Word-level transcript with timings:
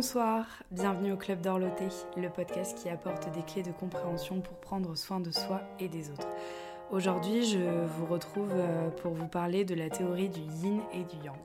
Bonsoir, 0.00 0.46
bienvenue 0.70 1.12
au 1.12 1.18
Club 1.18 1.42
d'Orloté, 1.42 1.88
le 2.16 2.30
podcast 2.30 2.74
qui 2.74 2.88
apporte 2.88 3.30
des 3.32 3.42
clés 3.42 3.62
de 3.62 3.70
compréhension 3.70 4.40
pour 4.40 4.58
prendre 4.58 4.96
soin 4.96 5.20
de 5.20 5.30
soi 5.30 5.60
et 5.78 5.88
des 5.88 6.10
autres. 6.10 6.26
Aujourd'hui, 6.90 7.44
je 7.44 7.58
vous 7.84 8.06
retrouve 8.06 8.48
euh, 8.50 8.88
pour 8.88 9.12
vous 9.12 9.28
parler 9.28 9.66
de 9.66 9.74
la 9.74 9.90
théorie 9.90 10.30
du 10.30 10.40
yin 10.40 10.80
et 10.94 11.04
du 11.04 11.22
yang. 11.22 11.36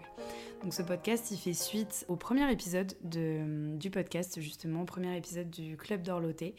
Donc 0.64 0.74
ce 0.74 0.84
podcast, 0.84 1.32
il 1.32 1.38
fait 1.38 1.52
suite 1.52 2.06
au 2.08 2.16
premier 2.16 2.50
épisode 2.50 2.94
de, 3.04 3.76
du 3.76 3.90
podcast, 3.90 4.40
justement, 4.40 4.84
au 4.84 4.86
premier 4.86 5.18
épisode 5.18 5.50
du 5.50 5.76
Club 5.76 6.02
d'Orloté. 6.02 6.56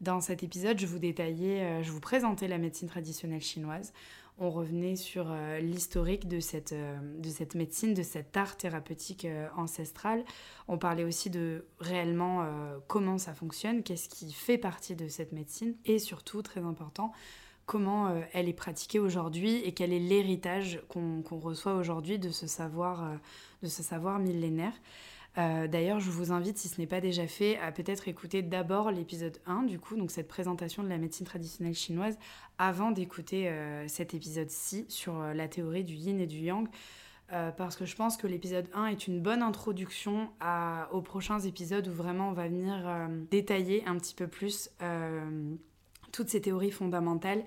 Dans 0.00 0.20
cet 0.20 0.44
épisode, 0.44 0.78
je 0.78 0.86
vous 0.86 1.00
détaillais, 1.00 1.62
euh, 1.62 1.82
je 1.82 1.90
vous 1.90 1.98
présentais 1.98 2.46
la 2.46 2.58
médecine 2.58 2.86
traditionnelle 2.86 3.42
chinoise 3.42 3.92
on 4.40 4.50
revenait 4.50 4.96
sur 4.96 5.30
euh, 5.30 5.60
l'historique 5.60 6.26
de 6.26 6.40
cette, 6.40 6.72
euh, 6.72 6.98
de 7.18 7.28
cette 7.28 7.54
médecine, 7.54 7.92
de 7.92 8.02
cet 8.02 8.34
art 8.38 8.56
thérapeutique 8.56 9.26
euh, 9.26 9.46
ancestral. 9.54 10.24
On 10.66 10.78
parlait 10.78 11.04
aussi 11.04 11.28
de 11.28 11.66
réellement 11.78 12.46
comment 12.86 13.18
ça 13.18 13.34
fonctionne, 13.34 13.82
qu'est-ce 13.82 14.08
qui 14.08 14.32
fait 14.32 14.56
partie 14.56 14.96
de 14.96 15.08
cette 15.08 15.32
médecine 15.32 15.74
et 15.84 15.98
surtout, 15.98 16.42
très 16.42 16.62
important, 16.62 17.12
comment 17.66 18.14
elle 18.32 18.48
est 18.48 18.54
pratiquée 18.54 18.98
aujourd'hui 18.98 19.56
et 19.64 19.72
quel 19.72 19.92
est 19.92 19.98
l'héritage 19.98 20.80
qu'on 20.88 21.22
reçoit 21.30 21.74
aujourd'hui 21.74 22.18
de 22.18 22.30
ce 22.30 22.46
savoir 22.46 23.18
millénaire. 24.20 24.74
Euh, 25.38 25.68
d'ailleurs, 25.68 26.00
je 26.00 26.10
vous 26.10 26.32
invite, 26.32 26.58
si 26.58 26.68
ce 26.68 26.80
n'est 26.80 26.86
pas 26.86 27.00
déjà 27.00 27.26
fait, 27.26 27.56
à 27.58 27.70
peut-être 27.70 28.08
écouter 28.08 28.42
d'abord 28.42 28.90
l'épisode 28.90 29.38
1, 29.46 29.62
du 29.62 29.78
coup, 29.78 29.96
donc 29.96 30.10
cette 30.10 30.28
présentation 30.28 30.82
de 30.82 30.88
la 30.88 30.98
médecine 30.98 31.26
traditionnelle 31.26 31.74
chinoise, 31.74 32.18
avant 32.58 32.90
d'écouter 32.90 33.48
euh, 33.48 33.86
cet 33.86 34.14
épisode-ci 34.14 34.86
sur 34.88 35.20
euh, 35.20 35.32
la 35.32 35.48
théorie 35.48 35.84
du 35.84 35.94
yin 35.94 36.20
et 36.20 36.26
du 36.26 36.38
yang. 36.38 36.68
parce 37.56 37.76
que 37.76 37.84
je 37.84 37.94
pense 37.94 38.16
que 38.16 38.26
l'épisode 38.26 38.66
1 38.74 38.86
est 38.86 39.06
une 39.06 39.20
bonne 39.20 39.40
introduction 39.40 40.30
aux 40.90 41.00
prochains 41.00 41.38
épisodes 41.38 41.86
où 41.86 41.92
vraiment 41.92 42.30
on 42.30 42.32
va 42.32 42.48
venir 42.48 43.08
détailler 43.30 43.84
un 43.86 43.96
petit 43.98 44.16
peu 44.16 44.26
plus 44.26 44.68
toutes 46.10 46.28
ces 46.28 46.40
théories 46.40 46.72
fondamentales 46.72 47.44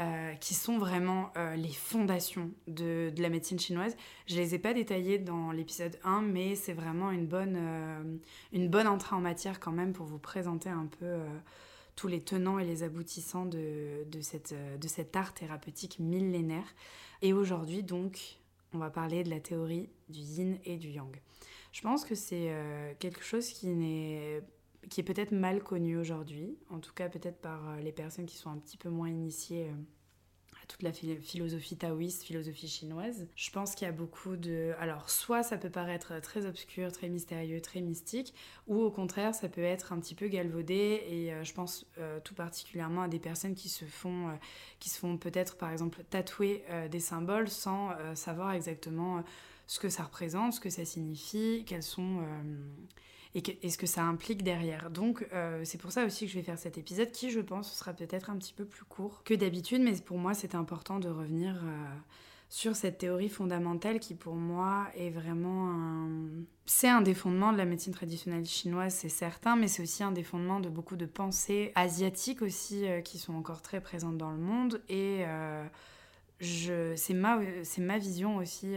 euh, 0.00 0.34
qui 0.34 0.54
sont 0.54 0.78
vraiment 0.78 1.32
euh, 1.36 1.56
les 1.56 1.72
fondations 1.72 2.52
de, 2.68 3.12
la 3.18 3.28
médecine 3.28 3.58
chinoise. 3.58 3.96
Je 4.26 4.36
les 4.36 4.54
ai 4.54 4.58
pas 4.60 4.72
détaillées 4.72 5.18
dans 5.18 5.50
l'épisode 5.50 5.98
1, 6.04 6.22
mais 6.22 6.54
c'est 6.54 6.72
vraiment 6.72 7.10
une 7.10 7.26
bonne, 7.26 7.56
euh, 7.58 8.16
une 8.52 8.68
bonne 8.68 8.86
entrée 8.86 9.16
en 9.16 9.20
matière 9.20 9.58
quand 9.58 9.72
même 9.72 9.92
pour 9.92 10.06
vous 10.06 10.18
présenter 10.18 10.68
un 10.68 10.86
peu 10.86 11.16
tous 11.96 12.06
les 12.06 12.20
tenants 12.20 12.60
et 12.60 12.64
les 12.64 12.84
aboutissants 12.84 13.44
de, 13.44 14.04
de, 14.08 14.20
cette, 14.20 14.54
de 14.80 14.86
cet 14.86 15.16
art 15.16 15.34
thérapeutique 15.34 15.98
millénaire. 15.98 16.74
Et 17.20 17.32
aujourd'hui, 17.32 17.82
donc, 17.82 18.38
on 18.72 18.78
va 18.78 18.90
parler 18.90 19.24
de 19.24 19.30
la 19.30 19.40
théorie 19.40 19.88
du 20.08 20.20
yin 20.20 20.58
et 20.64 20.76
du 20.76 20.90
yang. 20.90 21.20
Je 21.72 21.82
pense 21.82 22.04
que 22.04 22.14
c'est 22.14 22.54
quelque 23.00 23.24
chose 23.24 23.48
qui 23.48 23.66
n'est 23.66 24.42
qui 24.90 25.00
est 25.00 25.04
peut-être 25.04 25.32
mal 25.32 25.62
connu 25.62 25.96
aujourd'hui, 25.96 26.56
en 26.70 26.78
tout 26.78 26.92
cas 26.92 27.08
peut-être 27.08 27.40
par 27.40 27.68
euh, 27.68 27.80
les 27.80 27.92
personnes 27.92 28.26
qui 28.26 28.36
sont 28.36 28.50
un 28.50 28.58
petit 28.58 28.76
peu 28.76 28.88
moins 28.88 29.08
initiées 29.08 29.66
euh, 29.66 30.62
à 30.62 30.66
toute 30.66 30.82
la 30.82 30.92
philosophie 30.92 31.76
taoïste, 31.76 32.22
philosophie 32.22 32.68
chinoise. 32.68 33.26
Je 33.34 33.50
pense 33.50 33.74
qu'il 33.74 33.86
y 33.86 33.88
a 33.88 33.92
beaucoup 33.92 34.36
de... 34.36 34.72
Alors 34.78 35.10
soit 35.10 35.42
ça 35.42 35.56
peut 35.58 35.70
paraître 35.70 36.20
très 36.20 36.46
obscur, 36.46 36.92
très 36.92 37.08
mystérieux, 37.08 37.60
très 37.60 37.80
mystique, 37.80 38.34
ou 38.66 38.80
au 38.80 38.90
contraire 38.90 39.34
ça 39.34 39.48
peut 39.48 39.62
être 39.62 39.92
un 39.92 40.00
petit 40.00 40.14
peu 40.14 40.28
galvaudé, 40.28 41.02
et 41.08 41.32
euh, 41.32 41.44
je 41.44 41.54
pense 41.54 41.86
tout 42.24 42.34
particulièrement 42.34 43.02
à 43.02 43.08
des 43.08 43.18
personnes 43.18 43.54
qui 43.54 43.68
se 43.68 43.84
font, 43.84 44.38
font 44.80 45.18
peut-être 45.18 45.56
par 45.56 45.70
exemple 45.70 46.04
tatouer 46.10 46.64
des 46.90 47.00
symboles 47.00 47.48
sans 47.48 47.90
savoir 48.14 48.52
exactement 48.52 49.22
ce 49.66 49.78
que 49.78 49.88
ça 49.88 50.04
représente, 50.04 50.54
ce 50.54 50.60
que 50.60 50.70
ça 50.70 50.84
signifie, 50.84 51.64
quels 51.66 51.82
sont 51.82 52.22
et, 53.62 53.70
ce 53.70 53.78
que 53.78 53.86
ça 53.86 54.02
implique 54.02 54.42
derrière. 54.42 54.90
Donc 54.90 55.26
euh, 55.32 55.62
c'est 55.64 55.78
pour 55.78 55.92
ça 55.92 56.04
aussi 56.04 56.26
que 56.26 56.32
je 56.32 56.38
vais 56.38 56.44
faire 56.44 56.58
cet 56.58 56.78
épisode 56.78 57.10
qui, 57.10 57.30
je 57.30 57.40
pense, 57.40 57.72
sera 57.72 57.92
peut-être 57.92 58.30
un 58.30 58.36
petit 58.36 58.52
peu 58.52 58.64
plus 58.64 58.84
court 58.84 59.22
que 59.24 59.34
d'habitude, 59.34 59.82
mais 59.82 59.92
pour 59.92 60.18
moi 60.18 60.34
c'est 60.34 60.54
important 60.54 60.98
de 60.98 61.08
revenir 61.08 61.54
euh, 61.56 61.86
sur 62.48 62.76
cette 62.76 62.98
théorie 62.98 63.28
fondamentale 63.28 64.00
qui 64.00 64.14
pour 64.14 64.34
moi 64.34 64.88
est 64.96 65.10
vraiment 65.10 65.70
un... 65.70 66.08
C'est 66.66 66.88
un 66.88 67.00
des 67.00 67.14
fondements 67.14 67.52
de 67.52 67.58
la 67.58 67.64
médecine 67.64 67.94
traditionnelle 67.94 68.44
chinoise, 68.44 68.94
c'est 68.94 69.08
certain, 69.08 69.56
mais 69.56 69.68
c'est 69.68 69.82
aussi 69.82 70.02
un 70.02 70.12
des 70.12 70.22
fondements 70.22 70.60
de 70.60 70.68
beaucoup 70.68 70.96
de 70.96 71.06
pensées 71.06 71.72
asiatiques 71.74 72.42
aussi 72.42 72.86
euh, 72.86 73.00
qui 73.00 73.18
sont 73.18 73.34
encore 73.34 73.62
très 73.62 73.80
présentes 73.80 74.18
dans 74.18 74.30
le 74.30 74.38
monde 74.38 74.82
et... 74.88 75.24
c'est 76.40 77.14
ma, 77.14 77.40
ma 77.78 77.98
vision 77.98 78.36
aussi 78.36 78.74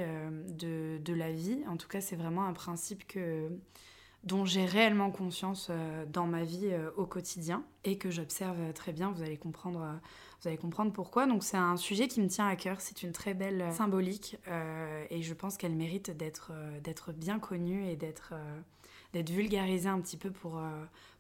de, 0.48 1.14
la 1.14 1.32
vie. 1.32 1.60
En 1.68 1.78
tout 1.78 1.88
cas, 1.88 2.02
c'est 2.02 2.16
vraiment 2.16 2.46
un 2.46 2.54
principe 2.54 3.06
que, 3.06 3.50
dont 4.24 4.46
j'ai 4.46 4.66
réellement 4.66 5.10
conscience 5.12 5.68
euh, 5.70 6.06
dans 6.06 6.28
ma 6.28 6.44
vie 6.44 6.70
euh, 6.72 6.92
au 6.96 7.06
quotidien 7.06 7.64
et 7.84 7.98
que 7.98 8.12
j'observe 8.12 8.60
euh, 8.60 8.72
très 8.72 8.94
bien. 8.94 9.12
Vous 9.12 9.24
allez 9.24 9.38
comprendre, 9.38 10.00
vous 10.42 10.48
allez 10.48 10.58
comprendre 10.58 10.92
pourquoi. 10.92 11.26
Donc 11.26 11.44
c'est 11.44 11.58
un 11.58 11.78
sujet 11.78 12.08
qui 12.08 12.22
me 12.22 12.28
tient 12.28 12.48
à 12.48 12.56
cœur. 12.56 12.82
C'est 12.82 13.04
une 13.04 13.12
très 13.12 13.34
belle 13.34 13.72
symbolique 13.72 14.38
et 15.10 15.22
je 15.22 15.34
pense 15.34 15.58
qu'elle 15.58 15.76
mérite 15.76 16.12
d'être 16.12 16.52
d'être 16.84 17.12
bien 17.12 17.40
connue 17.40 17.86
et 17.88 17.96
d'être 17.96 18.34
d'être 19.14 19.30
vulgarisée 19.30 19.90
un 19.90 20.00
petit 20.00 20.18
peu 20.18 20.32
pour 20.32 20.60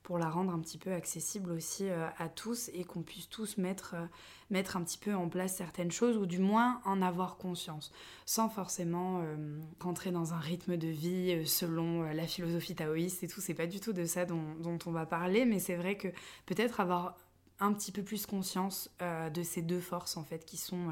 pour 0.04 0.18
la 0.18 0.30
rendre 0.30 0.52
un 0.52 0.60
petit 0.60 0.78
peu 0.78 0.92
accessible 0.94 1.52
aussi 1.52 1.88
euh, 1.88 2.08
à 2.18 2.28
tous 2.28 2.70
et 2.74 2.84
qu'on 2.84 3.04
puisse 3.04 3.30
tous 3.30 3.58
mettre, 3.58 3.96
euh, 3.96 4.06
mettre 4.50 4.76
un 4.76 4.84
petit 4.84 4.98
peu 4.98 5.14
en 5.14 5.30
place 5.30 5.56
certaines 5.56 5.92
choses 5.92 6.18
ou 6.18 6.26
du 6.26 6.40
moins 6.40 6.82
en 6.86 7.02
avoir 7.02 7.38
conscience 7.38 7.92
sans 8.26 8.50
forcément 8.50 9.22
euh, 9.22 9.60
rentrer 9.80 10.12
dans 10.12 10.34
un 10.34 10.40
rythme 10.40 10.78
de 10.78 10.88
vie 10.88 11.48
selon 11.48 12.04
la 12.04 12.26
philosophie 12.26 12.76
taoïste 12.76 13.24
et 13.24 13.28
tout. 13.28 13.42
C'est 13.42 13.54
pas 13.54 13.68
du 13.68 13.80
tout 13.80 13.94
de 13.94 14.06
ça 14.06 14.26
dont, 14.26 14.56
dont 14.60 14.80
on 14.86 14.92
va 14.92 15.06
parler, 15.06 15.46
mais 15.46 15.60
c'est 15.60 15.76
vrai 15.76 15.96
que 15.98 16.08
peut-être 16.46 16.80
avoir 16.80 17.18
un 17.60 17.74
petit 17.74 17.92
peu 17.92 18.04
plus 18.04 18.26
conscience 18.26 18.90
de 19.00 19.44
ces 19.44 19.62
deux 19.62 19.80
forces 19.80 20.18
en 20.18 20.24
fait 20.24 20.46
qui 20.46 20.58
sont 20.58 20.90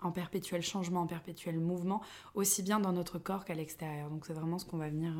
en 0.00 0.12
perpétuel 0.12 0.62
changement, 0.62 1.02
en 1.02 1.06
perpétuel 1.06 1.58
mouvement, 1.58 2.02
aussi 2.34 2.62
bien 2.62 2.80
dans 2.80 2.92
notre 2.92 3.18
corps 3.18 3.44
qu'à 3.44 3.54
l'extérieur. 3.54 4.10
Donc 4.10 4.26
c'est 4.26 4.32
vraiment 4.32 4.58
ce 4.58 4.64
qu'on 4.64 4.78
va 4.78 4.88
venir, 4.88 5.12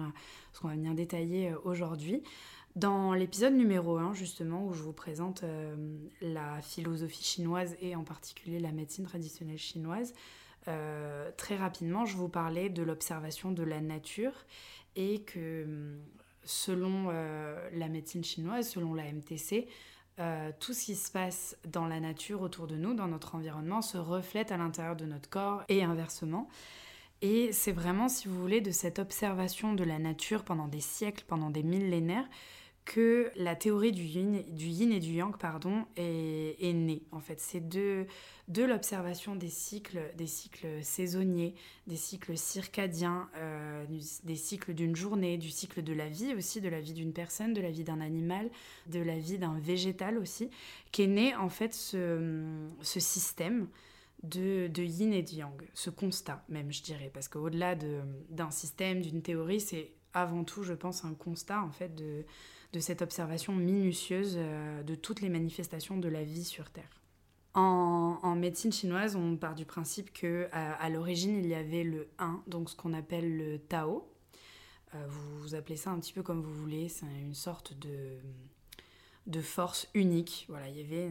qu'on 0.61 0.69
va 0.69 0.75
venir 0.75 0.95
détailler 0.95 1.55
aujourd'hui. 1.65 2.23
Dans 2.77 3.13
l'épisode 3.13 3.55
numéro 3.55 3.99
1, 3.99 4.15
justement, 4.15 4.65
où 4.65 4.73
je 4.73 4.83
vous 4.83 4.93
présente 4.93 5.43
euh, 5.43 5.75
la 6.21 6.61
philosophie 6.63 7.25
chinoise 7.25 7.77
et 7.81 7.97
en 7.97 8.05
particulier 8.05 8.61
la 8.61 8.71
médecine 8.71 9.05
traditionnelle 9.05 9.59
chinoise, 9.59 10.15
euh, 10.69 11.31
très 11.37 11.57
rapidement, 11.57 12.05
je 12.05 12.17
vous 12.17 12.29
parlais 12.29 12.69
de 12.69 12.83
l'observation 12.83 13.51
de 13.51 13.65
la 13.65 13.81
nature 13.81 14.33
et 14.95 15.23
que 15.23 15.97
selon 16.45 17.07
euh, 17.09 17.69
la 17.73 17.89
médecine 17.89 18.23
chinoise, 18.23 18.69
selon 18.69 18.95
la 18.95 19.11
MTC, 19.13 19.67
tout 20.59 20.73
ce 20.73 20.85
qui 20.87 20.97
se 20.97 21.11
passe 21.11 21.57
dans 21.67 21.87
la 21.87 22.01
nature 22.01 22.43
autour 22.43 22.67
de 22.67 22.77
nous, 22.77 22.95
dans 22.95 23.09
notre 23.09 23.35
environnement, 23.35 23.83
se 23.83 23.99
reflète 23.99 24.53
à 24.53 24.57
l'intérieur 24.57 24.97
de 24.97 25.05
notre 25.05 25.31
corps 25.31 25.63
et 25.69 25.83
inversement. 25.85 26.49
Et 27.21 27.53
c'est 27.53 27.73
vraiment, 27.73 28.09
si 28.09 28.29
vous 28.29 28.41
voulez, 28.41 28.61
de 28.61 28.71
cette 28.71 28.99
observation 28.99 29.75
de 29.75 29.85
la 29.85 29.99
nature 29.99 30.45
pendant 30.45 30.69
des 30.69 30.81
siècles, 30.81 31.25
pendant 31.27 31.51
des 31.51 31.63
millénaires, 31.63 32.29
que 32.89 33.31
la 33.37 33.55
théorie 33.55 33.93
du 33.93 34.03
yin, 34.03 34.35
et 34.35 34.99
du 34.99 35.11
yang 35.11 35.37
pardon, 35.37 35.85
est, 35.97 36.73
née. 36.73 37.03
En 37.13 37.21
fait, 37.21 37.39
c'est 37.39 37.69
de, 37.69 38.07
l'observation 38.49 39.37
des 39.37 39.51
cycles, 39.51 40.01
des 40.17 40.27
cycles 40.27 40.83
saisonniers, 40.83 41.55
des 41.87 41.97
cycles 41.97 42.39
circadiens, 42.39 43.29
euh, 43.37 43.85
des 44.25 44.37
cycles 44.37 44.73
d'une 44.73 44.97
journée, 44.97 45.37
du 45.37 45.51
cycle 45.51 45.83
de 45.83 45.93
la 45.93 46.09
vie 46.09 46.35
aussi, 46.35 46.63
de 46.63 46.69
la 46.71 46.81
vie 46.81 46.95
d'une 46.95 47.13
personne, 47.13 47.53
de 47.53 47.61
la 47.61 47.71
vie 47.71 47.85
d'un 47.85 48.01
animal, 48.01 48.51
de 48.87 49.01
la 49.01 49.19
vie 49.19 49.37
d'un 49.37 49.59
végétal 49.59 50.17
aussi, 50.17 50.49
qu'est 50.91 51.07
né 51.07 51.37
en 51.37 51.51
fait 51.51 51.75
ce, 51.75 52.65
système 52.83 53.69
de, 54.23 54.67
de, 54.69 54.83
yin 54.83 55.13
et 55.13 55.23
de 55.23 55.31
yang, 55.33 55.63
ce 55.75 55.91
constat 55.91 56.43
même, 56.49 56.73
je 56.73 56.83
dirais, 56.83 57.11
parce 57.13 57.29
qu'au-delà 57.29 57.75
d'un 58.31 58.51
système, 58.51 59.03
d'une 59.03 59.21
théorie, 59.21 59.61
c'est 59.61 59.93
avant 60.15 60.43
tout, 60.43 60.63
je 60.63 60.73
pense, 60.73 61.05
un 61.05 61.13
constat 61.13 61.63
en 61.63 61.71
fait 61.71 61.95
de 61.95 62.25
de 62.73 62.81
cette 62.81 63.03
observation 63.03 63.55
minutieuse 63.55 64.35
euh, 64.37 64.83
de 64.83 64.95
toutes 64.95 65.21
les 65.21 65.29
manifestations 65.29 65.97
de 65.97 66.09
la 66.09 66.25
vie 66.25 66.45
sur 66.45 66.71
Terre. 66.71 67.03
En, 67.55 68.37
médecine 68.37 68.73
chinoise, 68.73 69.17
on 69.17 69.37
part 69.37 69.57
du 69.57 69.65
principe 69.65 70.13
que 70.13 70.49
à, 70.53 70.89
l'origine 70.91 71.39
il 71.39 71.47
y 71.47 71.55
avait 71.55 71.83
le 71.83 72.09
1, 72.21 72.45
donc 72.47 72.71
ce 72.71 72.77
qu'on 72.77 72.93
appelle 72.93 73.37
le 73.37 73.59
Tao. 73.59 74.09
Euh, 74.95 75.05
vous, 75.09 75.39
vous 75.41 75.55
appelez 75.57 75.77
ça 75.77 75.91
un 75.91 75.99
petit 75.99 76.13
peu 76.13 76.23
comme 76.23 76.41
vous 76.41 76.55
voulez, 76.55 76.89
c'est 76.89 77.07
une 77.07 77.35
sorte 77.35 77.77
de 77.77 78.19
de 79.29 79.41
force 79.43 79.89
unique. 79.95 80.47
Voilà, 80.49 80.69
il 80.69 80.79
y 80.79 80.81
avait 80.81 81.09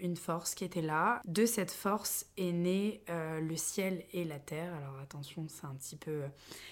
une 0.00 0.16
force 0.16 0.54
qui 0.54 0.64
était 0.64 0.82
là. 0.82 1.20
De 1.26 1.46
cette 1.46 1.70
force 1.70 2.26
est 2.36 2.52
né 2.52 3.02
euh, 3.10 3.40
le 3.40 3.56
ciel 3.56 4.04
et 4.12 4.24
la 4.24 4.38
terre. 4.38 4.74
Alors 4.74 4.98
attention, 4.98 5.46
c'est 5.48 5.66
un 5.66 5.74
petit 5.74 5.96
peu, 5.96 6.22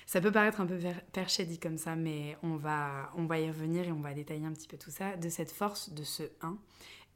ça 0.07 0.21
peut 0.21 0.33
paraître 0.33 0.61
un 0.61 0.67
peu 0.67 0.79
perché 1.13 1.45
dit 1.45 1.59
comme 1.59 1.79
ça, 1.79 1.95
mais 1.95 2.37
on 2.43 2.57
va, 2.57 3.11
on 3.17 3.27
va 3.27 3.39
y 3.39 3.49
revenir 3.49 3.87
et 3.87 3.93
on 3.93 4.01
va 4.01 4.15
détailler 4.15 4.47
un 4.47 4.53
petit 4.53 4.69
peu 4.69 4.79
tout 4.79 4.91
ça. 4.91 5.17
De 5.17 5.29
cette 5.29 5.53
force, 5.53 5.91
de 5.91 6.03
ce 6.03 6.25
1, 6.41 6.59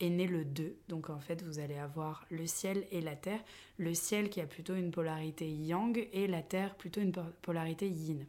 est 0.00 0.11
né 0.11 0.26
le 0.26 0.44
2. 0.44 0.76
Donc 0.88 1.09
en 1.09 1.20
fait, 1.20 1.43
vous 1.43 1.59
allez 1.59 1.79
avoir 1.79 2.26
le 2.31 2.47
ciel 2.47 2.87
et 2.91 3.00
la 3.00 3.17
terre. 3.17 3.43
Le 3.79 3.94
ciel 3.94 4.29
qui 4.29 4.43
a 4.43 4.47
plutôt 4.47 4.75
une 4.75 4.91
polarité 4.91 5.50
yang 5.50 6.09
et 6.12 6.26
la 6.26 6.43
terre 6.43 6.75
plutôt 6.76 7.00
une 7.00 7.12
polarité 7.43 7.88
yin. 7.88 8.26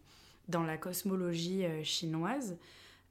dans 0.47 0.63
la 0.63 0.77
cosmologie 0.77 1.65
euh, 1.65 1.83
chinoise, 1.83 2.57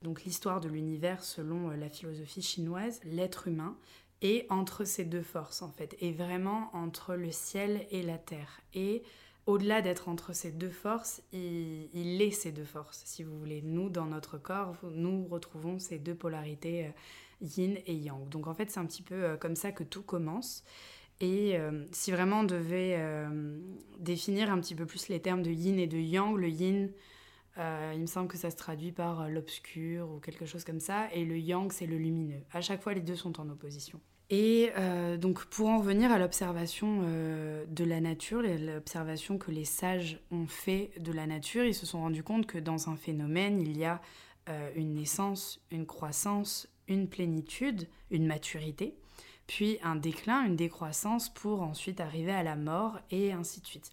donc 0.06 0.22
l'histoire 0.22 0.60
de 0.60 0.68
l'univers 0.68 1.24
selon 1.24 1.70
la 1.70 1.90
philosophie 1.90 2.40
chinoise, 2.40 3.00
l'être 3.04 3.48
humain 3.48 3.76
est 4.22 4.46
entre 4.50 4.84
ces 4.84 5.04
deux 5.04 5.22
forces 5.22 5.62
en 5.62 5.70
fait, 5.70 5.96
et 6.00 6.12
vraiment 6.12 6.70
entre 6.74 7.16
le 7.16 7.32
ciel 7.32 7.84
et 7.90 8.02
la 8.02 8.16
terre. 8.16 8.60
Et 8.72 9.02
au-delà 9.46 9.82
d'être 9.82 10.08
entre 10.08 10.32
ces 10.32 10.52
deux 10.52 10.70
forces, 10.70 11.22
il, 11.32 12.22
est 12.22 12.30
ces 12.30 12.52
deux 12.52 12.64
forces, 12.64 13.02
si 13.04 13.24
vous 13.24 13.36
voulez. 13.36 13.62
Nous, 13.62 13.90
dans 13.90 14.06
notre 14.06 14.38
corps, 14.38 14.76
nous 14.94 15.26
retrouvons 15.26 15.80
ces 15.80 15.98
deux 15.98 16.14
polarités 16.14 16.92
yin 17.40 17.76
et 17.86 17.94
yang. 17.94 18.28
Donc 18.28 18.46
en 18.46 18.54
fait, 18.54 18.70
c'est 18.70 18.80
un 18.80 18.86
petit 18.86 19.02
peu 19.02 19.36
comme 19.40 19.56
ça 19.56 19.72
que 19.72 19.84
tout 19.84 20.02
commence. 20.02 20.62
Et 21.20 21.58
euh, 21.58 21.84
si 21.92 22.12
vraiment 22.12 22.40
on 22.40 22.44
devait 22.44 22.96
euh, 22.98 23.58
définir 23.98 24.52
un 24.52 24.60
petit 24.60 24.74
peu 24.74 24.86
plus 24.86 25.08
les 25.08 25.20
termes 25.20 25.42
de 25.42 25.50
yin 25.50 25.78
et 25.78 25.86
de 25.86 25.98
yang, 25.98 26.36
le 26.36 26.48
yin, 26.48 26.90
euh, 27.58 27.92
il 27.94 28.00
me 28.00 28.06
semble 28.06 28.28
que 28.28 28.36
ça 28.36 28.50
se 28.50 28.56
traduit 28.56 28.92
par 28.92 29.28
l'obscur 29.28 30.10
ou 30.10 30.20
quelque 30.20 30.46
chose 30.46 30.64
comme 30.64 30.80
ça, 30.80 31.08
et 31.12 31.24
le 31.24 31.38
yang, 31.38 31.72
c'est 31.72 31.86
le 31.86 31.96
lumineux. 31.96 32.42
À 32.52 32.60
chaque 32.60 32.82
fois, 32.82 32.94
les 32.94 33.00
deux 33.00 33.16
sont 33.16 33.40
en 33.40 33.48
opposition. 33.48 34.00
Et 34.28 34.72
donc, 35.18 35.44
pour 35.44 35.68
en 35.68 35.78
revenir 35.78 36.10
à 36.10 36.18
l'observation 36.18 37.02
de 37.02 37.84
la 37.84 38.00
nature, 38.00 38.42
l'observation 38.42 39.38
que 39.38 39.52
les 39.52 39.64
sages 39.64 40.18
ont 40.32 40.48
fait 40.48 40.90
de 40.98 41.12
la 41.12 41.28
nature, 41.28 41.64
ils 41.64 41.74
se 41.74 41.86
sont 41.86 42.00
rendus 42.00 42.24
compte 42.24 42.44
que 42.46 42.58
dans 42.58 42.90
un 42.90 42.96
phénomène, 42.96 43.60
il 43.60 43.78
y 43.78 43.84
a 43.84 44.00
une 44.74 44.94
naissance, 44.94 45.60
une 45.70 45.86
croissance, 45.86 46.66
une 46.88 47.08
plénitude, 47.08 47.86
une 48.10 48.26
maturité 48.26 48.96
puis 49.46 49.78
un 49.82 49.96
déclin, 49.96 50.44
une 50.44 50.56
décroissance 50.56 51.28
pour 51.28 51.62
ensuite 51.62 52.00
arriver 52.00 52.32
à 52.32 52.42
la 52.42 52.56
mort 52.56 52.98
et 53.10 53.32
ainsi 53.32 53.60
de 53.60 53.66
suite. 53.66 53.92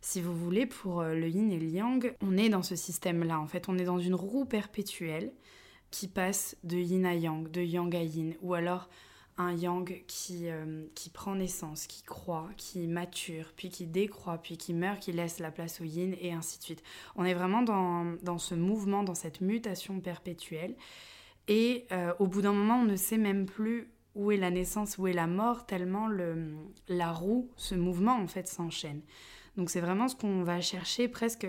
Si 0.00 0.22
vous 0.22 0.34
voulez, 0.34 0.66
pour 0.66 1.00
euh, 1.00 1.14
le 1.14 1.28
yin 1.28 1.50
et 1.50 1.58
le 1.58 1.66
yang, 1.66 2.14
on 2.22 2.36
est 2.36 2.48
dans 2.48 2.62
ce 2.62 2.76
système-là. 2.76 3.38
En 3.38 3.46
fait, 3.46 3.68
on 3.68 3.78
est 3.78 3.84
dans 3.84 3.98
une 3.98 4.14
roue 4.14 4.46
perpétuelle 4.46 5.32
qui 5.90 6.08
passe 6.08 6.56
de 6.64 6.78
yin 6.78 7.04
à 7.04 7.14
yang, 7.14 7.50
de 7.50 7.60
yang 7.60 7.94
à 7.94 8.02
yin, 8.02 8.34
ou 8.40 8.54
alors 8.54 8.88
un 9.36 9.52
yang 9.52 10.04
qui, 10.06 10.48
euh, 10.48 10.84
qui 10.94 11.10
prend 11.10 11.34
naissance, 11.34 11.86
qui 11.86 12.02
croît, 12.02 12.48
qui 12.56 12.86
mature, 12.86 13.52
puis 13.56 13.68
qui 13.68 13.86
décroît, 13.86 14.38
puis 14.38 14.56
qui 14.56 14.74
meurt, 14.74 15.00
qui 15.00 15.12
laisse 15.12 15.38
la 15.38 15.50
place 15.50 15.80
au 15.80 15.84
yin, 15.84 16.14
et 16.20 16.32
ainsi 16.32 16.58
de 16.58 16.64
suite. 16.64 16.82
On 17.16 17.24
est 17.24 17.34
vraiment 17.34 17.62
dans, 17.62 18.16
dans 18.22 18.38
ce 18.38 18.54
mouvement, 18.54 19.02
dans 19.02 19.14
cette 19.14 19.40
mutation 19.40 20.00
perpétuelle. 20.00 20.76
Et 21.48 21.86
euh, 21.92 22.12
au 22.18 22.26
bout 22.26 22.42
d'un 22.42 22.52
moment, 22.52 22.80
on 22.80 22.84
ne 22.84 22.96
sait 22.96 23.18
même 23.18 23.46
plus 23.46 23.90
où 24.14 24.30
est 24.30 24.36
la 24.36 24.50
naissance, 24.50 24.98
où 24.98 25.06
est 25.06 25.12
la 25.12 25.26
mort, 25.26 25.66
tellement 25.66 26.06
le, 26.06 26.54
la 26.88 27.12
roue, 27.12 27.50
ce 27.56 27.74
mouvement 27.74 28.16
en 28.16 28.26
fait 28.26 28.48
s'enchaîne. 28.48 29.00
Donc 29.60 29.68
c'est 29.68 29.82
vraiment 29.82 30.08
ce 30.08 30.16
qu'on 30.16 30.42
va 30.42 30.62
chercher 30.62 31.06
presque 31.06 31.46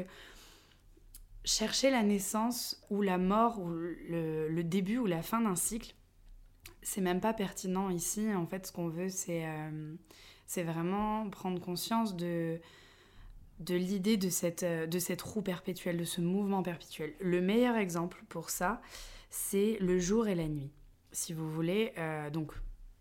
chercher 1.45 1.89
la 1.89 2.03
naissance 2.03 2.85
ou 2.89 3.01
la 3.01 3.17
mort 3.17 3.61
ou 3.61 3.69
le, 3.69 4.61
début 4.63 4.97
ou 4.97 5.05
la 5.05 5.21
fin 5.21 5.39
d'un 5.39 5.55
cycle. 5.55 5.95
C'est 6.81 6.99
même 6.99 7.21
pas 7.21 7.31
pertinent 7.31 7.89
ici. 7.89 8.27
En 8.35 8.45
fait, 8.45 8.67
ce 8.67 8.73
qu'on 8.73 8.89
veut, 8.89 9.07
c'est 9.07 9.45
euh, 9.45 9.95
c'est 10.45 10.63
vraiment 10.63 11.29
prendre 11.29 11.61
conscience 11.61 12.17
de 12.17 12.59
de 13.59 13.75
l'idée 13.75 14.17
de 14.17 14.29
cette, 14.29 14.65
de 14.65 14.99
cette 14.99 15.21
roue 15.21 15.41
perpétuelle, 15.41 15.97
de 15.97 16.03
ce 16.03 16.19
mouvement 16.19 16.63
perpétuel. 16.63 17.13
Le 17.21 17.39
meilleur 17.39 17.77
exemple 17.77 18.25
pour 18.27 18.49
ça, 18.49 18.81
c'est 19.29 19.77
le 19.79 19.99
jour 19.99 20.27
et 20.27 20.35
la 20.35 20.49
nuit 20.49 20.71
si 21.13 21.31
vous 21.31 21.49
voulez. 21.49 21.93
Euh, 21.97 22.29
donc, 22.29 22.51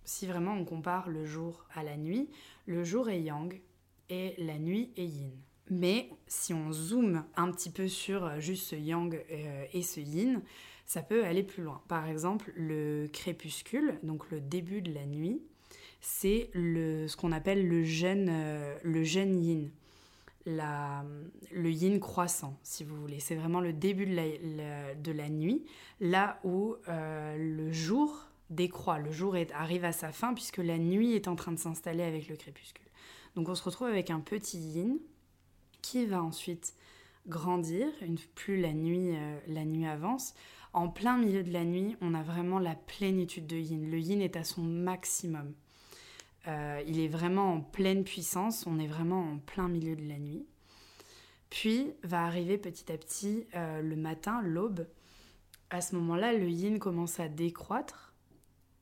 si 0.04 0.26
vraiment 0.28 0.52
on 0.52 0.64
compare 0.64 1.08
le 1.08 1.24
jour 1.24 1.66
à 1.74 1.82
la 1.82 1.96
nuit, 1.96 2.30
le 2.66 2.84
jour 2.84 3.08
est 3.08 3.20
yang 3.20 3.60
et 4.10 4.34
la 4.38 4.58
nuit 4.58 4.92
est 4.96 5.06
yin. 5.06 5.30
Mais 5.70 6.10
si 6.26 6.52
on 6.52 6.72
zoome 6.72 7.24
un 7.36 7.50
petit 7.52 7.70
peu 7.70 7.88
sur 7.88 8.24
euh, 8.24 8.40
juste 8.40 8.64
ce 8.66 8.76
yang 8.76 9.14
euh, 9.14 9.64
et 9.72 9.82
ce 9.82 10.00
yin, 10.00 10.42
ça 10.84 11.02
peut 11.02 11.24
aller 11.24 11.44
plus 11.44 11.62
loin. 11.62 11.80
Par 11.88 12.08
exemple, 12.08 12.52
le 12.56 13.08
crépuscule, 13.12 13.98
donc 14.02 14.28
le 14.30 14.40
début 14.40 14.82
de 14.82 14.92
la 14.92 15.06
nuit, 15.06 15.40
c'est 16.00 16.50
ce 16.54 17.16
qu'on 17.16 17.30
appelle 17.30 17.68
le 17.68 17.84
jeune, 17.84 18.32
le 18.82 19.04
jeune 19.04 19.40
yin. 19.40 19.70
La, 20.46 21.04
le 21.52 21.70
yin 21.70 22.00
croissant, 22.00 22.58
si 22.62 22.82
vous 22.82 22.96
voulez. 22.96 23.20
C'est 23.20 23.34
vraiment 23.34 23.60
le 23.60 23.72
début 23.74 24.06
de 24.06 25.12
la, 25.12 25.28
nuit, 25.28 25.64
là 26.00 26.40
où 26.44 26.76
euh, 26.88 27.36
le 27.36 27.70
jour 27.70 28.26
décroît, 28.48 28.98
le 28.98 29.12
jour 29.12 29.36
arrive 29.54 29.84
à 29.84 29.92
sa 29.92 30.12
fin, 30.12 30.32
puisque 30.34 30.56
la 30.56 30.78
nuit 30.78 31.12
est 31.12 31.28
en 31.28 31.36
train 31.36 31.52
de 31.52 31.58
s'installer 31.58 32.02
avec 32.02 32.28
le 32.28 32.36
crépuscule. 32.36 32.86
Donc 33.36 33.48
on 33.48 33.54
se 33.54 33.62
retrouve 33.62 33.88
avec 33.88 34.10
un 34.10 34.20
petit 34.20 34.58
yin 34.58 34.98
qui 35.82 36.06
va 36.06 36.22
ensuite 36.22 36.74
grandir, 37.26 37.86
plus 38.34 38.60
la 38.60 38.72
nuit, 38.72 39.16
euh, 39.16 39.38
la 39.46 39.64
nuit 39.64 39.86
avance. 39.86 40.34
En 40.72 40.88
plein 40.88 41.16
milieu 41.16 41.42
de 41.42 41.52
la 41.52 41.64
nuit, 41.64 41.96
on 42.00 42.14
a 42.14 42.22
vraiment 42.22 42.58
la 42.58 42.74
plénitude 42.74 43.46
de 43.46 43.56
yin. 43.56 43.90
Le 43.90 43.98
yin 43.98 44.20
est 44.20 44.36
à 44.36 44.44
son 44.44 44.62
maximum. 44.62 45.52
Euh, 46.48 46.82
il 46.86 47.00
est 47.00 47.08
vraiment 47.08 47.54
en 47.54 47.60
pleine 47.60 48.04
puissance, 48.04 48.66
on 48.66 48.78
est 48.78 48.86
vraiment 48.86 49.32
en 49.32 49.38
plein 49.38 49.68
milieu 49.68 49.96
de 49.96 50.08
la 50.08 50.18
nuit. 50.18 50.46
Puis 51.50 51.92
va 52.04 52.24
arriver 52.24 52.56
petit 52.56 52.90
à 52.92 52.96
petit 52.96 53.46
euh, 53.54 53.82
le 53.82 53.96
matin, 53.96 54.40
l'aube. 54.42 54.86
À 55.70 55.80
ce 55.80 55.94
moment-là, 55.96 56.32
le 56.32 56.48
yin 56.48 56.78
commence 56.78 57.20
à 57.20 57.28
décroître 57.28 58.14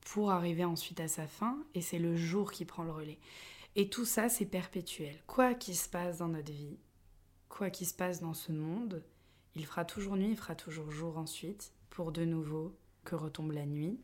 pour 0.01 0.31
arriver 0.31 0.65
ensuite 0.65 1.01
à 1.01 1.09
sa 1.09 1.27
fin, 1.27 1.59
et 1.75 1.81
c'est 1.81 1.99
le 1.99 2.17
jour 2.17 2.53
qui 2.53 2.65
prend 2.65 2.83
le 2.83 2.93
relais. 2.93 3.19
Et 3.79 3.89
tout 3.89 4.05
ça, 4.05 4.29
c'est 4.29 4.45
perpétuel. 4.45 5.23
Quoi 5.29 5.55
qu'il 5.55 5.77
se 5.77 5.89
passe 5.89 6.19
dans 6.19 6.27
notre 6.27 6.51
vie, 6.51 6.81
quoi 7.49 7.71
qu'il 7.71 7.87
se 7.87 7.95
passe 7.95 8.21
dans 8.21 8.35
ce 8.35 8.51
monde, 8.51 9.05
il 9.55 9.65
fera 9.65 9.85
toujours 9.85 10.17
nuit, 10.17 10.31
il 10.31 10.37
fera 10.37 10.57
toujours 10.57 10.91
jour 10.91 11.17
ensuite, 11.17 11.73
pour 11.89 12.11
de 12.11 12.25
nouveau 12.25 12.77
que 13.05 13.15
retombe 13.15 13.53
la 13.53 13.67
nuit, 13.67 14.01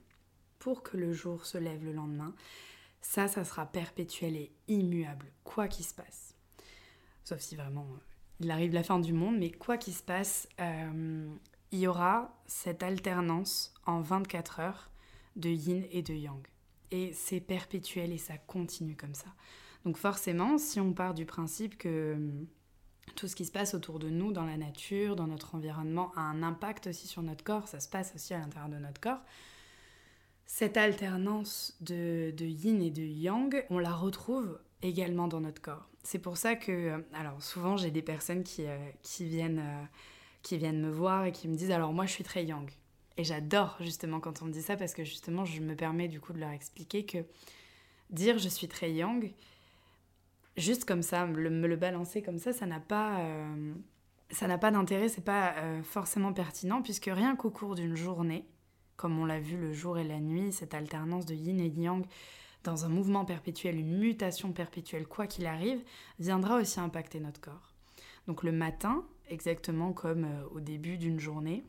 pour 0.60 0.84
que 0.84 0.96
le 0.96 1.12
jour 1.12 1.44
se 1.44 1.58
lève 1.58 1.84
le 1.84 1.92
lendemain. 1.92 2.36
Ça, 3.00 3.26
ça 3.26 3.44
sera 3.44 3.66
perpétuel 3.66 4.36
et 4.36 4.52
immuable, 4.68 5.32
quoi 5.42 5.66
qu'il 5.66 5.84
se 5.84 5.94
passe. 5.94 6.36
Sauf 7.24 7.40
si 7.40 7.56
vraiment 7.56 7.88
euh, 7.94 7.98
il 8.38 8.52
arrive 8.52 8.74
la 8.74 8.84
fin 8.84 9.00
du 9.00 9.12
monde, 9.12 9.38
mais 9.38 9.50
quoi 9.50 9.76
qu'il 9.76 9.94
se 9.94 10.04
passe, 10.04 10.48
euh, 10.60 11.28
il 11.72 11.80
y 11.80 11.88
aura 11.88 12.40
cette 12.46 12.84
alternance 12.84 13.74
en 13.86 14.02
24 14.02 14.60
heures 14.60 14.90
de 15.34 15.48
yin 15.50 15.84
et 15.90 16.02
de 16.02 16.14
yang. 16.14 16.46
Et 16.90 17.12
c'est 17.12 17.40
perpétuel 17.40 18.12
et 18.12 18.18
ça 18.18 18.36
continue 18.38 18.96
comme 18.96 19.14
ça. 19.14 19.28
Donc 19.84 19.96
forcément, 19.96 20.58
si 20.58 20.80
on 20.80 20.92
part 20.92 21.14
du 21.14 21.26
principe 21.26 21.76
que 21.76 21.88
euh, 21.88 22.16
tout 23.16 23.28
ce 23.28 23.36
qui 23.36 23.44
se 23.44 23.52
passe 23.52 23.74
autour 23.74 23.98
de 23.98 24.08
nous, 24.08 24.32
dans 24.32 24.44
la 24.44 24.56
nature, 24.56 25.16
dans 25.16 25.26
notre 25.26 25.54
environnement, 25.54 26.12
a 26.16 26.20
un 26.20 26.42
impact 26.42 26.86
aussi 26.86 27.06
sur 27.06 27.22
notre 27.22 27.44
corps, 27.44 27.68
ça 27.68 27.80
se 27.80 27.88
passe 27.88 28.12
aussi 28.14 28.34
à 28.34 28.38
l'intérieur 28.38 28.70
de 28.70 28.78
notre 28.78 29.00
corps, 29.00 29.20
cette 30.46 30.76
alternance 30.76 31.76
de, 31.80 32.32
yin 32.40 32.82
et 32.82 32.90
de 32.90 33.02
yang, 33.02 33.64
on 33.70 33.78
la 33.78 33.92
retrouve 33.92 34.58
également 34.82 35.28
dans 35.28 35.40
notre 35.40 35.62
corps. 35.62 35.88
C'est 36.02 36.18
pour 36.18 36.36
ça 36.36 36.54
que, 36.54 36.72
euh, 36.72 36.98
alors 37.14 37.42
souvent 37.42 37.76
j'ai 37.76 37.90
des 37.90 38.02
personnes 38.02 38.44
qui, 38.44 38.66
euh, 38.66 38.76
viennent, 39.20 39.60
euh, 39.60 39.84
qui 40.42 40.58
viennent 40.58 40.80
me 40.80 40.90
voir 40.90 41.24
et 41.24 41.32
qui 41.32 41.48
me 41.48 41.56
disent 41.56 41.70
alors 41.70 41.92
moi 41.92 42.06
je 42.06 42.12
suis 42.12 42.24
très 42.24 42.44
yang. 42.44 42.70
Et 43.16 43.24
j'adore 43.24 43.76
justement 43.80 44.20
quand 44.20 44.42
on 44.42 44.46
me 44.46 44.52
dit 44.52 44.62
ça 44.62 44.76
parce 44.76 44.94
que 44.94 45.04
justement 45.04 45.44
je 45.44 45.60
me 45.60 45.76
permets 45.76 46.08
du 46.08 46.20
coup 46.20 46.32
de 46.32 46.40
leur 46.40 46.50
expliquer 46.50 47.06
que 47.06 47.18
dire 48.10 48.38
je 48.38 48.48
suis 48.48 48.68
très 48.68 48.92
yang, 48.92 49.32
juste 50.56 50.84
comme 50.84 51.02
ça, 51.02 51.26
me 51.26 51.66
le 51.66 51.76
balancer 51.76 52.22
comme 52.22 52.38
ça, 52.38 52.52
ça 52.52 52.66
n'a 52.66 52.80
pas, 52.80 53.20
ça 54.30 54.48
n'a 54.48 54.58
pas 54.58 54.70
d'intérêt, 54.72 55.08
c'est 55.08 55.24
pas 55.24 55.54
forcément 55.84 56.32
pertinent 56.32 56.82
puisque 56.82 57.06
rien 57.06 57.36
qu'au 57.36 57.50
cours 57.50 57.76
d'une 57.76 57.96
journée, 57.96 58.44
comme 58.96 59.18
on 59.18 59.24
l'a 59.24 59.40
vu 59.40 59.56
le 59.56 59.72
jour 59.72 59.98
et 59.98 60.04
la 60.04 60.20
nuit, 60.20 60.52
cette 60.52 60.74
alternance 60.74 61.26
de 61.26 61.34
yin 61.34 61.60
et 61.60 61.68
yang 61.68 62.04
dans 62.64 62.84
un 62.84 62.88
mouvement 62.88 63.24
perpétuel, 63.24 63.78
une 63.78 63.98
mutation 63.98 64.52
perpétuelle, 64.52 65.06
quoi 65.06 65.26
qu'il 65.26 65.46
arrive, 65.46 65.82
viendra 66.18 66.56
aussi 66.56 66.80
impacter 66.80 67.20
notre 67.20 67.40
corps. 67.40 67.74
Donc 68.26 68.42
le 68.42 68.52
matin, 68.52 69.04
exactement 69.28 69.92
comme 69.92 70.24
euh, 70.24 70.48
au 70.50 70.60
début 70.60 70.96
d'une 70.96 71.20
journée, 71.20 71.62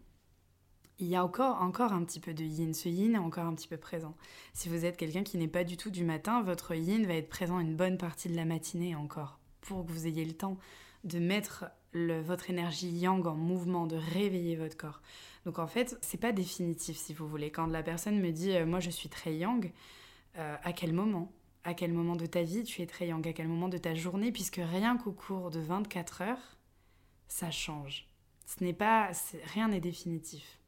il 0.99 1.07
y 1.07 1.15
a 1.15 1.23
encore, 1.23 1.61
encore 1.61 1.93
un 1.93 2.03
petit 2.03 2.19
peu 2.19 2.33
de 2.33 2.43
yin. 2.43 2.73
Ce 2.73 2.89
yin 2.89 3.15
est 3.15 3.19
encore 3.19 3.45
un 3.45 3.55
petit 3.55 3.67
peu 3.67 3.77
présent. 3.77 4.15
Si 4.53 4.69
vous 4.69 4.85
êtes 4.85 4.97
quelqu'un 4.97 5.23
qui 5.23 5.37
n'est 5.37 5.47
pas 5.47 5.63
du 5.63 5.77
tout 5.77 5.89
du 5.89 6.03
matin, 6.03 6.41
votre 6.41 6.73
yin 6.73 7.05
va 7.05 7.15
être 7.15 7.29
présent 7.29 7.59
une 7.59 7.75
bonne 7.75 7.97
partie 7.97 8.29
de 8.29 8.35
la 8.35 8.45
matinée 8.45 8.95
encore, 8.95 9.39
pour 9.61 9.85
que 9.85 9.91
vous 9.91 10.07
ayez 10.07 10.25
le 10.25 10.33
temps 10.33 10.57
de 11.03 11.19
mettre 11.19 11.65
votre 11.93 12.49
énergie 12.49 12.89
yang 12.89 13.25
en 13.25 13.35
mouvement, 13.35 13.87
de 13.87 13.95
réveiller 13.95 14.55
votre 14.55 14.75
corps. 14.75 15.01
Donc 15.45 15.59
en 15.59 15.67
fait, 15.67 15.97
c'est 16.01 16.19
pas 16.19 16.31
définitif 16.31 16.97
si 16.97 17.13
vous 17.13 17.27
voulez. 17.27 17.51
Quand 17.51 17.67
la 17.67 17.83
personne 17.83 18.19
me 18.19 18.31
dit 18.31 18.51
euh, 18.51 18.65
moi 18.65 18.79
je 18.79 18.89
suis 18.89 19.09
très 19.09 19.35
yang, 19.35 19.71
euh, 20.37 20.55
à 20.63 20.73
quel 20.73 20.93
moment? 20.93 21.31
À 21.63 21.73
quel 21.73 21.93
moment 21.93 22.15
de 22.15 22.25
ta 22.25 22.43
vie 22.43 22.63
tu 22.63 22.81
es 22.81 22.85
très 22.85 23.07
yang? 23.07 23.25
À 23.25 23.33
quel 23.33 23.47
moment 23.47 23.69
de 23.69 23.77
ta 23.77 23.95
journée? 23.95 24.31
Puisque 24.31 24.59
rien 24.61 24.97
qu'au 24.97 25.13
cours 25.13 25.51
de 25.51 25.59
24 25.59 26.21
heures, 26.21 26.57
ça 27.27 27.49
change. 27.49 28.07
Ce 28.45 28.63
n'est 28.63 28.73
pas 28.73 29.11
rien 29.53 29.69
n'est 29.69 29.79
définitif. 29.79 30.59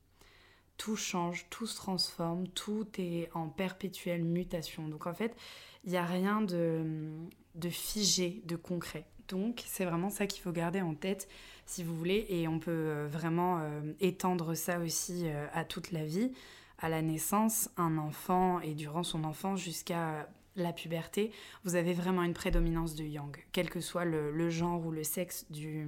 Tout 0.77 0.95
change, 0.95 1.47
tout 1.49 1.65
se 1.65 1.75
transforme, 1.75 2.47
tout 2.47 2.87
est 2.97 3.29
en 3.33 3.49
perpétuelle 3.49 4.23
mutation. 4.23 4.87
Donc 4.87 5.07
en 5.07 5.13
fait, 5.13 5.35
il 5.83 5.91
n'y 5.91 5.97
a 5.97 6.05
rien 6.05 6.41
de, 6.41 7.09
de 7.55 7.69
figé, 7.69 8.41
de 8.45 8.55
concret. 8.55 9.05
Donc 9.27 9.63
c'est 9.65 9.85
vraiment 9.85 10.09
ça 10.09 10.27
qu'il 10.27 10.41
faut 10.41 10.51
garder 10.51 10.81
en 10.81 10.93
tête 10.93 11.27
si 11.65 11.83
vous 11.83 11.95
voulez 11.95 12.25
et 12.29 12.47
on 12.47 12.59
peut 12.59 12.71
euh, 12.71 13.07
vraiment 13.09 13.59
euh, 13.59 13.81
étendre 13.99 14.53
ça 14.53 14.79
aussi 14.79 15.23
euh, 15.25 15.47
à 15.53 15.65
toute 15.65 15.91
la 15.91 16.05
vie, 16.05 16.31
à 16.79 16.89
la 16.89 17.01
naissance, 17.01 17.69
un 17.77 17.97
enfant 17.97 18.61
et 18.61 18.73
durant 18.73 19.03
son 19.03 19.23
enfance 19.25 19.59
jusqu'à 19.59 20.29
la 20.55 20.73
puberté, 20.73 21.31
vous 21.65 21.75
avez 21.75 21.93
vraiment 21.93 22.23
une 22.23 22.33
prédominance 22.33 22.95
de 22.95 23.03
yang. 23.03 23.37
Quel 23.51 23.69
que 23.69 23.79
soit 23.79 24.05
le, 24.05 24.49
genre 24.49 24.83
ou 24.85 24.91
le 24.91 25.03
sexe 25.03 25.45
du, 25.51 25.85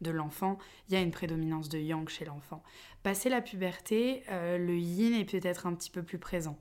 de 0.00 0.10
l'enfant, 0.10 0.58
il 0.88 0.94
y 0.94 0.96
a 0.96 1.00
une 1.00 1.10
prédominance 1.10 1.68
de 1.68 1.78
yang 1.78 2.08
chez 2.08 2.24
l'enfant. 2.24 2.62
Passé 3.02 3.28
la 3.28 3.40
puberté, 3.40 4.22
le 4.28 4.76
yin 4.76 5.14
est 5.14 5.24
peut-être 5.24 5.66
un 5.66 5.74
petit 5.74 5.90
peu 5.90 6.02
plus 6.02 6.18
présent. 6.18 6.58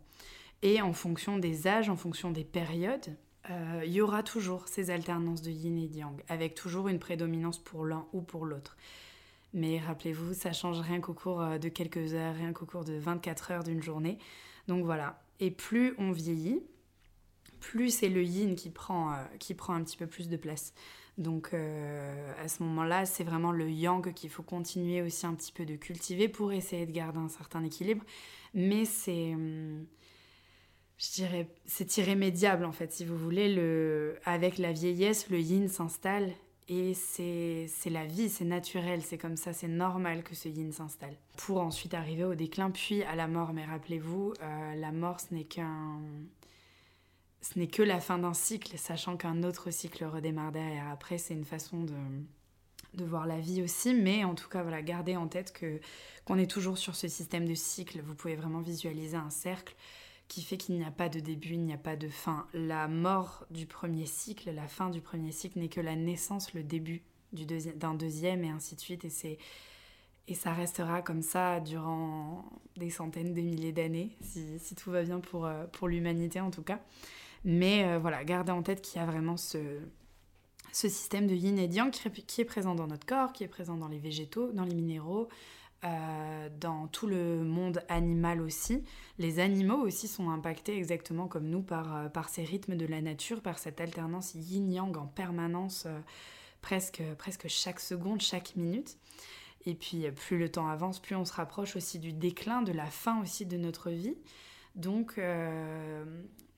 Et 0.62 0.82
en 0.82 0.94
fonction 0.94 1.38
des 1.38 1.68
âges, 1.68 1.90
en 1.90 1.96
fonction 1.96 2.32
des 2.32 2.44
périodes, 2.44 3.16
euh, 3.50 3.84
il 3.86 3.92
y 3.92 4.02
aura 4.02 4.24
toujours 4.24 4.68
ces 4.68 4.90
alternances 4.90 5.42
de 5.42 5.52
yin 5.52 5.78
et 5.78 5.88
de 5.88 5.98
yang, 5.98 6.24
avec 6.28 6.56
toujours 6.56 6.88
une 6.88 7.00
prédominance 7.00 7.60
pour 7.60 7.86
l'un 7.86 8.08
ou 8.14 8.22
pour 8.22 8.46
l'autre. 8.46 8.76
Mais 9.54 9.80
rappelez-vous, 9.80 10.34
ça 10.34 10.52
change 10.52 10.80
rien 10.80 11.00
qu'au 11.00 11.14
cours 11.14 11.42
euh, 11.42 11.58
de 11.58 11.70
quelques 11.70 12.14
heures, 12.14 12.36
rien 12.36 12.54
qu'au 12.54 12.66
cours 12.66 12.84
de 12.84 12.94
24 12.94 13.52
heures 13.52 13.64
d'une 13.64 13.82
journée. 13.82 14.18
Donc 14.68 14.84
voilà. 14.84 15.22
Et 15.40 15.52
plus 15.52 15.94
on 15.98 16.12
vieillit, 16.12 16.64
plus 17.60 17.92
c'est 17.92 18.10
le 18.10 18.24
yin 18.24 18.56
qui 18.56 18.70
prend, 18.70 19.12
euh, 19.12 19.16
qui 19.40 19.54
prend 19.54 19.74
un 19.76 19.84
petit 19.84 19.98
peu 19.98 20.08
plus 20.08 20.30
de 20.30 20.38
place. 20.38 20.74
Donc 21.18 21.54
à 21.54 22.48
ce 22.48 22.62
moment-là, 22.64 23.06
c'est 23.06 23.24
vraiment 23.24 23.52
le 23.52 23.70
yang 23.70 24.14
qu'il 24.14 24.30
faut 24.30 24.44
continuer 24.44 25.02
aussi 25.02 25.26
un 25.26 25.34
petit 25.34 25.52
peu 25.52 25.66
de 25.66 25.76
cultiver 25.76 26.28
pour 26.28 26.52
essayer 26.52 26.86
de 26.86 26.92
garder 26.92 27.20
un 27.20 27.30
certain 27.30 27.64
équilibre. 27.64 28.04
Mais 28.54 28.86
c'est... 28.86 29.34
Hum, 29.34 29.86
je 30.98 31.12
dirais, 31.12 31.48
c'est 31.66 31.98
irrémédiable 31.98 32.66
en 32.66 32.72
fait, 32.72 32.92
si 32.92 33.06
vous 33.06 33.18
voulez. 33.18 33.54
Le, 33.54 34.18
avec 34.24 34.58
la 34.58 34.72
vieillesse, 34.72 35.30
le 35.30 35.40
yin 35.40 35.68
s'installe 35.68 36.32
et 36.68 36.94
c'est 36.96 37.68
la 37.92 38.06
vie, 38.06 38.30
c'est 38.30 38.46
naturel, 38.46 39.02
c'est 39.04 39.18
comme 39.18 39.38
ça, 39.38 39.54
c'est 39.54 39.68
normal 39.68 40.24
que 40.24 40.34
ce 40.34 40.50
yin 40.50 40.72
s'installe. 40.72 41.16
Pour 41.38 41.62
ensuite 41.62 41.94
arriver 41.94 42.24
au 42.24 42.34
déclin, 42.34 42.72
puis 42.72 43.04
à 43.04 43.16
la 43.16 43.28
mort. 43.28 43.54
Mais 43.54 43.66
rappelez-vous, 43.66 44.34
euh, 44.42 44.76
la 44.76 44.92
mort, 44.92 45.20
ce 45.20 45.34
n'est 45.34 45.44
qu'un. 45.44 46.00
Ce 47.46 47.60
n'est 47.60 47.68
que 47.68 47.84
la 47.84 48.00
fin 48.00 48.18
d'un 48.18 48.34
cycle, 48.34 48.76
sachant 48.76 49.18
qu'un 49.18 49.44
autre 49.44 49.70
cycle 49.70 50.04
redémarre 50.04 50.52
derrière. 50.52 50.90
Après, 50.90 51.20
c'est 51.20 51.36
une 51.36 51.46
façon 51.46 51.84
de, 51.84 51.94
de 52.96 53.06
voir 53.06 53.28
la 53.28 53.40
vie 53.40 53.62
aussi, 53.62 53.94
mais 53.94 54.24
en 54.24 54.34
tout 54.34 54.50
cas, 54.50 54.64
voilà, 54.64 54.82
gardez 54.82 55.16
en 55.16 55.28
tête 55.28 55.54
que 55.54 55.80
qu'on 56.26 56.40
est 56.40 56.50
toujours 56.50 56.80
sur 56.80 56.96
ce 56.96 57.08
système 57.08 57.48
de 57.48 57.54
cycle. 57.54 58.02
Vous 58.02 58.16
pouvez 58.16 58.36
vraiment 58.36 58.62
visualiser 58.62 59.16
un 59.16 59.30
cercle 59.30 59.76
qui 60.28 60.42
fait 60.42 60.58
qu'il 60.58 60.76
n'y 60.76 60.84
a 60.84 60.90
pas 60.90 61.08
de 61.08 61.20
début, 61.20 61.54
il 61.54 61.62
n'y 61.62 61.74
a 61.74 61.78
pas 61.78 61.96
de 61.96 62.10
fin. 62.10 62.48
La 62.56 62.88
mort 62.88 63.46
du 63.52 63.68
premier 63.68 64.08
cycle, 64.08 64.50
la 64.50 64.68
fin 64.68 64.90
du 64.90 65.02
premier 65.02 65.32
cycle 65.32 65.60
n'est 65.60 65.70
que 65.70 65.82
la 65.82 65.96
naissance, 65.96 66.52
le 66.56 66.64
début 66.64 67.04
d'un 67.32 67.94
deuxième 67.94 68.44
et 68.44 68.50
ainsi 68.50 68.74
de 68.74 68.82
suite. 68.82 69.06
Et, 69.06 69.38
et 70.28 70.34
ça 70.34 70.52
restera 70.52 71.04
comme 71.04 71.22
ça 71.22 71.60
durant 71.60 72.44
des 72.76 72.90
centaines 72.90 73.36
de 73.36 73.42
milliers 73.42 73.72
d'années, 73.72 74.18
si, 74.22 74.58
si, 74.58 74.74
tout 74.74 74.90
va 74.90 75.04
bien 75.04 75.20
pour, 75.20 75.46
euh, 75.46 75.68
pour 75.68 75.88
l'humanité 75.88 76.42
en 76.42 76.50
tout 76.50 76.64
cas. 76.64 76.80
Mais 77.46 77.86
euh, 77.86 78.00
voilà, 78.00 78.24
gardez 78.24 78.52
en 78.52 78.64
tête 78.64 78.82
qu'il 78.82 79.00
y 79.00 79.04
a 79.04 79.06
vraiment 79.06 79.38
ce, 79.38 79.80
système 80.74 81.28
de 81.28 81.36
yin 81.36 81.58
et 81.60 81.68
yang 81.68 81.92
qui 81.92 82.42
est 82.42 82.46
présent 82.46 82.74
dans 82.74 82.88
notre 82.88 83.06
corps, 83.06 83.32
qui 83.32 83.44
est 83.44 83.48
présent 83.48 83.78
dans 83.78 83.88
les 83.88 84.00
végétaux, 84.00 84.52
dans 84.52 84.64
les 84.64 84.74
minéraux, 84.74 85.30
euh, 85.84 86.50
dans 86.60 86.88
tout 86.88 87.06
le 87.06 87.44
monde 87.44 87.84
animal 87.88 88.42
aussi. 88.42 88.84
Les 89.20 89.40
animaux 89.40 89.78
aussi 89.78 90.08
sont 90.08 90.32
impactés 90.32 90.76
exactement 90.76 91.28
comme 91.28 91.48
nous 91.48 91.62
par, 91.62 91.96
euh, 91.96 92.10
ces 92.28 92.44
rythmes 92.44 92.76
de 92.76 92.86
la 92.88 93.00
nature, 93.00 93.42
par 93.42 93.60
cette 93.60 93.80
alternance 93.80 94.34
yin-yang 94.34 94.98
en 94.98 95.06
permanence, 95.06 95.88
presque, 96.62 97.04
presque 97.20 97.48
chaque 97.48 97.80
seconde, 97.80 98.22
chaque 98.22 98.56
minute. 98.56 98.98
Et 99.68 99.76
puis 99.76 100.06
plus 100.12 100.40
le 100.40 100.50
temps 100.50 100.68
avance, 100.68 101.00
plus 101.00 101.16
on 101.16 101.26
se 101.26 101.34
rapproche 101.34 101.76
aussi 101.76 102.00
du 102.00 102.12
déclin, 102.12 102.64
de 102.64 102.72
la 102.72 102.88
fin 102.88 103.22
aussi 103.22 103.46
de 103.46 103.58
notre 103.58 103.92
vie. 103.92 104.16
Donc 104.76 105.20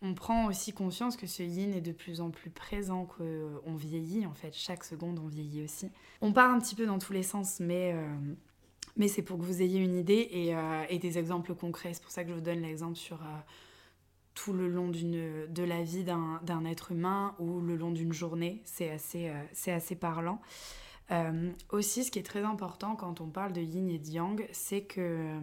on 0.02 0.14
prend 0.14 0.48
aussi 0.48 0.74
conscience 0.74 1.18
que 1.18 1.28
ce 1.28 1.44
yin 1.44 1.74
est 1.74 1.82
de 1.82 1.92
plus 1.92 2.22
en 2.22 2.30
plus 2.30 2.50
présent, 2.50 3.06
qu'on 3.06 3.76
vieillit 3.76 4.26
en 4.26 4.34
fait, 4.34 4.54
chaque 4.54 4.84
seconde 4.84 5.20
on 5.20 5.28
vieillit 5.28 5.64
aussi. 5.64 5.90
On 6.22 6.34
part 6.34 6.52
un 6.52 6.60
petit 6.60 6.76
peu 6.76 6.86
dans 6.86 7.00
tous 7.00 7.14
les 7.14 7.24
sens, 7.24 7.60
mais 7.60 7.96
mais 8.98 9.08
c'est 9.08 9.22
pour 9.22 9.38
que 9.38 9.44
vous 9.44 9.62
ayez 9.62 9.80
une 9.80 9.96
idée 9.96 10.30
euh, 10.34 10.84
et, 10.90 10.98
des 10.98 11.18
exemples 11.18 11.54
concrets. 11.54 11.94
C'est 11.94 12.02
pour 12.02 12.12
ça 12.12 12.24
que 12.24 12.30
je 12.30 12.34
vous 12.34 12.42
donne 12.42 12.62
l'exemple 12.62 12.98
sur 12.98 13.18
euh, 13.18 13.38
tout 14.34 14.54
le 14.54 14.68
long 14.68 14.90
de 14.90 15.64
la 15.64 15.84
vie 15.84 16.04
d'un 16.04 16.66
être 16.66 16.92
humain 16.92 17.36
ou 17.40 17.62
le 17.62 17.76
long 17.76 17.92
d'une 17.92 18.12
journée. 18.12 18.62
C'est 18.66 18.90
assez, 18.90 19.30
euh, 19.30 19.76
assez 19.76 19.96
parlant. 19.96 20.42
aussi, 21.72 22.04
ce 22.04 22.12
qui 22.12 22.20
est 22.20 22.24
très 22.24 22.44
important 22.44 22.96
quand 22.96 23.22
on 23.22 23.30
parle 23.30 23.54
de 23.54 23.62
yin 23.62 23.90
et 23.90 24.00
de 24.00 24.08
yang, 24.08 24.48
c'est 24.52 24.82
que 24.82 25.40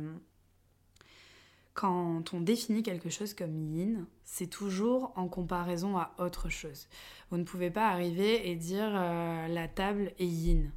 quand 1.75 2.33
on 2.33 2.41
définit 2.41 2.83
quelque 2.83 3.11
chose 3.11 3.35
comme 3.35 3.57
yin, 3.57 4.07
c'est 4.25 4.47
toujours 4.47 5.13
en 5.17 5.29
comparaison 5.29 5.99
à 5.99 6.15
autre 6.19 6.49
chose. 6.49 6.89
Vous 7.31 7.37
ne 7.37 7.45
pouvez 7.45 7.71
pas 7.71 7.89
arriver 7.89 8.49
et 8.49 8.55
dire 8.55 8.91
la 8.93 9.69
table 9.69 10.13
est 10.19 10.27
yin. 10.27 10.73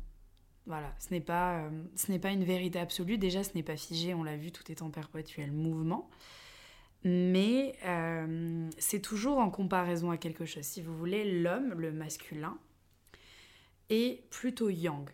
Voilà, 0.68 0.94
ce 1.00 1.12
n'est 1.12 1.22
pas, 1.22 1.62
euh, 1.62 2.20
pas 2.22 2.32
une 2.32 2.44
vérité 2.44 2.78
absolue. 2.78 3.18
Déjà, 3.18 3.42
ce 3.42 3.52
n'est 3.56 3.64
pas 3.64 3.78
figé, 3.78 4.14
on 4.14 4.24
l'a 4.24 4.36
vu, 4.36 4.52
tout 4.52 4.70
est 4.70 4.82
en 4.82 4.92
perpétuel 4.92 5.50
mouvement. 5.54 6.10
Mais 7.06 7.78
euh, 7.86 8.70
c'est 8.78 9.02
toujours 9.02 9.38
en 9.38 9.50
comparaison 9.50 10.12
à 10.12 10.18
quelque 10.18 10.46
chose. 10.46 10.64
Si 10.64 10.82
vous 10.82 10.96
voulez, 10.96 11.42
l'homme, 11.42 11.74
le 11.80 11.94
masculin, 11.94 12.58
est 13.90 14.30
plutôt 14.30 14.70
yang. 14.70 15.10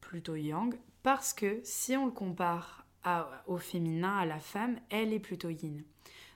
Plutôt 0.00 0.36
yang, 0.36 0.72
parce 1.02 1.32
que 1.32 1.60
si 1.64 1.96
on 1.96 2.06
le 2.06 2.12
compare 2.12 2.83
au 3.46 3.58
féminin, 3.58 4.16
à 4.16 4.26
la 4.26 4.38
femme, 4.38 4.78
elle 4.90 5.12
est 5.12 5.20
plutôt 5.20 5.50
yin. 5.50 5.82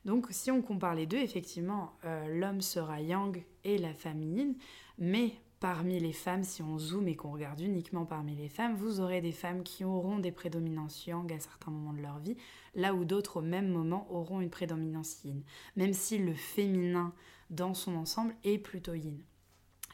Donc 0.04 0.26
si 0.30 0.50
on 0.50 0.62
compare 0.62 0.94
les 0.94 1.06
deux, 1.06 1.18
effectivement, 1.18 1.92
euh, 2.04 2.26
l'homme 2.38 2.60
sera 2.60 3.00
yang 3.00 3.44
et 3.64 3.78
la 3.78 3.92
femme 3.92 4.22
yin, 4.22 4.54
mais 4.98 5.34
parmi 5.60 5.98
les 5.98 6.12
femmes, 6.12 6.44
si 6.44 6.62
on 6.62 6.78
zoome 6.78 7.08
et 7.08 7.16
qu'on 7.16 7.32
regarde 7.32 7.60
uniquement 7.60 8.06
parmi 8.06 8.36
les 8.36 8.48
femmes, 8.48 8.74
vous 8.74 9.00
aurez 9.00 9.20
des 9.20 9.32
femmes 9.32 9.62
qui 9.62 9.84
auront 9.84 10.18
des 10.18 10.32
prédominances 10.32 11.06
yang 11.06 11.30
à 11.32 11.40
certains 11.40 11.70
moments 11.70 11.92
de 11.92 12.00
leur 12.00 12.18
vie, 12.20 12.36
là 12.74 12.94
où 12.94 13.04
d'autres 13.04 13.38
au 13.38 13.42
même 13.42 13.68
moment 13.68 14.06
auront 14.10 14.40
une 14.40 14.50
prédominance 14.50 15.22
yin, 15.24 15.42
même 15.76 15.92
si 15.92 16.18
le 16.18 16.34
féminin 16.34 17.12
dans 17.50 17.74
son 17.74 17.96
ensemble 17.96 18.34
est 18.44 18.58
plutôt 18.58 18.94
yin. 18.94 19.18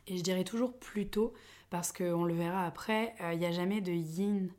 Et 0.07 0.19
je 0.19 0.23
dirais 0.23 0.45
toujours 0.45 0.79
plutôt, 0.79 1.33
parce 1.71 1.93
qu'on 1.93 2.25
le 2.25 2.35
verra 2.35 2.67
après, 2.67 3.15
euh, 3.23 3.33
il 3.33 3.39
n'y 3.39 3.47
a 3.47 3.53
jamais 3.53 3.81
de 3.81 3.93
yin 3.93 4.51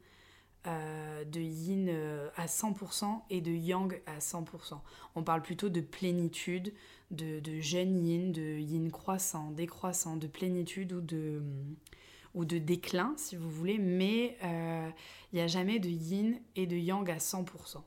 euh, 0.67 1.24
de 1.25 1.39
yin 1.39 1.88
euh, 1.89 2.29
à 2.36 2.48
100% 2.48 3.22
et 3.29 3.41
de 3.41 3.51
yang 3.51 4.01
à 4.07 4.19
100%. 4.19 4.79
On 5.15 5.24
parle 5.24 5.41
plutôt 5.41 5.69
de 5.69 5.81
plénitude, 5.81 6.74
de, 7.12 7.39
de 7.39 7.60
jeune 7.60 8.03
yin, 8.03 8.31
de 8.31 8.60
yin 8.60 8.89
croissant, 8.89 9.51
décroissant, 9.51 10.17
de 10.17 10.27
plénitude 10.27 10.93
ou 10.93 11.01
de, 11.01 11.43
ou 12.34 12.45
de 12.45 12.57
déclin, 12.57 13.13
si 13.17 13.36
vous 13.36 13.50
voulez, 13.50 13.77
mais 13.77 14.38
euh, 14.43 14.89
il 15.31 15.36
n'y 15.36 15.41
a 15.41 15.48
jamais 15.48 15.79
de 15.79 15.89
yin 15.89 16.39
et 16.55 16.65
de 16.65 16.75
yang 16.75 17.10
à 17.12 17.17
100%. 17.17 17.81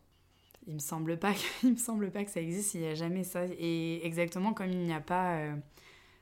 Il 0.68 0.74
me 0.74 0.78
semble 0.78 1.18
pas 1.18 1.32
que, 1.32 1.66
me 1.68 1.76
semble 1.76 2.10
pas 2.12 2.24
que 2.24 2.30
ça 2.30 2.40
existe, 2.40 2.74
il 2.74 2.82
n'y 2.82 2.86
a 2.86 2.94
jamais 2.94 3.24
ça. 3.24 3.44
Et 3.58 4.06
exactement 4.06 4.52
comme 4.52 4.70
il 4.70 4.84
n'y 4.84 4.92
a 4.92 5.00
pas 5.00 5.48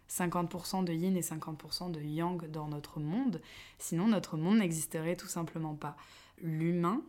50% 0.08 0.84
de 0.84 0.92
yin 0.92 1.16
et 1.16 1.20
50% 1.20 1.90
de 1.90 2.00
yang 2.00 2.48
dans 2.50 2.68
notre 2.68 3.00
monde, 3.00 3.40
sinon 3.78 4.06
notre 4.06 4.36
monde 4.36 4.58
n'existerait 4.58 5.16
tout 5.16 5.26
simplement 5.26 5.74
pas 5.74 5.96
l'humain, 6.38 7.02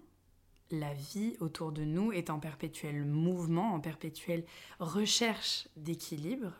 la 0.72 0.93
vie 0.93 1.36
autour 1.39 1.72
de 1.72 1.84
nous 1.84 2.12
est 2.12 2.29
en 2.29 2.39
perpétuel 2.39 3.05
mouvement, 3.05 3.74
en 3.74 3.79
perpétuelle 3.79 4.46
recherche 4.79 5.67
d'équilibre 5.77 6.51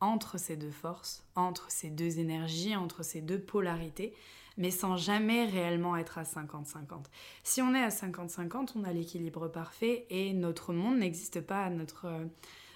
entre 0.00 0.38
ces 0.38 0.56
deux 0.56 0.70
forces, 0.70 1.24
entre 1.34 1.70
ces 1.70 1.90
deux 1.90 2.18
énergies, 2.18 2.74
entre 2.74 3.02
ces 3.02 3.20
deux 3.20 3.38
polarités, 3.38 4.14
mais 4.56 4.70
sans 4.70 4.96
jamais 4.96 5.44
réellement 5.44 5.96
être 5.96 6.18
à 6.18 6.22
50-50. 6.22 7.04
Si 7.44 7.60
on 7.60 7.74
est 7.74 7.82
à 7.82 7.88
50-50, 7.88 8.72
on 8.76 8.84
a 8.84 8.92
l'équilibre 8.92 9.48
parfait 9.48 10.06
et 10.08 10.32
notre 10.32 10.72
monde 10.72 10.98
n'existe 10.98 11.42
pas. 11.42 11.68
Notre, 11.68 12.06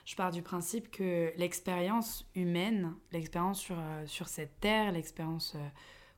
je 0.04 0.16
pars 0.16 0.30
du 0.32 0.42
principe 0.42 0.90
que 0.90 1.32
l'expérience 1.36 2.26
humaine, 2.34 2.94
l'expérience 3.12 3.60
sur, 3.60 3.76
euh, 3.78 4.06
sur 4.06 4.28
cette 4.28 4.60
terre, 4.60 4.92
l'expérience 4.92 5.54
euh, 5.56 5.68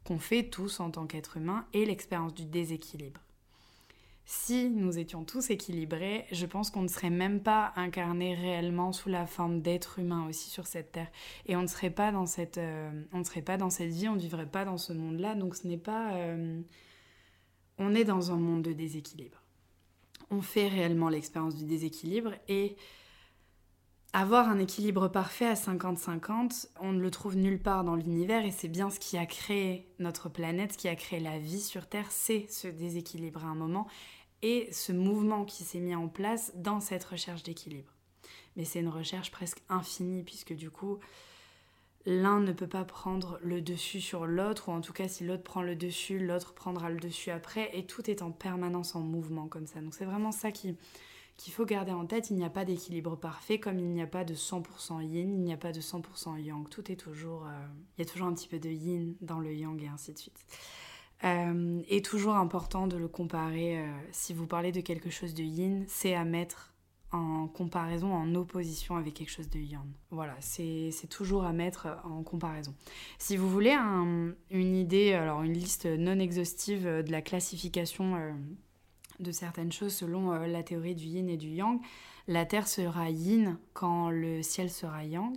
qu'on 0.07 0.19
fait 0.19 0.45
tous 0.45 0.81
en 0.81 0.91
tant 0.91 1.07
qu'être 1.07 1.37
humain 1.37 1.67
et 1.73 1.85
l'expérience 1.85 2.35
du 2.35 2.45
déséquilibre. 2.45 3.21
Si 4.29 4.71
nous 4.71 4.99
étions 4.99 5.25
tous 5.25 5.51
équilibrés, 5.51 6.27
je 6.33 6.47
pense 6.47 6.71
qu'on 6.71 6.83
ne 6.83 6.89
serait 6.89 7.11
même 7.11 7.41
pas 7.41 7.73
incarné 7.77 8.35
réellement 8.35 8.93
sous 8.93 9.09
la 9.09 9.25
forme 9.25 9.63
d'être 9.63 10.01
humain 10.01 10.27
aussi 10.29 10.51
sur 10.51 10.67
cette 10.67 10.91
terre. 10.91 11.11
Et 11.47 11.55
on 11.55 11.63
ne 11.63 11.69
serait 11.69 11.91
pas 11.91 12.11
dans 12.11 12.27
cette, 12.27 12.59
euh, 12.59 12.91
on 13.13 13.19
ne 13.19 13.25
serait 13.25 13.43
pas 13.43 13.57
dans 13.57 13.71
cette 13.71 13.91
vie, 13.91 14.09
on 14.09 14.17
ne 14.17 14.21
vivrait 14.21 14.51
pas 14.51 14.65
dans 14.65 14.79
ce 14.79 14.93
monde-là. 14.93 15.37
Donc 15.37 15.55
ce 15.55 15.69
n'est 15.69 15.79
pas... 15.79 16.15
Euh, 16.15 16.61
on 17.79 17.95
est 17.95 18.05
dans 18.05 18.33
un 18.33 18.37
monde 18.37 18.63
de 18.63 18.73
déséquilibre. 18.73 19.41
On 20.31 20.43
fait 20.43 20.67
réellement 20.67 21.09
l'expérience 21.09 21.55
du 21.55 21.65
déséquilibre 21.65 22.33
et 22.49 22.77
Avoir 24.19 24.49
un 24.49 24.59
équilibre 24.59 25.09
parfait 25.09 25.45
à 25.45 25.53
50-50, 25.53 26.71
on 26.81 26.95
ne 26.95 27.03
le 27.03 27.11
trouve 27.11 27.37
nulle 27.37 27.61
part 27.61 27.85
dans 27.85 27.97
l'univers 27.97 28.47
et 28.47 28.51
c'est 28.51 28.67
bien 28.67 28.89
ce 28.89 28.99
qui 28.99 29.19
a 29.19 29.27
créé 29.27 29.93
notre 29.99 30.31
planète, 30.31 30.73
ce 30.73 30.79
qui 30.79 30.89
a 30.89 30.97
créé 30.97 31.21
la 31.21 31.39
vie 31.39 31.61
sur 31.61 31.87
Terre, 31.87 32.07
c'est 32.09 32.47
ce 32.49 32.67
déséquilibre 32.67 33.45
à 33.45 33.49
un 33.49 33.55
moment 33.55 33.87
et 34.41 34.73
ce 34.73 34.93
mouvement 34.93 35.45
qui 35.45 35.65
s'est 35.65 35.81
mis 35.81 35.95
en 35.95 36.09
place 36.09 36.53
dans 36.55 36.81
cette 36.81 37.05
recherche 37.05 37.43
d'équilibre. 37.43 37.93
Mais 38.57 38.65
c'est 38.65 38.81
une 38.81 38.89
recherche 38.89 39.31
presque 39.31 39.63
infinie 39.69 40.23
puisque 40.23 40.55
du 40.55 40.71
coup, 40.71 40.99
l'un 42.07 42.41
ne 42.41 42.53
peut 42.53 42.67
pas 42.67 42.87
prendre 42.87 43.39
le 43.43 43.61
dessus 43.61 44.01
sur 44.01 44.25
l'autre, 44.25 44.71
ou 44.71 44.73
en 44.73 44.81
tout 44.81 44.95
cas 44.95 45.09
si 45.09 45.25
l'autre 45.27 45.43
prend 45.43 45.61
le 45.61 45.77
dessus, 45.77 46.21
l'autre 46.21 46.55
prendra 46.55 46.89
le 46.89 47.01
dessus 47.01 47.31
après, 47.31 47.69
et 47.75 47.85
tout 47.85 48.11
est 48.11 48.23
en 48.23 48.31
permanence 48.31 48.97
en 48.97 49.01
mouvement 49.01 49.47
comme 49.47 49.67
ça. 49.67 49.83
Donc 49.83 49.93
c'est 49.93 50.07
vraiment 50.07 50.33
ça 50.33 50.53
qui, 50.53 50.75
qu'il 51.37 51.53
faut 51.53 51.67
garder 51.67 51.93
en 51.93 52.07
tête, 52.07 52.31
il 52.31 52.37
n'y 52.37 52.45
a 52.45 52.51
pas 52.51 52.65
d'équilibre 52.65 53.17
parfait, 53.17 53.59
comme 53.59 53.79
il 53.79 53.89
n'y 53.89 54.03
a 54.03 54.07
pas 54.07 54.25
de 54.25 54.35
100% 54.35 55.03
yin, 55.03 55.33
il 55.33 55.41
n'y 55.41 55.53
a 55.53 55.57
pas 55.57 55.73
de 55.73 55.81
100% 55.81 56.39
yang. 56.39 56.69
Tout 56.69 56.91
est 56.91 56.97
toujours... 56.97 57.47
Euh, 57.47 57.67
il 57.97 58.05
y 58.05 58.09
a 58.09 58.11
toujours 58.11 58.29
un 58.29 58.35
petit 58.35 58.49
peu 58.49 58.59
de 58.59 58.71
yin 58.71 59.15
dans 59.21 59.39
le 59.39 59.55
yang 59.55 59.83
et 59.83 59.89
ainsi 59.89 60.13
de 60.13 60.19
suite. 60.19 60.47
Euh, 61.25 61.81
et 61.89 62.03
toujours 62.03 62.35
important 62.37 62.87
de 62.87 62.97
le 62.97 63.09
comparer, 63.09 63.79
euh, 63.79 63.87
si 64.13 64.35
vous 64.35 64.47
parlez 64.47 64.73
de 64.73 64.81
quelque 64.81 65.11
chose 65.11 65.35
de 65.35 65.43
yin, 65.43 65.85
c'est 65.89 66.15
à 66.15 66.25
mettre 66.25 66.73
en 67.13 67.49
comparaison, 67.49 68.13
en 68.13 68.35
opposition 68.35 68.97
avec 68.97 69.15
quelque 69.15 69.31
chose 69.31 69.49
de 69.49 69.59
yang. 69.59 69.87
Voilà, 70.11 70.35
c'est 70.41 70.91
toujours 71.09 71.45
à 71.45 71.53
mettre 71.53 71.87
en 72.05 72.23
comparaison. 72.23 72.75
Si 73.19 73.37
vous 73.37 73.49
voulez 73.49 73.77
une 74.51 74.77
idée, 74.77 75.13
alors 75.13 75.43
une 75.43 75.53
liste 75.53 75.87
non 75.87 76.19
exhaustive 76.19 76.85
de 76.85 77.13
la 77.13 77.23
classification 77.23 78.35
de 79.21 79.33
certaines 79.33 79.73
choses 79.73 79.95
selon 79.95 80.33
euh, 80.33 80.47
la 80.47 80.63
théorie 80.63 80.95
du 80.95 81.05
yin 81.05 81.29
et 81.29 81.37
du 81.37 81.49
yang. 81.49 81.81
La 82.29 82.45
Terre 82.45 82.69
sera 82.69 83.11
yin 83.11 83.59
quand 83.73 84.11
le 84.11 84.43
ciel 84.43 84.71
sera 84.71 85.05
yang. 85.05 85.37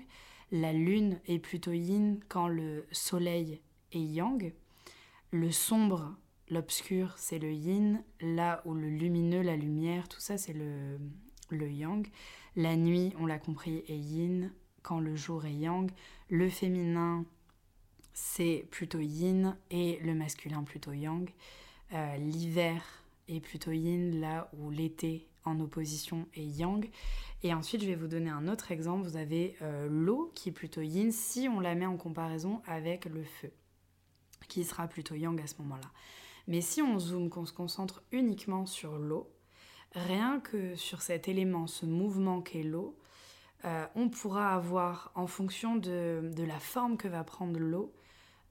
La 0.52 0.74
Lune 0.74 1.20
est 1.28 1.40
plutôt 1.40 1.72
yin 1.72 2.20
quand 2.28 2.48
le 2.48 2.86
Soleil 2.92 3.62
est 3.92 4.00
yang. 4.00 4.54
Le 5.32 5.52
sombre, 5.52 6.16
l'obscur, 6.50 7.14
c'est 7.18 7.40
le 7.40 7.52
yin. 7.52 8.04
Là 8.22 8.62
où 8.66 8.74
le 8.74 8.90
lumineux, 8.90 9.42
la 9.42 9.56
lumière, 9.56 10.10
tout 10.10 10.20
ça, 10.20 10.38
c'est 10.38 10.54
le, 10.54 10.98
le 11.50 11.70
yang. 11.70 12.08
La 12.56 12.76
nuit, 12.76 13.14
on 13.20 13.28
l'a 13.28 13.38
compris, 13.38 13.84
est 13.88 13.98
yin 13.98 14.52
quand 14.82 15.00
le 15.00 15.16
jour 15.16 15.46
est 15.46 15.54
yang. 15.54 15.92
Le 16.30 16.50
féminin, 16.50 17.26
c'est 18.14 18.68
plutôt 18.72 19.00
yin 19.00 19.56
et 19.70 20.00
le 20.02 20.16
masculin 20.16 20.64
plutôt 20.64 20.94
yang. 20.94 21.30
Euh, 21.94 22.18
l'hiver, 22.18 22.99
et 23.30 23.40
plutôt 23.40 23.72
yin, 23.72 24.20
là 24.20 24.50
où 24.58 24.72
l'été 24.72 25.28
en 25.46 25.60
opposition 25.60 26.28
est 26.34 26.44
yang. 26.44 26.90
Et 27.44 27.54
ensuite, 27.54 27.82
je 27.82 27.88
vais 27.88 27.96
vous 27.96 28.08
donner 28.08 28.30
un 28.30 28.48
autre 28.48 28.72
exemple. 28.72 29.08
Vous 29.08 29.16
avez 29.16 29.56
euh, 29.62 29.88
l'eau 29.90 30.32
qui 30.36 30.50
est 30.50 30.52
plutôt 30.52 30.82
yin 30.82 31.12
si 31.12 31.48
on 31.48 31.60
la 31.60 31.76
met 31.76 31.86
en 31.86 31.96
comparaison 31.96 32.62
avec 32.66 33.06
le 33.06 33.24
feu, 33.24 33.52
qui 34.48 34.64
sera 34.64 34.88
plutôt 34.88 35.16
yang 35.16 35.40
à 35.40 35.48
ce 35.48 35.56
moment-là. 35.60 35.90
Mais 36.48 36.62
si 36.62 36.82
on 36.82 37.00
zoome, 37.00 37.30
qu'on 37.30 37.46
se 37.46 37.54
concentre 37.54 38.04
uniquement 38.12 38.66
sur 38.66 38.98
l'eau, 38.98 39.32
rien 39.94 40.40
que 40.40 40.76
sur 40.76 41.02
cet 41.02 41.28
élément, 41.28 41.68
ce 41.68 41.86
mouvement 41.86 42.42
qu'est 42.42 42.64
l'eau, 42.64 42.98
euh, 43.66 43.86
on 43.96 44.10
pourra 44.10 44.56
avoir, 44.56 45.12
en 45.16 45.28
fonction 45.28 45.76
de 45.76 46.44
la 46.44 46.60
forme 46.60 46.98
que 46.98 47.08
va 47.08 47.24
prendre 47.24 47.60
l'eau, 47.60 47.94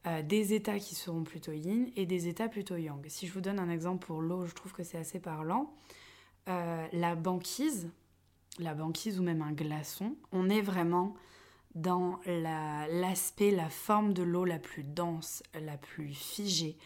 euh, 0.06 0.22
des 0.22 0.54
états 0.54 0.78
qui 0.78 0.94
seront 0.94 1.24
plutôt 1.24 1.52
yin 1.52 1.90
et 1.96 2.06
des 2.06 2.28
états 2.28 2.48
plutôt 2.48 2.76
yang. 2.76 3.04
Si 3.08 3.26
je 3.26 3.32
vous 3.32 3.40
donne 3.40 3.58
un 3.58 3.68
exemple 3.68 4.06
pour 4.06 4.20
l'eau, 4.20 4.46
je 4.46 4.54
trouve 4.54 4.72
que 4.72 4.84
c'est 4.84 4.98
assez 4.98 5.18
parlant. 5.18 5.74
Euh, 6.48 6.86
la 6.92 7.16
banquise, 7.16 7.90
la 8.60 8.74
banquise 8.74 9.18
ou 9.18 9.24
même 9.24 9.42
un 9.42 9.52
glaçon, 9.52 10.16
on 10.30 10.48
est 10.48 10.62
vraiment 10.62 11.14
dans 11.74 12.20
l'aspect, 12.26 13.50
la, 13.50 13.68
forme 13.68 14.12
de 14.12 14.22
l'eau 14.22 14.44
la 14.44 14.58
plus 14.58 14.84
dense, 14.84 15.42
la 15.54 15.76
plus 15.76 16.14
figée, 16.14 16.78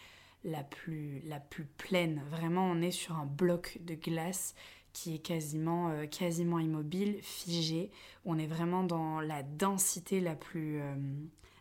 la 0.43 0.63
plus, 0.63 1.21
la 1.25 1.39
plus 1.39 1.65
pleine. 1.65 2.23
Vraiment, 2.29 2.65
on 2.65 2.81
est 2.81 2.91
sur 2.91 3.15
un 3.15 3.25
bloc 3.25 3.77
de 3.81 3.93
glace 3.93 4.55
qui 4.91 5.15
est 5.15 5.19
quasiment, 5.19 5.89
euh, 5.89 6.07
quasiment 6.07 6.59
immobile, 6.59 7.19
figé. 7.21 7.91
On 8.25 8.39
est 8.39 8.47
vraiment 8.47 8.83
dans 8.83 9.21
la 9.21 9.43
densité 9.43 10.19
la 10.19 10.35
plus, 10.35 10.81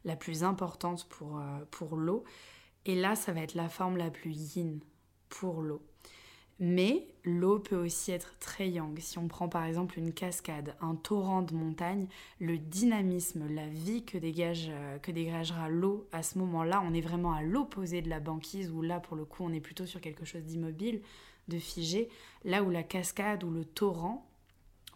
la 0.05 0.17
plus 0.17 0.45
importante 0.45 1.07
pour, 1.09 1.39
euh, 1.39 1.43
pour 1.71 1.97
l'eau. 1.97 2.25
Et 2.85 2.95
là, 2.95 3.15
ça 3.15 3.33
va 3.33 3.41
être 3.41 3.55
la 3.55 3.69
forme 3.69 3.97
la 3.97 4.11
plus 4.11 4.57
yin 4.57 4.81
pour 5.29 5.63
l'eau. 5.63 5.83
Mais 6.65 7.09
l'eau 7.25 7.59
peut 7.59 7.77
aussi 7.77 8.13
être 8.13 8.39
très 8.39 8.69
yang. 8.71 8.97
Si 9.01 9.19
on 9.19 9.27
prend 9.27 9.49
par 9.49 9.65
exemple 9.65 9.99
une 9.99 10.13
cascade, 10.13 10.77
un 10.81 10.95
torrent 10.95 11.43
de 11.43 11.55
montagne, 11.55 12.07
le 12.39 12.57
dynamisme, 12.57 13.49
la 13.53 13.67
vie 13.67 14.05
que, 14.05 14.17
dégage, 14.17 14.69
euh, 14.71 14.99
que 14.99 15.11
dégagera 15.11 15.69
l'eau 15.69 16.07
à 16.13 16.23
ce 16.23 16.39
moment-là, 16.39 16.81
on 16.87 16.95
est 16.95 17.01
vraiment 17.01 17.33
à 17.33 17.43
l'opposé 17.43 18.01
de 18.01 18.09
la 18.09 18.21
banquise 18.21 18.71
où 18.71 18.81
là 18.81 19.01
pour 19.01 19.17
le 19.17 19.25
coup 19.25 19.43
on 19.43 19.53
est 19.53 19.61
plutôt 19.61 19.87
sur 19.87 20.01
quelque 20.01 20.25
chose 20.25 20.45
d'immobile, 20.45 21.03
de 21.49 21.59
figé. 21.59 22.09
Là 22.45 22.63
où 22.63 22.71
la 22.71 22.85
cascade 22.85 23.43
ou 23.43 23.51
le 23.51 23.65
torrent, 23.65 24.29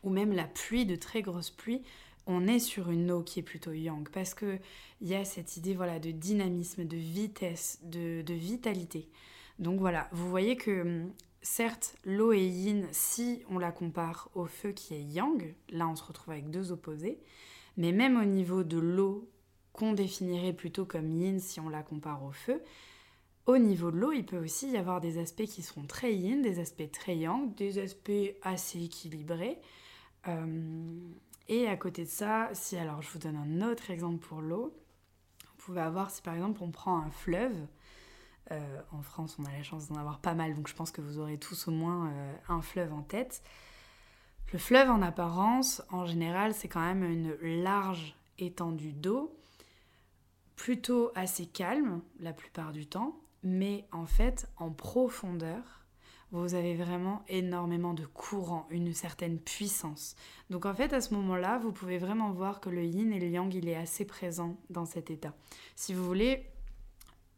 ou 0.05 0.11
même 0.11 0.33
la 0.33 0.45
pluie, 0.45 0.87
de 0.87 0.95
très 0.95 1.23
grosses 1.23 1.51
pluies, 1.51 1.83
on 2.27 2.47
est 2.47 2.59
sur 2.59 2.91
une 2.91 3.11
eau 3.11 3.23
qui 3.23 3.41
est 3.41 3.45
plutôt 3.45 3.73
yang 3.73 4.09
parce 4.09 4.35
que 4.35 4.59
il 5.01 5.09
y 5.09 5.15
a 5.15 5.25
cette 5.25 5.57
idée 5.57 5.75
voilà 5.75 5.99
de 5.99 6.11
dynamisme, 6.11 6.85
de 6.85 6.97
vitesse, 6.97 7.81
de, 7.83 8.23
vitalité. 8.35 9.09
Donc 9.59 9.79
voilà, 9.79 10.09
vous 10.12 10.29
voyez 10.29 10.57
que 10.57 10.83
hum, 10.83 11.12
certes 11.43 11.97
l'eau 12.05 12.33
est 12.33 12.47
yin 12.47 12.87
si 12.93 13.43
on 13.49 13.59
la 13.59 13.73
compare 13.73 14.29
au 14.35 14.47
feu 14.47 14.73
qui 14.73 14.95
est 14.95 15.03
yang, 15.03 15.55
là 15.71 15.89
on 15.89 15.97
se 15.97 16.05
retrouve 16.05 16.33
avec 16.33 16.51
deux 16.51 16.73
opposés, 16.73 17.21
mais 17.77 17.93
même 17.93 18.21
au 18.21 18.25
niveau 18.25 18.65
de 18.65 18.79
l'eau 18.79 19.31
qu'on 19.73 19.93
définirait 19.93 20.55
plutôt 20.55 20.85
comme 20.87 21.11
yin 21.11 21.39
si 21.39 21.61
on 21.61 21.69
la 21.69 21.83
compare 21.83 22.25
au 22.25 22.33
feu, 22.33 22.62
au 23.47 23.59
niveau 23.59 23.93
de 23.93 23.99
l'eau, 23.99 24.12
il 24.12 24.27
peut 24.27 24.39
aussi 24.39 24.71
y 24.73 24.77
avoir 24.77 25.01
des 25.01 25.19
aspects 25.19 25.45
qui 25.45 25.62
seront 25.62 25.87
très 25.87 26.12
yin, 26.15 26.43
des 26.43 26.59
aspects 26.59 26.91
très 26.91 27.17
yang, 27.17 27.55
des 27.55 27.79
aspects 27.79 28.35
assez 28.43 28.83
équilibrés. 28.83 29.61
Euh, 30.27 30.99
et 31.48 31.68
à 31.68 31.76
côté 31.76 32.04
de 32.04 32.11
ça, 32.11 32.48
si 32.52 32.76
alors 32.76 33.02
je 33.02 33.11
vous 33.11 33.18
donne 33.18 33.37
un 33.37 33.68
autre 33.70 33.90
exemple 33.90 34.26
pour 34.26 34.40
l'eau, 34.40 34.76
vous 35.40 35.56
pouvez 35.64 35.80
avoir 35.80 36.11
si 36.11 36.22
par 36.22 36.35
exemple 36.35 36.62
on 36.62 36.70
prend 36.70 36.98
un 36.98 37.11
fleuve, 37.11 37.66
euh, 38.52 38.80
en 38.92 39.02
France 39.02 39.37
on 39.38 39.44
a 39.44 39.52
la 39.52 39.62
chance 39.62 39.88
d'en 39.88 39.96
avoir 39.96 40.20
pas 40.20 40.35
mal, 40.35 40.54
donc 40.54 40.68
je 40.68 40.74
pense 40.74 40.90
que 40.90 41.00
vous 41.00 41.18
aurez 41.18 41.38
tous 41.38 41.68
au 41.68 41.70
moins 41.70 42.09
euh, 42.09 42.35
un 42.48 42.62
fleuve 42.62 42.92
en 42.92 43.02
tête. 43.02 43.42
Le 44.52 44.59
fleuve 44.59 44.90
en 44.90 45.02
apparence, 45.02 45.82
en 45.90 46.06
général, 46.06 46.54
c'est 46.54 46.68
quand 46.68 46.80
même 46.80 47.02
une 47.02 47.35
large 47.62 48.16
étendue 48.38 48.92
d'eau, 48.92 49.37
plutôt 50.54 51.11
assez 51.14 51.46
calme 51.46 52.00
la 52.20 52.32
plupart 52.32 52.72
du 52.72 52.87
temps, 52.87 53.20
mais 53.42 53.87
en 53.92 54.06
fait 54.06 54.48
en 54.56 54.70
profondeur, 54.70 55.86
vous 56.33 56.55
avez 56.55 56.75
vraiment 56.75 57.23
énormément 57.29 57.95
de 57.95 58.05
courant, 58.05 58.67
une 58.71 58.93
certaine 58.93 59.39
puissance. 59.39 60.17
Donc 60.51 60.67
en 60.67 60.75
fait, 60.75 60.93
à 60.93 61.01
ce 61.01 61.15
moment-là, 61.15 61.59
vous 61.59 61.73
pouvez 61.73 61.99
vraiment 61.99 62.33
voir 62.33 62.61
que 62.61 62.69
le 62.69 62.85
yin 62.85 63.12
et 63.12 63.21
le 63.21 63.29
yang, 63.29 63.53
il 63.55 63.69
est 63.69 63.77
assez 63.77 64.05
présent 64.05 64.57
dans 64.71 64.87
cet 64.87 65.11
état. 65.11 65.35
Si 65.77 65.95
vous 65.95 66.05
voulez, 66.05 66.47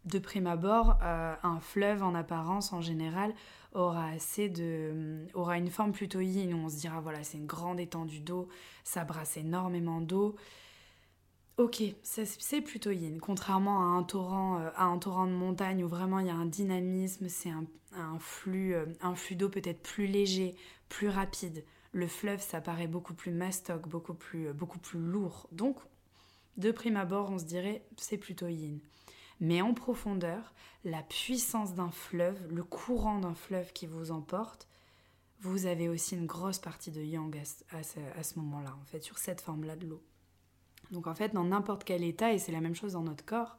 de 0.04 0.18
prime 0.18 0.46
abord, 0.46 0.98
euh, 1.02 1.34
un 1.42 1.60
fleuve 1.60 2.02
en 2.02 2.14
apparence, 2.14 2.72
en 2.72 2.80
général, 2.80 3.34
aura 3.74 4.08
assez 4.08 4.48
de 4.48 5.26
aura 5.34 5.58
une 5.58 5.68
forme 5.68 5.92
plutôt 5.92 6.20
yin 6.20 6.54
où 6.54 6.56
on 6.56 6.68
se 6.68 6.76
dira 6.76 7.00
voilà 7.00 7.22
c'est 7.22 7.36
une 7.36 7.46
grande 7.46 7.78
étendue 7.78 8.20
d'eau 8.20 8.48
ça 8.82 9.04
brasse 9.04 9.36
énormément 9.36 10.00
d'eau 10.00 10.36
Ok, 11.58 11.82
c'est 12.04 12.60
plutôt 12.60 12.92
yin. 12.92 13.18
Contrairement 13.20 13.80
à 13.80 13.98
un 13.98 14.04
torrent, 14.04 14.60
euh, 14.60 14.70
à 14.76 14.84
un 14.84 14.96
torrent 14.96 15.26
de 15.26 15.32
montagne 15.32 15.82
où 15.82 15.88
vraiment 15.88 16.20
il 16.20 16.28
y 16.28 16.30
a 16.30 16.34
un 16.36 16.46
dynamisme, 16.46 17.28
c'est 17.28 17.50
un, 17.50 17.66
flux, 18.20 18.76
euh, 18.76 18.86
un 19.00 19.16
flux 19.16 19.34
d'eau 19.34 19.48
peut-être 19.48 19.82
plus 19.82 20.06
léger, 20.06 20.54
plus 20.88 21.08
rapide. 21.08 21.64
Le 21.90 22.06
fleuve, 22.06 22.40
ça 22.40 22.60
paraît 22.60 22.86
beaucoup 22.86 23.12
plus 23.12 23.32
mastoc, 23.32 23.88
beaucoup 23.88 24.14
plus, 24.14 24.46
euh, 24.46 24.52
beaucoup 24.52 24.78
plus 24.78 25.00
lourd. 25.00 25.48
Donc, 25.50 25.78
de 26.58 26.70
prime 26.70 26.96
abord, 26.96 27.28
on 27.32 27.38
se 27.38 27.44
dirait 27.44 27.84
c'est 27.96 28.18
plutôt 28.18 28.46
yin. 28.46 28.78
Mais 29.40 29.60
en 29.60 29.74
profondeur, 29.74 30.54
la 30.84 31.02
puissance 31.02 31.74
d'un 31.74 31.90
fleuve, 31.90 32.40
le 32.54 32.62
courant 32.62 33.18
d'un 33.18 33.34
fleuve 33.34 33.72
qui 33.72 33.88
vous 33.88 34.12
emporte, 34.12 34.68
vous 35.40 35.66
avez 35.66 35.88
aussi 35.88 36.14
une 36.14 36.26
grosse 36.26 36.60
partie 36.60 36.92
de 36.92 37.02
yang 37.02 37.36
à 37.72 37.82
ce 37.82 38.38
moment-là, 38.38 38.76
en 38.80 38.84
fait, 38.84 39.02
sur 39.02 39.18
cette 39.18 39.40
forme-là 39.40 39.74
de 39.74 39.88
l'eau. 39.88 40.04
Donc 40.90 41.06
en 41.06 41.14
fait, 41.14 41.34
dans 41.34 41.44
n'importe 41.44 41.84
quel 41.84 42.02
état, 42.04 42.32
et 42.32 42.38
c'est 42.38 42.52
la 42.52 42.60
même 42.60 42.74
chose 42.74 42.92
dans 42.92 43.02
notre 43.02 43.24
corps, 43.24 43.58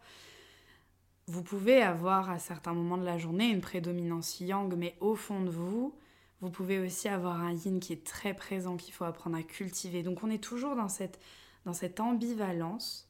vous 1.27 1.43
pouvez 1.43 1.81
avoir 1.81 2.29
à 2.29 2.39
certains 2.39 2.73
moments 2.73 2.97
de 2.97 3.05
la 3.05 3.17
journée 3.17 3.49
une 3.49 3.61
prédominance 3.61 4.39
yang, 4.39 4.73
mais 4.75 4.95
au 4.99 5.15
fond 5.15 5.41
de 5.41 5.49
vous, 5.49 5.93
vous 6.41 6.49
pouvez 6.49 6.79
aussi 6.79 7.07
avoir 7.07 7.39
un 7.39 7.53
yin 7.53 7.79
qui 7.79 7.93
est 7.93 8.03
très 8.03 8.33
présent, 8.33 8.77
qu'il 8.77 8.93
faut 8.93 9.03
apprendre 9.03 9.37
à 9.37 9.43
cultiver. 9.43 10.01
Donc 10.03 10.23
on 10.23 10.29
est 10.29 10.43
toujours 10.43 10.75
dans 10.75 10.89
cette, 10.89 11.19
dans 11.65 11.73
cette 11.73 11.99
ambivalence 11.99 13.07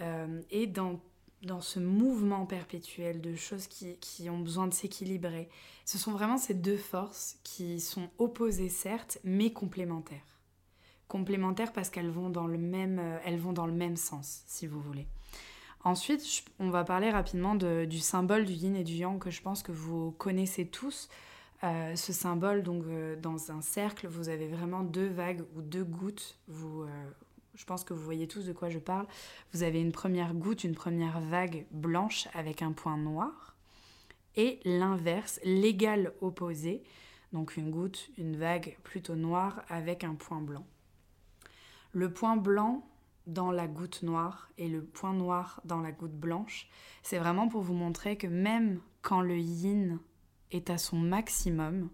euh, 0.00 0.42
et 0.50 0.66
dans, 0.66 0.98
dans 1.42 1.60
ce 1.60 1.78
mouvement 1.78 2.46
perpétuel 2.46 3.20
de 3.20 3.36
choses 3.36 3.66
qui, 3.68 3.96
qui 3.98 4.28
ont 4.28 4.40
besoin 4.40 4.66
de 4.66 4.74
s'équilibrer. 4.74 5.48
Ce 5.84 5.98
sont 5.98 6.12
vraiment 6.12 6.38
ces 6.38 6.54
deux 6.54 6.78
forces 6.78 7.38
qui 7.44 7.80
sont 7.80 8.08
opposées 8.18 8.70
certes, 8.70 9.18
mais 9.22 9.52
complémentaires. 9.52 10.35
Complémentaires 11.08 11.72
parce 11.72 11.90
qu'elles 11.90 12.10
vont 12.10 12.30
dans 12.30 12.46
le 12.46 12.58
même, 12.58 12.98
euh, 12.98 13.18
elles 13.24 13.38
vont 13.38 13.52
dans 13.52 13.66
le 13.66 13.72
même 13.72 13.96
sens, 13.96 14.42
si 14.46 14.66
vous 14.66 14.80
voulez. 14.80 15.06
Ensuite, 15.84 16.44
on 16.58 16.70
va 16.70 16.82
parler 16.84 17.10
rapidement 17.10 17.54
du 17.54 18.00
symbole 18.00 18.44
du 18.44 18.52
yin 18.52 18.74
et 18.74 18.82
du 18.82 18.94
yang 18.94 19.20
que 19.20 19.30
je 19.30 19.40
pense 19.40 19.62
que 19.62 19.70
vous 19.70 20.10
connaissez 20.12 20.66
tous. 20.66 21.08
Euh, 21.62 21.94
ce 21.94 22.12
symbole, 22.12 22.62
donc 22.62 22.84
euh, 22.86 23.14
dans 23.16 23.52
un 23.52 23.62
cercle, 23.62 24.08
vous 24.08 24.28
avez 24.28 24.48
vraiment 24.48 24.82
deux 24.82 25.06
vagues 25.06 25.44
ou 25.54 25.62
deux 25.62 25.84
gouttes. 25.84 26.38
Vous, 26.48 26.84
je 27.54 27.64
pense 27.64 27.84
que 27.84 27.94
vous 27.94 28.02
voyez 28.02 28.26
tous 28.26 28.46
de 28.46 28.52
quoi 28.52 28.68
je 28.68 28.80
parle. 28.80 29.06
Vous 29.52 29.62
avez 29.62 29.80
une 29.80 29.92
première 29.92 30.34
goutte, 30.34 30.64
une 30.64 30.74
première 30.74 31.20
vague 31.20 31.66
blanche 31.70 32.26
avec 32.34 32.62
un 32.62 32.72
point 32.72 32.98
noir. 32.98 33.54
Et 34.34 34.58
l'inverse, 34.64 35.38
l'égal 35.44 36.12
opposé, 36.20 36.82
donc 37.32 37.56
une 37.56 37.70
goutte, 37.70 38.10
une 38.18 38.36
vague 38.36 38.76
plutôt 38.82 39.14
noire 39.14 39.62
avec 39.68 40.02
un 40.02 40.14
point 40.14 40.40
blanc. 40.40 40.66
Le 41.96 42.12
point 42.12 42.36
blanc 42.36 42.86
dans 43.26 43.50
la 43.50 43.66
goutte 43.66 44.02
noire 44.02 44.50
et 44.58 44.68
le 44.68 44.84
point 44.84 45.14
noir 45.14 45.62
dans 45.64 45.80
la 45.80 45.92
goutte 45.92 46.12
blanche, 46.12 46.68
c'est 47.02 47.16
vraiment 47.16 47.48
pour 47.48 47.62
vous 47.62 47.72
montrer 47.72 48.18
que 48.18 48.26
même 48.26 48.82
quand 49.00 49.22
le 49.22 49.38
yin 49.38 49.98
est 50.50 50.68
à 50.68 50.76
son 50.76 50.98
maximum, 50.98 51.88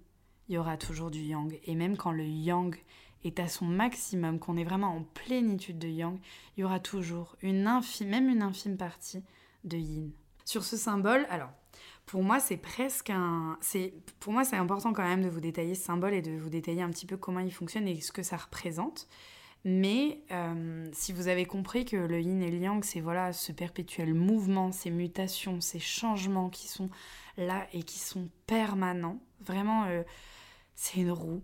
il 0.49 0.57
y 0.57 0.59
aura 0.59 0.77
toujours 0.77 1.13
du 1.13 1.21
yang. 1.21 1.57
Et 1.67 1.77
même 1.77 1.97
quand 1.97 2.11
le 2.11 2.25
yang 2.25 2.77
est 3.23 3.39
à 3.39 3.47
son 3.47 3.65
maximum, 3.65 4.41
qu'on 4.41 4.57
est 4.57 4.65
vraiment 4.65 4.89
en 4.89 5.05
plénitude 5.05 5.79
de 5.79 5.87
yang, 5.87 6.19
il 6.57 6.63
y 6.63 6.65
aura 6.65 6.81
toujours 6.81 7.37
une 7.41 7.69
infime, 7.69 8.09
même 8.09 8.29
une 8.29 8.43
infime 8.43 8.77
partie 8.77 9.23
de 9.63 9.77
yin. 9.77 10.11
Sur 10.45 10.65
ce 10.65 10.77
symbole, 10.77 11.29
alors, 11.31 11.51
pour 12.07 12.25
moi, 12.25 12.41
c'est 12.41 12.57
presque 12.57 13.11
un. 13.11 13.57
C'est, 13.61 13.95
pour 14.19 14.33
moi, 14.33 14.43
c'est 14.43 14.57
important 14.57 14.93
quand 14.93 15.07
même 15.07 15.23
de 15.23 15.29
vous 15.29 15.39
détailler 15.39 15.77
ce 15.77 15.85
symbole 15.85 16.15
et 16.15 16.23
de 16.23 16.33
vous 16.33 16.51
détailler 16.51 16.83
un 16.83 16.91
petit 16.91 17.07
peu 17.07 17.17
comment 17.17 17.39
il 17.39 17.55
fonctionne 17.55 17.87
et 17.87 18.01
ce 18.01 18.11
que 18.11 18.25
ça 18.25 18.37
représente. 18.37 19.07
Mais 19.65 20.23
euh, 20.33 20.89
si 20.93 21.13
vous 21.13 21.29
avez 21.29 21.45
compris 21.45 21.85
que 21.85 21.97
le 21.97 22.21
yin 22.21 22.43
et 22.43 22.51
le 22.51 22.59
yang, 22.59 22.83
c'est 22.83 23.01
voilà 23.01 23.33
ce 23.33 23.53
perpétuel 23.53 24.13
mouvement, 24.13 24.73
ces 24.73 24.91
mutations, 24.91 25.61
ces 25.61 25.79
changements 25.79 26.51
qui 26.51 26.67
sont 26.67 26.91
là 27.37 27.67
et 27.73 27.85
qui 27.85 28.01
sont 28.01 28.29
permanents, 28.47 29.21
vraiment, 29.41 29.85
euh, 29.85 30.03
c'est 30.75 31.01
une 31.01 31.13
roue 31.13 31.43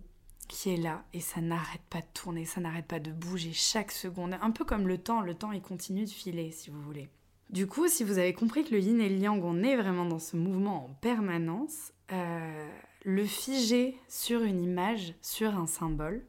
qui 0.49 0.71
est 0.71 0.77
là 0.77 1.05
et 1.13 1.21
ça 1.21 1.39
n'arrête 1.39 1.83
pas 1.89 2.01
de 2.01 2.07
tourner, 2.13 2.43
ça 2.43 2.59
n'arrête 2.59 2.87
pas 2.87 2.99
de 2.99 3.11
bouger 3.11 3.53
chaque 3.53 3.91
seconde. 3.91 4.35
Un 4.41 4.51
peu 4.51 4.65
comme 4.65 4.87
le 4.87 4.97
temps, 4.97 5.21
le 5.21 5.33
temps 5.33 5.53
il 5.53 5.61
continue 5.61 6.03
de 6.03 6.09
filer 6.09 6.51
si 6.51 6.69
vous 6.69 6.81
voulez. 6.81 7.09
Du 7.49 7.67
coup, 7.67 7.87
si 7.87 8.03
vous 8.03 8.19
avez 8.19 8.33
compris 8.33 8.63
que 8.63 8.75
le 8.75 8.81
yin 8.81 8.99
et 8.99 9.09
le 9.09 9.17
yang, 9.17 9.43
on 9.43 9.63
est 9.63 9.75
vraiment 9.75 10.05
dans 10.05 10.19
ce 10.19 10.35
mouvement 10.35 10.85
en 10.85 10.93
permanence, 10.95 11.93
euh, 12.11 12.67
le 13.05 13.25
figer 13.25 13.97
sur 14.07 14.43
une 14.43 14.61
image, 14.61 15.15
sur 15.21 15.55
un 15.55 15.65
symbole, 15.65 16.25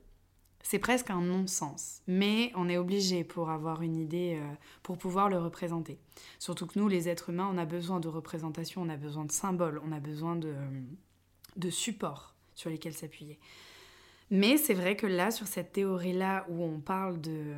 c'est 0.62 0.78
presque 0.78 1.10
un 1.10 1.22
non-sens, 1.22 2.02
mais 2.06 2.52
on 2.54 2.68
est 2.68 2.76
obligé 2.76 3.24
pour 3.24 3.50
avoir 3.50 3.82
une 3.82 3.96
idée, 3.96 4.38
euh, 4.40 4.54
pour 4.82 4.98
pouvoir 4.98 5.28
le 5.28 5.38
représenter. 5.38 5.98
Surtout 6.38 6.66
que 6.66 6.78
nous, 6.78 6.88
les 6.88 7.08
êtres 7.08 7.30
humains, 7.30 7.50
on 7.52 7.58
a 7.58 7.64
besoin 7.64 8.00
de 8.00 8.08
représentation, 8.08 8.82
on 8.82 8.88
a 8.88 8.96
besoin 8.96 9.24
de 9.24 9.32
symboles, 9.32 9.80
on 9.84 9.92
a 9.92 10.00
besoin 10.00 10.36
de, 10.36 10.54
de 11.56 11.70
supports 11.70 12.34
sur 12.54 12.70
lesquels 12.70 12.94
s'appuyer. 12.94 13.38
Mais 14.30 14.56
c'est 14.58 14.74
vrai 14.74 14.96
que 14.96 15.06
là, 15.06 15.30
sur 15.30 15.46
cette 15.46 15.72
théorie-là, 15.72 16.46
où 16.48 16.62
on 16.62 16.78
parle 16.78 17.20
de, 17.20 17.54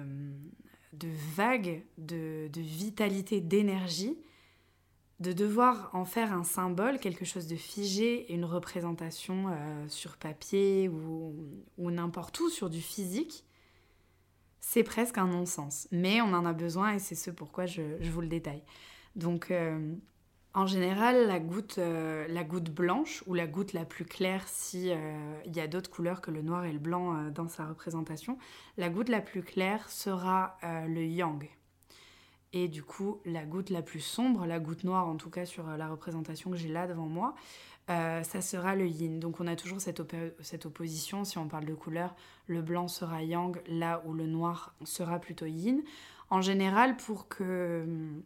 de 0.93 1.09
vagues, 1.35 1.83
de, 1.99 2.49
de 2.49 2.61
vitalité, 2.61 3.41
d'énergie, 3.41 4.17
de 5.23 5.33
devoir 5.33 5.89
en 5.93 6.05
faire 6.05 6.33
un 6.33 6.43
symbole, 6.43 6.99
quelque 6.99 7.25
chose 7.25 7.47
de 7.47 7.55
figé, 7.55 8.31
une 8.33 8.45
représentation 8.45 9.47
euh, 9.49 9.89
sur 9.89 10.17
papier 10.17 10.89
ou, 10.89 11.91
n'importe 11.91 12.39
où, 12.41 12.51
sur 12.51 12.69
du 12.69 12.81
physique, 12.81 13.45
c'est 14.61 14.83
presque 14.83 15.19
un 15.19 15.29
non-sens. 15.29 15.87
Mais 15.93 16.21
on 16.21 16.35
en 16.35 16.45
a 16.45 16.53
besoin 16.53 16.95
et 16.95 16.99
c'est 16.99 17.15
ce 17.15 17.31
pourquoi 17.31 17.67
je, 17.67 17.83
vous 18.11 18.21
le 18.21 18.27
détaille. 18.27 18.65
Donc, 19.15 19.53
euh, 19.53 19.95
en 20.55 20.67
général, 20.67 21.29
la 21.29 21.39
goutte, 21.39 21.79
euh, 21.79 22.27
la 22.29 22.43
goutte 22.43 22.71
blanche 22.71 23.23
ou 23.27 23.35
la 23.35 23.47
goutte 23.47 23.75
la 23.75 23.85
plus 23.85 24.05
claire, 24.05 24.47
si 24.49 24.91
il 25.47 25.57
y 25.57 25.61
a 25.61 25.69
d'autres 25.69 25.91
couleurs 25.91 26.21
que 26.21 26.33
le 26.33 26.43
noir 26.43 26.65
et 26.65 26.73
le 26.73 26.81
blanc 26.81 27.31
dans 27.31 27.49
sa 27.49 27.67
représentation, 27.67 28.39
la 28.77 28.89
goutte 28.89 29.09
la 29.09 29.21
plus 29.21 29.43
claire 29.43 29.89
sera 29.89 30.59
le 30.63 31.05
yang. 31.07 31.49
Et 32.53 32.69
du 32.69 32.83
coup, 32.83 33.21
la 33.25 33.45
goutte 33.45 33.71
la 33.71 33.83
plus 33.83 34.01
sombre, 34.01 34.47
la 34.47 34.59
goutte 34.59 34.85
noire 34.85 35.09
en 35.09 35.17
tout 35.17 35.31
cas 35.31 35.47
sur 35.47 35.69
euh, 35.69 35.77
la 35.77 35.88
représentation 35.88 36.51
que 36.51 36.57
j'ai 36.57 36.69
là 36.69 36.87
devant 36.87 37.07
moi, 37.07 37.35
euh, 37.91 38.23
ça 38.23 38.41
sera 38.43 38.77
le 38.77 38.87
yin. 38.87 39.19
Donc 39.21 39.41
on 39.41 39.47
a 39.47 39.57
toujours 39.57 39.81
cette, 39.81 40.03
cette, 40.41 40.67
opposition, 40.67 41.25
si 41.25 41.38
on 41.38 41.49
parle 41.49 41.65
de 41.65 41.75
couleur, 41.75 42.15
le 42.47 42.61
blanc 42.61 42.88
sera 42.88 43.23
yang, 43.23 43.61
là 43.67 44.03
où 44.07 44.12
le 44.12 44.27
noir 44.27 44.75
sera 44.85 45.19
plutôt 45.19 45.47
yin. 45.47 45.83
En 46.31 46.43
général, 46.43 46.97
pour 46.97 47.29
que 47.29 47.83
hum, 47.85 48.23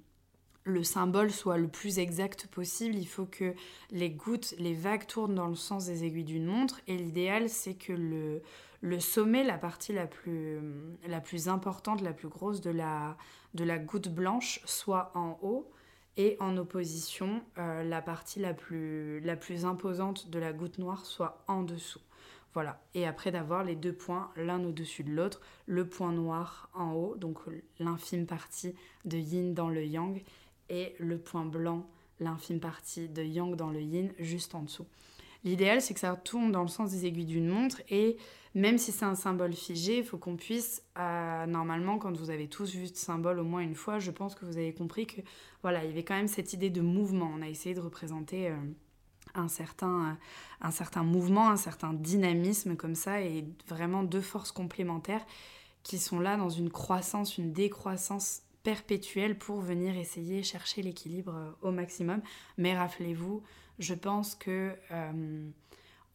le 0.66 0.82
symbole 0.82 1.30
soit 1.30 1.58
le 1.58 1.68
plus 1.68 2.00
exact 2.00 2.48
possible, 2.48 2.96
il 2.96 3.06
faut 3.06 3.24
que 3.24 3.54
les 3.92 4.10
gouttes, 4.10 4.52
les 4.58 4.74
vagues 4.74 5.06
tournent 5.06 5.36
dans 5.36 5.46
le 5.46 5.54
sens 5.54 5.86
des 5.86 6.04
aiguilles 6.04 6.24
d'une 6.24 6.46
montre. 6.46 6.80
Et 6.88 6.96
l'idéal, 6.96 7.48
c'est 7.48 7.74
que 7.74 7.92
le, 7.92 9.00
sommet, 9.00 9.44
la 9.44 9.58
partie 9.58 9.92
la 9.92 10.08
plus, 10.08 11.48
importante, 11.48 12.02
la 12.02 12.12
plus 12.12 12.28
grosse 12.28 12.60
de 12.60 12.70
la, 12.70 13.16
goutte 13.78 14.08
blanche, 14.08 14.60
soit 14.64 15.12
en 15.14 15.38
haut 15.40 15.70
et 16.16 16.36
en 16.40 16.56
opposition, 16.56 17.42
euh, 17.58 17.84
la 17.84 18.02
partie 18.02 18.40
la 18.40 18.52
plus 18.52 19.64
imposante 19.64 20.30
de 20.30 20.38
la 20.40 20.52
goutte 20.52 20.78
noire 20.78 21.06
soit 21.06 21.44
en 21.46 21.62
dessous. 21.62 22.00
Voilà. 22.54 22.80
Et 22.94 23.06
après 23.06 23.30
d'avoir 23.30 23.64
les 23.64 23.76
deux 23.76 23.92
points 23.92 24.30
l'un 24.34 24.64
au-dessus 24.64 25.04
de 25.04 25.12
l'autre, 25.12 25.42
le 25.66 25.86
point 25.86 26.10
noir 26.10 26.70
en 26.72 26.94
haut, 26.94 27.14
donc 27.14 27.38
l'infime 27.78 28.26
partie 28.26 28.74
de 29.04 29.18
yin 29.18 29.52
dans 29.52 29.68
le 29.68 29.84
yang, 29.84 30.24
et 30.68 30.94
le 30.98 31.18
point 31.18 31.44
blanc, 31.44 31.86
l'infime 32.20 32.60
partie 32.60 33.08
de 33.08 33.22
yang 33.22 33.56
dans 33.56 33.70
le 33.70 33.80
yin, 33.80 34.12
juste 34.18 34.54
en 34.54 34.62
dessous. 34.62 34.86
L'idéal, 35.44 35.80
c'est 35.80 35.94
que 35.94 36.00
ça 36.00 36.16
tourne 36.16 36.50
dans 36.50 36.62
le 36.62 36.68
sens 36.68 36.90
des 36.90 37.06
aiguilles 37.06 37.26
d'une 37.26 37.48
montre 37.48 37.82
et 37.88 38.16
même 38.56 38.78
si 38.78 38.90
c'est 38.90 39.04
un 39.04 39.14
symbole 39.14 39.52
figé, 39.52 39.98
il 39.98 40.04
faut 40.04 40.16
qu'on 40.16 40.36
puisse, 40.36 40.82
euh, 40.98 41.44
normalement, 41.44 41.98
quand 41.98 42.16
vous 42.16 42.30
avez 42.30 42.48
tous 42.48 42.74
vu 42.74 42.86
ce 42.86 42.96
symbole 42.96 43.38
au 43.38 43.44
moins 43.44 43.60
une 43.60 43.74
fois, 43.74 43.98
je 43.98 44.10
pense 44.10 44.34
que 44.34 44.46
vous 44.46 44.56
avez 44.56 44.72
compris 44.72 45.06
que 45.06 45.20
voilà, 45.60 45.84
il 45.84 45.90
y 45.90 45.92
avait 45.92 46.04
quand 46.04 46.14
même 46.14 46.26
cette 46.26 46.54
idée 46.54 46.70
de 46.70 46.80
mouvement. 46.80 47.30
On 47.36 47.42
a 47.42 47.48
essayé 47.48 47.74
de 47.74 47.80
représenter 47.80 48.48
euh, 48.48 48.56
un, 49.34 49.48
certain, 49.48 50.00
euh, 50.00 50.12
un 50.62 50.70
certain 50.70 51.02
mouvement, 51.02 51.50
un 51.50 51.58
certain 51.58 51.92
dynamisme 51.92 52.76
comme 52.76 52.94
ça 52.94 53.20
et 53.20 53.44
vraiment 53.68 54.02
deux 54.02 54.22
forces 54.22 54.52
complémentaires 54.52 55.26
qui 55.82 55.98
sont 55.98 56.18
là 56.18 56.38
dans 56.38 56.50
une 56.50 56.70
croissance, 56.70 57.36
une 57.36 57.52
décroissance 57.52 58.42
perpétuelle 58.66 59.38
pour 59.38 59.60
venir 59.60 59.96
essayer 59.96 60.42
chercher 60.42 60.82
l'équilibre 60.82 61.56
au 61.62 61.70
maximum. 61.70 62.20
Mais 62.58 62.76
rappelez-vous, 62.76 63.44
je 63.78 63.94
pense 63.94 64.34
que 64.34 64.74
euh, 64.90 65.48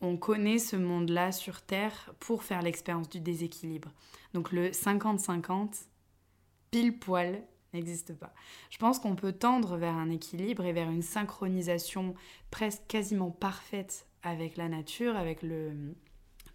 on 0.01 0.17
connaît 0.17 0.57
ce 0.57 0.75
monde-là 0.75 1.31
sur 1.31 1.61
Terre 1.61 2.13
pour 2.19 2.43
faire 2.43 2.61
l'expérience 2.61 3.07
du 3.07 3.21
déséquilibre. 3.21 3.93
Donc 4.33 4.51
le 4.51 4.71
50-50, 4.71 5.85
pile 6.71 6.99
poil, 6.99 7.41
n'existe 7.73 8.13
pas. 8.19 8.33
Je 8.69 8.77
pense 8.77 8.99
qu'on 8.99 9.15
peut 9.15 9.31
tendre 9.31 9.77
vers 9.77 9.95
un 9.95 10.09
équilibre 10.09 10.65
et 10.65 10.73
vers 10.73 10.89
une 10.89 11.03
synchronisation 11.03 12.15
presque 12.49 12.81
quasiment 12.89 13.31
parfaite 13.31 14.07
avec 14.23 14.57
la 14.57 14.67
nature, 14.67 15.15
avec 15.15 15.41
le, 15.41 15.71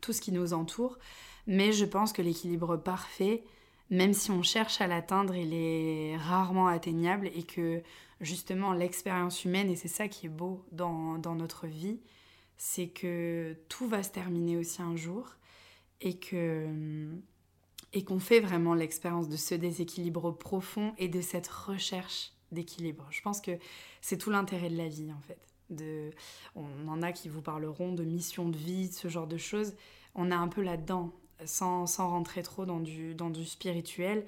tout 0.02 0.12
ce 0.12 0.20
qui 0.20 0.32
nous 0.32 0.52
entoure. 0.52 0.98
Mais 1.46 1.72
je 1.72 1.86
pense 1.86 2.12
que 2.12 2.20
l'équilibre 2.20 2.76
parfait, 2.76 3.44
même 3.90 4.12
si 4.12 4.30
on 4.30 4.42
cherche 4.42 4.80
à 4.80 4.86
l'atteindre, 4.86 5.34
il 5.34 5.54
est 5.54 6.16
rarement 6.16 6.66
atteignable 6.66 7.30
et 7.34 7.44
que 7.44 7.82
justement 8.20 8.72
l'expérience 8.72 9.44
humaine, 9.44 9.70
et 9.70 9.76
c'est 9.76 9.88
ça 9.88 10.08
qui 10.08 10.26
est 10.26 10.30
beau 10.30 10.64
dans, 10.72 11.18
notre 11.18 11.66
vie, 11.66 12.00
c'est 12.56 12.88
que 12.88 13.56
tout 13.68 13.86
va 13.86 14.02
se 14.02 14.10
terminer 14.10 14.56
aussi 14.56 14.82
un 14.82 14.96
jour 14.96 15.36
et 16.00 16.18
que 16.18 16.66
et 17.92 18.04
qu'on 18.04 18.18
fait 18.18 18.40
vraiment 18.40 18.74
l'expérience 18.74 19.28
de 19.28 19.36
ce 19.36 19.54
déséquilibre 19.54 20.30
profond 20.36 20.92
et 20.98 21.08
de 21.08 21.20
cette 21.20 21.46
recherche 21.46 22.32
d'équilibre. 22.52 23.06
Je 23.10 23.22
pense 23.22 23.40
que 23.40 23.52
c'est 24.02 24.18
tout 24.18 24.28
l'intérêt 24.28 24.68
de 24.68 24.76
la 24.76 24.88
vie 24.88 25.12
en 25.12 25.20
fait. 25.20 25.38
De, 25.70 26.10
on 26.54 26.88
en 26.88 27.02
a 27.02 27.12
qui 27.12 27.28
vous 27.28 27.40
parleront 27.40 27.92
de 27.92 28.04
mission 28.04 28.48
de 28.48 28.56
vie, 28.56 28.92
ce 28.92 29.08
genre 29.08 29.26
de 29.26 29.38
choses. 29.38 29.74
On 30.14 30.30
est 30.30 30.34
un 30.34 30.48
peu 30.48 30.62
là-dedans, 30.62 31.12
sans, 31.44 31.86
rentrer 31.98 32.42
trop 32.42 32.64
dans 32.64 32.80
du, 32.80 33.44
spirituel. 33.44 34.24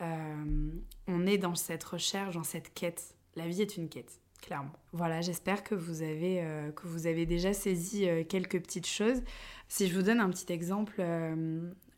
Euh, 0.00 0.70
on 1.06 1.26
est 1.26 1.38
dans 1.38 1.54
cette 1.54 1.84
recherche, 1.84 2.34
dans 2.34 2.44
cette 2.44 2.72
quête 2.74 3.14
la 3.36 3.46
vie 3.46 3.62
est 3.62 3.76
une 3.76 3.88
quête, 3.88 4.20
clairement. 4.42 4.72
Voilà, 4.92 5.20
j'espère 5.20 5.62
que, 5.62 5.76
vous 5.76 6.02
avez, 6.02 6.40
euh, 6.42 7.24
déjà 7.24 7.52
saisi 7.52 8.08
euh, 8.08 8.24
quelques 8.24 8.60
petites 8.60 8.86
choses. 8.88 9.22
Si 9.68 9.86
je 9.86 9.94
vous 9.94 10.02
donne 10.02 10.18
un 10.18 10.28
petit 10.30 10.52
exemple 10.52 11.04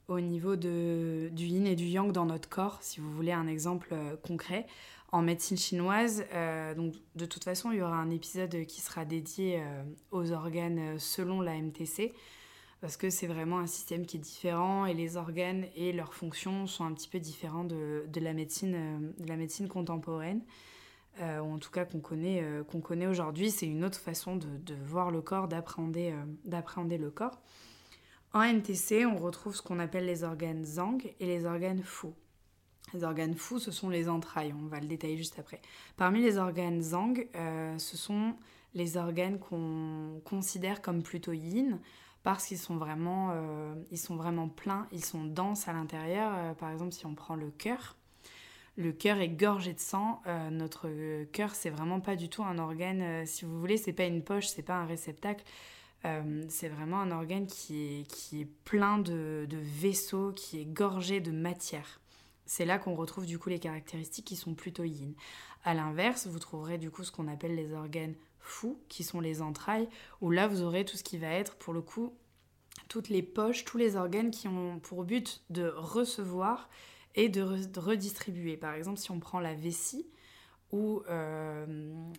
au 0.08 0.20
niveau 0.20 0.56
du 0.56 1.30
yin 1.34 1.66
et 1.66 1.76
du 1.76 1.86
yang 1.86 2.12
dans 2.12 2.26
notre 2.26 2.48
corps, 2.48 2.78
si 2.82 3.00
vous 3.00 3.10
voulez 3.10 3.32
un 3.32 3.46
exemple 3.46 3.94
concret, 4.22 4.66
en 5.12 5.22
médecine 5.22 5.56
chinoise, 5.56 6.24
donc 6.76 6.94
de 7.14 7.24
toute 7.26 7.44
façon, 7.44 7.70
il 7.70 7.78
y 7.78 7.82
aura 7.82 7.96
un 7.96 8.10
épisode 8.10 8.66
qui 8.66 8.80
sera 8.80 9.04
dédié 9.04 9.62
aux 10.10 10.32
organes 10.32 10.98
selon 10.98 11.40
la 11.40 11.54
MTC. 11.54 12.12
Parce 12.80 12.96
que 12.96 13.10
c'est 13.10 13.26
vraiment 13.26 13.58
un 13.58 13.66
système 13.66 14.06
qui 14.06 14.16
est 14.16 14.20
différent 14.20 14.86
et 14.86 14.94
les 14.94 15.16
organes 15.16 15.66
et 15.76 15.92
leurs 15.92 16.14
fonctions 16.14 16.66
sont 16.66 16.84
un 16.84 16.92
petit 16.92 17.08
peu 17.08 17.18
différents 17.20 17.64
de, 17.64 18.04
la, 18.20 18.32
médecine, 18.32 19.12
de 19.18 19.28
la 19.28 19.36
médecine 19.36 19.68
contemporaine. 19.68 20.42
ou 21.20 21.22
en 21.52 21.58
tout 21.58 21.70
cas 21.70 21.84
qu'on 21.84 22.00
connaît, 22.00 22.42
qu'on 22.70 22.80
connaît 22.80 23.06
aujourd'hui. 23.06 23.50
C'est 23.50 23.66
une 23.66 23.84
autre 23.84 23.98
façon 23.98 24.36
de, 24.36 24.48
de 24.64 24.74
voir 24.86 25.10
le 25.10 25.20
corps, 25.20 25.46
d'appréhender, 25.46 26.14
d'appréhender 26.44 26.96
le 26.96 27.10
corps. 27.10 27.38
En 28.32 28.42
NTC, 28.42 29.06
on 29.06 29.16
retrouve 29.16 29.56
ce 29.56 29.62
qu'on 29.62 29.80
appelle 29.80 30.06
les 30.06 30.22
organes 30.22 30.64
Zang 30.64 30.98
et 31.18 31.26
les 31.26 31.46
organes 31.46 31.82
Fu. 31.82 32.08
Les 32.94 33.02
organes 33.02 33.34
Fu, 33.34 33.58
ce 33.58 33.72
sont 33.72 33.88
les 33.88 34.08
entrailles, 34.08 34.54
on 34.56 34.66
va 34.66 34.78
le 34.78 34.86
détailler 34.86 35.16
juste 35.16 35.38
après. 35.40 35.60
Parmi 35.96 36.22
les 36.22 36.38
organes 36.38 36.80
Zang, 36.80 37.26
euh, 37.34 37.76
ce 37.78 37.96
sont 37.96 38.36
les 38.74 38.96
organes 38.96 39.40
qu'on 39.40 40.20
considère 40.24 40.80
comme 40.80 41.02
plutôt 41.02 41.32
yin 41.32 41.80
parce 42.22 42.46
qu'ils 42.46 42.58
sont 42.58 42.76
vraiment, 42.76 43.30
euh, 43.32 43.74
ils 43.90 43.98
sont 43.98 44.16
vraiment 44.16 44.48
pleins, 44.48 44.86
ils 44.92 45.04
sont 45.04 45.24
denses 45.24 45.68
à 45.68 45.72
l'intérieur. 45.72 46.32
Euh, 46.34 46.54
par 46.54 46.70
exemple, 46.70 46.92
si 46.92 47.06
on 47.06 47.14
prend 47.14 47.34
le 47.34 47.50
cœur, 47.50 47.96
le 48.76 48.92
cœur 48.92 49.18
est 49.18 49.28
gorgé 49.28 49.74
de 49.74 49.80
sang. 49.80 50.22
notre 50.50 50.88
cœur, 51.32 51.54
c'est 51.54 51.70
vraiment 51.70 52.00
pas 52.00 52.16
du 52.16 52.28
tout 52.28 52.42
un 52.42 52.58
organe. 52.58 53.26
si 53.26 53.44
vous 53.44 53.58
voulez, 53.60 53.76
c'est 53.76 53.92
pas 53.92 54.04
une 54.04 54.22
poche, 54.22 54.46
c'est 54.46 54.62
pas 54.62 54.76
un 54.76 54.86
réceptacle. 54.86 55.44
Euh, 56.06 56.44
c'est 56.48 56.68
vraiment 56.68 57.00
un 57.00 57.10
organe 57.10 57.46
qui 57.46 58.06
est, 58.32 58.48
plein 58.64 58.98
de, 58.98 59.46
vaisseaux, 59.50 60.32
qui 60.32 60.60
est 60.60 60.64
gorgé 60.64 61.20
de 61.20 61.30
matière. 61.30 62.00
C'est 62.46 62.64
là 62.64 62.78
qu'on 62.78 62.94
retrouve 62.94 63.26
du 63.26 63.38
coup 63.38 63.48
les 63.48 63.58
caractéristiques 63.58 64.26
qui 64.26 64.36
sont 64.36 64.54
plutôt 64.54 64.84
yin. 64.84 65.14
À 65.64 65.74
l'inverse, 65.74 66.26
vous 66.26 66.38
trouverez 66.38 66.78
du 66.78 66.90
coup 66.90 67.04
ce 67.04 67.12
qu'on 67.12 67.28
appelle 67.28 67.54
les 67.54 67.72
organes 67.74 68.14
fous, 68.40 68.80
qui 68.88 69.04
sont 69.04 69.20
les 69.20 69.42
entrailles, 69.42 69.88
où 70.20 70.30
là 70.30 70.48
vous 70.48 70.62
aurez 70.62 70.84
tout 70.84 70.96
ce 70.96 71.04
qui 71.04 71.18
va 71.18 71.28
être 71.28 71.56
pour 71.56 71.72
le 71.72 71.82
coup 71.82 72.14
toutes 72.88 73.08
les 73.08 73.22
poches, 73.22 73.64
tous 73.64 73.78
les 73.78 73.96
organes 73.96 74.30
qui 74.30 74.48
ont 74.48 74.80
pour 74.80 75.04
but 75.04 75.42
de 75.48 75.72
recevoir 75.76 76.68
et 77.14 77.28
de, 77.28 77.42
redistribuer. 77.78 78.56
Par 78.56 78.74
exemple, 78.74 78.98
si 78.98 79.10
on 79.10 79.20
prend 79.20 79.40
la 79.40 79.54
vessie 79.54 80.06
ou 80.72 81.02
euh, 81.08 81.66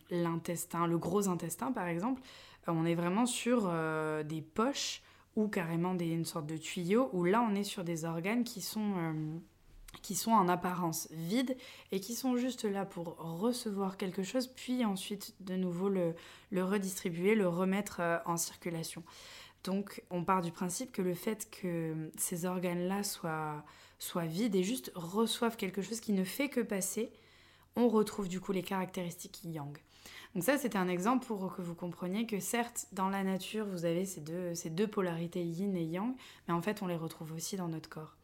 l'intestin, 0.09 0.87
le 0.87 0.97
gros 0.97 1.27
intestin 1.27 1.71
par 1.71 1.87
exemple, 1.87 2.21
euh, 2.67 2.71
on 2.73 2.85
est 2.85 2.95
vraiment 2.95 3.25
sur 3.25 3.65
euh, 3.67 4.23
des 4.23 4.41
poches 4.41 5.03
ou 5.35 5.47
carrément 5.47 5.93
des, 5.93 6.07
une 6.07 6.25
sorte 6.25 6.45
de 6.45 6.57
tuyau, 6.57 7.09
où 7.13 7.23
là 7.23 7.45
on 7.49 7.55
est 7.55 7.63
sur 7.63 7.83
des 7.85 8.03
organes 8.03 8.43
qui 8.43 8.59
sont, 8.59 9.13
qui 10.01 10.15
sont 10.15 10.31
en 10.31 10.47
apparence 10.47 11.07
vides 11.11 11.55
et 11.91 11.99
qui 11.99 12.15
sont 12.15 12.37
juste 12.37 12.63
là 12.65 12.85
pour 12.85 13.15
recevoir 13.17 13.97
quelque 13.97 14.23
chose, 14.23 14.47
puis 14.47 14.85
ensuite 14.85 15.35
de 15.41 15.55
nouveau 15.55 15.89
le, 15.89 16.15
redistribuer, 16.51 17.35
le 17.35 17.47
remettre 17.47 18.01
en 18.25 18.37
circulation. 18.37 19.03
Donc 19.63 20.03
on 20.09 20.23
part 20.23 20.41
du 20.41 20.51
principe 20.51 20.91
que 20.91 21.01
le 21.01 21.13
fait 21.13 21.49
que 21.51 22.11
ces 22.17 22.45
organes-là 22.45 23.03
soient, 23.03 23.63
vides 24.25 24.55
et 24.55 24.63
juste 24.63 24.91
reçoivent 24.95 25.57
quelque 25.57 25.81
chose 25.81 25.99
qui 25.99 26.13
ne 26.13 26.23
fait 26.23 26.49
que 26.49 26.61
passer, 26.61 27.11
on 27.75 27.87
retrouve 27.87 28.27
du 28.27 28.41
coup 28.41 28.51
les 28.51 28.63
caractéristiques 28.63 29.43
yang. 29.43 29.77
Donc 30.33 30.43
ça, 30.43 30.57
c'était 30.57 30.77
un 30.77 30.87
exemple 30.87 31.25
pour 31.25 31.53
que 31.55 31.61
vous 31.61 31.75
compreniez 31.75 32.25
que 32.25 32.39
certes, 32.39 32.87
dans 32.93 33.09
la 33.09 33.23
nature, 33.23 33.65
vous 33.65 33.85
avez 33.85 34.05
ces 34.05 34.69
deux 34.69 34.87
polarités 34.87 35.43
yin 35.43 35.75
et 35.75 35.83
yang, 35.83 36.15
mais 36.47 36.53
en 36.53 36.61
fait, 36.61 36.81
on 36.81 36.87
les 36.87 36.95
retrouve 36.95 37.33
aussi 37.33 37.57
dans 37.57 37.67
notre 37.67 37.89
corps. 37.89 38.15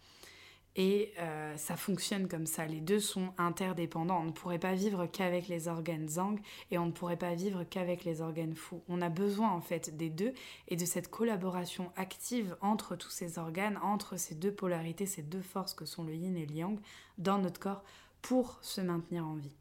Et 0.79 1.11
euh, 1.17 1.57
ça 1.57 1.75
fonctionne 1.75 2.27
comme 2.27 2.45
ça, 2.45 2.67
les 2.67 2.81
deux 2.81 2.99
sont 2.99 3.33
interdépendants. 3.39 4.21
On 4.21 4.25
ne 4.25 4.31
pourrait 4.31 4.59
pas 4.59 4.75
vivre 4.75 5.07
qu'avec 5.07 5.47
les 5.47 5.67
organes 5.67 6.07
zang 6.07 6.39
et 6.69 6.77
on 6.77 6.85
ne 6.85 6.91
pourrait 6.91 7.17
pas 7.17 7.33
vivre 7.33 7.63
qu'avec 7.63 8.05
les 8.05 8.21
organes 8.21 8.53
fou. 8.53 8.83
On 8.87 9.01
a 9.01 9.09
besoin 9.09 9.49
en 9.49 9.59
fait 9.59 9.97
des 9.97 10.11
deux 10.11 10.33
et 10.67 10.75
de 10.75 10.85
cette 10.85 11.09
collaboration 11.09 11.91
active 11.95 12.55
entre 12.61 12.95
tous 12.95 13.09
ces 13.09 13.39
organes, 13.39 13.79
entre 13.81 14.17
ces 14.17 14.35
deux 14.35 14.53
polarités, 14.53 15.07
ces 15.07 15.23
deux 15.23 15.41
forces 15.41 15.73
que 15.73 15.85
sont 15.85 16.03
le 16.03 16.13
yin 16.13 16.37
et 16.37 16.45
le 16.45 16.53
yang 16.53 16.79
dans 17.17 17.39
notre 17.39 17.59
corps 17.59 17.83
pour 18.21 18.59
se 18.61 18.79
maintenir 18.79 19.25
en 19.25 19.33
vie. 19.33 19.55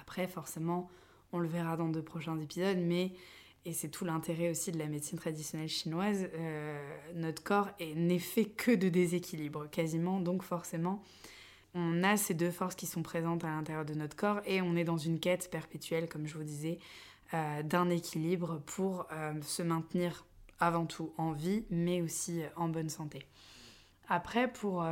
Après, 0.00 0.28
forcément, 0.28 0.88
on 1.32 1.40
le 1.40 1.48
verra 1.48 1.76
dans 1.76 1.88
de 1.88 2.00
prochains 2.00 2.38
épisodes, 2.38 2.78
mais, 2.78 3.12
et 3.64 3.72
c'est 3.72 3.88
tout 3.88 4.04
l'intérêt 4.04 4.50
aussi 4.50 4.72
de 4.72 4.78
la 4.78 4.86
médecine 4.86 5.18
traditionnelle 5.18 5.68
chinoise, 5.68 6.28
euh, 6.34 6.98
notre 7.14 7.42
corps 7.42 7.68
n'est 7.96 8.18
fait 8.18 8.46
que 8.46 8.74
de 8.74 8.88
déséquilibre, 8.88 9.68
quasiment, 9.70 10.20
donc 10.20 10.42
forcément, 10.42 11.02
on 11.74 12.02
a 12.02 12.16
ces 12.16 12.34
deux 12.34 12.50
forces 12.50 12.74
qui 12.74 12.86
sont 12.86 13.02
présentes 13.02 13.44
à 13.44 13.48
l'intérieur 13.48 13.84
de 13.84 13.94
notre 13.94 14.16
corps 14.16 14.40
et 14.46 14.62
on 14.62 14.74
est 14.74 14.84
dans 14.84 14.96
une 14.96 15.20
quête 15.20 15.50
perpétuelle, 15.50 16.08
comme 16.08 16.26
je 16.26 16.38
vous 16.38 16.44
disais, 16.44 16.78
euh, 17.34 17.62
d'un 17.62 17.90
équilibre 17.90 18.62
pour 18.64 19.06
euh, 19.12 19.34
se 19.42 19.62
maintenir 19.62 20.24
avant 20.60 20.86
tout 20.86 21.12
en 21.18 21.32
vie, 21.32 21.64
mais 21.70 22.00
aussi 22.00 22.40
en 22.56 22.68
bonne 22.68 22.88
santé. 22.88 23.26
Après, 24.08 24.50
pour 24.50 24.84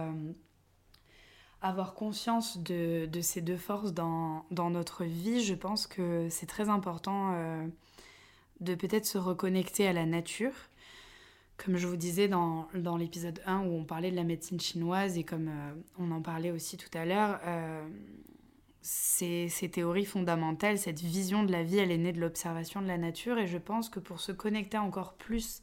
avoir 1.62 1.94
conscience 1.94 2.58
de, 2.58 3.08
ces 3.22 3.40
deux 3.40 3.56
forces 3.56 3.92
dans, 3.92 4.44
notre 4.50 5.04
vie, 5.04 5.42
je 5.42 5.54
pense 5.54 5.86
que 5.86 6.28
c'est 6.28 6.46
très 6.46 6.68
important 6.68 7.32
de 8.60 8.74
peut-être 8.74 9.06
se 9.06 9.18
reconnecter 9.18 9.86
à 9.86 9.92
la 9.92 10.06
nature. 10.06 10.54
Comme 11.56 11.76
je 11.76 11.86
vous 11.86 11.96
disais 11.96 12.28
dans, 12.28 12.68
l'épisode 12.98 13.40
1 13.46 13.60
où 13.60 13.72
on 13.72 13.84
parlait 13.84 14.10
de 14.10 14.16
la 14.16 14.24
médecine 14.24 14.60
chinoise 14.60 15.16
et 15.16 15.24
comme 15.24 15.48
euh, 15.48 15.74
on 15.98 16.10
en 16.10 16.20
parlait 16.20 16.50
aussi 16.50 16.76
tout 16.76 16.90
à 16.92 17.06
l'heure, 17.06 17.40
euh, 17.46 17.88
ces, 18.82 19.48
théories 19.72 20.04
fondamentales, 20.04 20.78
cette 20.78 21.00
vision 21.00 21.44
de 21.44 21.52
la 21.52 21.62
vie, 21.62 21.78
elle 21.78 21.90
est 21.90 21.98
née 21.98 22.12
de 22.12 22.20
l'observation 22.20 22.82
de 22.82 22.86
la 22.86 22.98
nature 22.98 23.38
et 23.38 23.46
je 23.46 23.58
pense 23.58 23.88
que 23.88 24.00
pour 24.00 24.20
se 24.20 24.32
connecter 24.32 24.78
encore 24.78 25.14
plus 25.14 25.62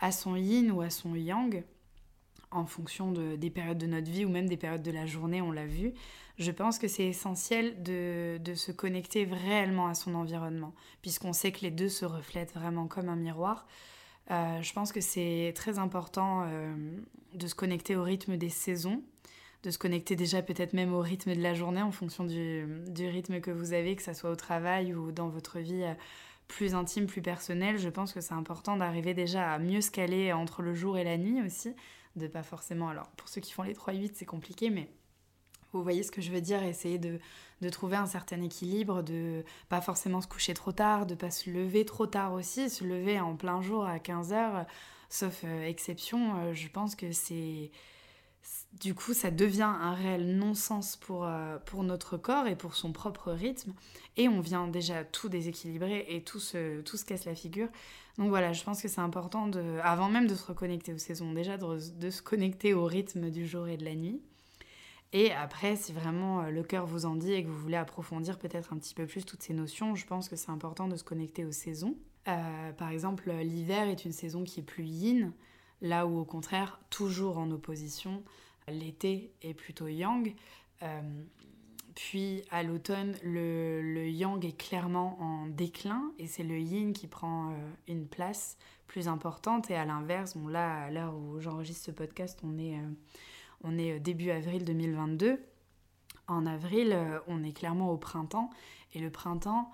à 0.00 0.12
son 0.12 0.34
yin 0.34 0.70
ou 0.70 0.80
à 0.80 0.90
son 0.90 1.14
yang, 1.14 1.62
en 2.50 2.66
fonction 2.66 3.12
de, 3.12 3.36
des 3.36 3.50
périodes 3.50 3.78
de 3.78 3.86
notre 3.86 4.10
vie 4.10 4.24
ou 4.24 4.28
même 4.28 4.48
des 4.48 4.56
périodes 4.56 4.82
de 4.82 4.90
la 4.90 5.06
journée, 5.06 5.42
on 5.42 5.52
l'a 5.52 5.66
vu. 5.66 5.92
Je 6.38 6.52
pense 6.52 6.78
que 6.78 6.86
c'est 6.86 7.06
essentiel 7.06 7.82
de, 7.82 8.54
se 8.54 8.70
connecter 8.70 9.24
réellement 9.24 9.88
à 9.88 9.94
son 9.94 10.14
environnement, 10.14 10.72
puisqu'on 11.02 11.32
sait 11.32 11.50
que 11.50 11.60
les 11.62 11.70
deux 11.70 11.88
se 11.88 12.04
reflètent 12.04 12.54
vraiment 12.54 12.86
comme 12.86 13.08
un 13.08 13.16
miroir. 13.16 13.66
Euh, 14.30 14.62
je 14.62 14.72
pense 14.72 14.92
que 14.92 15.00
c'est 15.00 15.52
très 15.56 15.78
important 15.78 16.44
euh, 16.46 16.74
de 17.34 17.46
se 17.46 17.54
connecter 17.54 17.96
au 17.96 18.04
rythme 18.04 18.36
des 18.36 18.50
saisons, 18.50 19.02
de 19.64 19.70
se 19.70 19.78
connecter 19.78 20.14
déjà 20.14 20.40
peut-être 20.42 20.74
même 20.74 20.94
au 20.94 21.00
rythme 21.00 21.34
de 21.34 21.42
la 21.42 21.54
journée 21.54 21.82
en 21.82 21.90
fonction 21.90 22.24
du, 22.24 22.84
rythme 22.96 23.40
que 23.40 23.50
vous 23.50 23.72
avez, 23.72 23.96
que 23.96 24.02
ce 24.02 24.12
soit 24.12 24.30
au 24.30 24.36
travail 24.36 24.94
ou 24.94 25.10
dans 25.10 25.28
votre 25.28 25.58
vie 25.58 25.82
euh, 25.82 25.94
plus 26.46 26.76
intime, 26.76 27.06
plus 27.06 27.22
personnelle. 27.22 27.78
Je 27.78 27.88
pense 27.88 28.12
que 28.12 28.20
c'est 28.20 28.34
important 28.34 28.76
d'arriver 28.76 29.12
déjà 29.12 29.52
à 29.52 29.58
mieux 29.58 29.80
se 29.80 29.90
caler 29.90 30.32
entre 30.32 30.62
le 30.62 30.74
jour 30.74 30.98
et 30.98 31.04
la 31.04 31.18
nuit 31.18 31.42
aussi, 31.42 31.74
de 32.18 32.26
pas 32.26 32.42
forcément. 32.42 32.88
Alors, 32.88 33.08
pour 33.12 33.28
ceux 33.28 33.40
qui 33.40 33.52
font 33.52 33.62
les 33.62 33.74
3-8, 33.74 34.12
c'est 34.14 34.26
compliqué, 34.26 34.70
mais 34.70 34.90
vous 35.72 35.82
voyez 35.82 36.02
ce 36.02 36.10
que 36.10 36.20
je 36.20 36.30
veux 36.30 36.40
dire, 36.40 36.62
essayer 36.62 36.98
de, 36.98 37.18
trouver 37.70 37.96
un 37.96 38.06
certain 38.06 38.40
équilibre, 38.42 39.02
de 39.02 39.44
pas 39.68 39.80
forcément 39.80 40.20
se 40.20 40.26
coucher 40.26 40.54
trop 40.54 40.72
tard, 40.72 41.06
de 41.06 41.14
pas 41.14 41.30
se 41.30 41.50
lever 41.50 41.84
trop 41.84 42.06
tard 42.06 42.32
aussi, 42.32 42.70
se 42.70 42.84
lever 42.84 43.20
en 43.20 43.36
plein 43.36 43.60
jour 43.60 43.84
à 43.84 43.98
15h, 43.98 44.66
sauf 45.10 45.42
euh, 45.44 45.64
exception, 45.64 46.36
euh, 46.36 46.54
je 46.54 46.68
pense 46.68 46.94
que 46.94 47.12
c'est 47.12 47.70
du 48.72 48.94
coup, 48.94 49.14
ça 49.14 49.30
devient 49.30 49.62
un 49.62 49.92
réel 49.92 50.36
non-sens 50.36 50.96
pour, 50.96 51.24
euh, 51.24 51.58
pour 51.64 51.82
notre 51.82 52.16
corps 52.16 52.46
et 52.46 52.54
pour 52.54 52.74
son 52.76 52.92
propre 52.92 53.32
rythme. 53.32 53.72
Et 54.16 54.28
on 54.28 54.40
vient 54.40 54.68
déjà 54.68 55.04
tout 55.04 55.28
déséquilibrer 55.28 56.06
et 56.08 56.22
tout 56.22 56.40
se, 56.40 56.80
tout 56.82 56.96
se 56.96 57.04
casse 57.04 57.24
la 57.24 57.34
figure. 57.34 57.68
Donc 58.18 58.28
voilà, 58.28 58.52
je 58.52 58.62
pense 58.64 58.82
que 58.82 58.88
c'est 58.88 59.00
important, 59.00 59.46
de, 59.46 59.78
avant 59.82 60.08
même 60.08 60.26
de 60.26 60.34
se 60.34 60.44
reconnecter 60.44 60.92
aux 60.92 60.98
saisons, 60.98 61.32
déjà 61.32 61.56
de, 61.56 62.10
se 62.10 62.22
connecter 62.22 62.74
au 62.74 62.84
rythme 62.84 63.30
du 63.30 63.46
jour 63.46 63.68
et 63.68 63.76
de 63.76 63.84
la 63.84 63.94
nuit. 63.94 64.20
Et 65.12 65.32
après, 65.32 65.76
si 65.76 65.92
vraiment 65.92 66.42
euh, 66.42 66.50
le 66.50 66.62
cœur 66.62 66.84
vous 66.84 67.06
en 67.06 67.14
dit 67.14 67.32
et 67.32 67.42
que 67.42 67.48
vous 67.48 67.58
voulez 67.58 67.76
approfondir 67.76 68.38
peut-être 68.38 68.72
un 68.72 68.76
petit 68.76 68.94
peu 68.94 69.06
plus 69.06 69.24
toutes 69.24 69.42
ces 69.42 69.54
notions, 69.54 69.94
je 69.94 70.04
pense 70.04 70.28
que 70.28 70.36
c'est 70.36 70.50
important 70.50 70.88
de 70.88 70.96
se 70.96 71.04
connecter 71.04 71.44
aux 71.44 71.52
saisons. 71.52 71.96
Euh, 72.26 72.72
par 72.72 72.90
exemple, 72.90 73.32
l'hiver 73.32 73.88
est 73.88 74.04
une 74.04 74.12
saison 74.12 74.44
qui 74.44 74.60
est 74.60 74.64
plus 74.64 74.84
yin, 74.84 75.32
là 75.80 76.06
où 76.06 76.18
au 76.18 76.24
contraire, 76.24 76.80
toujours 76.90 77.38
en 77.38 77.50
opposition, 77.50 78.22
l'été 78.70 79.32
est 79.42 79.54
plutôt 79.54 79.88
yang. 79.88 80.34
Euh, 80.82 81.00
puis 81.94 82.42
à 82.50 82.62
l'automne, 82.62 83.16
le, 83.22 84.08
yang 84.08 84.44
est 84.44 84.56
clairement 84.56 85.20
en 85.20 85.46
déclin 85.46 86.12
et 86.18 86.26
c'est 86.26 86.44
le 86.44 86.58
yin 86.58 86.92
qui 86.92 87.08
prend 87.08 87.50
euh, 87.50 87.54
une 87.88 88.06
place 88.06 88.56
plus 88.86 89.08
importante. 89.08 89.70
Et 89.70 89.76
à 89.76 89.84
l'inverse, 89.84 90.36
bon 90.36 90.48
là, 90.48 90.84
à 90.84 90.90
l'heure 90.90 91.14
où 91.16 91.40
j'enregistre 91.40 91.86
ce 91.86 91.90
podcast, 91.90 92.38
on 92.44 92.58
est, 92.58 92.78
euh, 92.78 92.88
on 93.64 93.72
début 94.00 94.30
avril 94.30 94.64
2022. 94.64 95.40
En 96.28 96.46
avril, 96.46 96.96
on 97.26 97.42
est 97.42 97.52
clairement 97.52 97.90
au 97.90 97.96
printemps. 97.96 98.50
Et 98.92 99.00
le 99.00 99.10
printemps, 99.10 99.70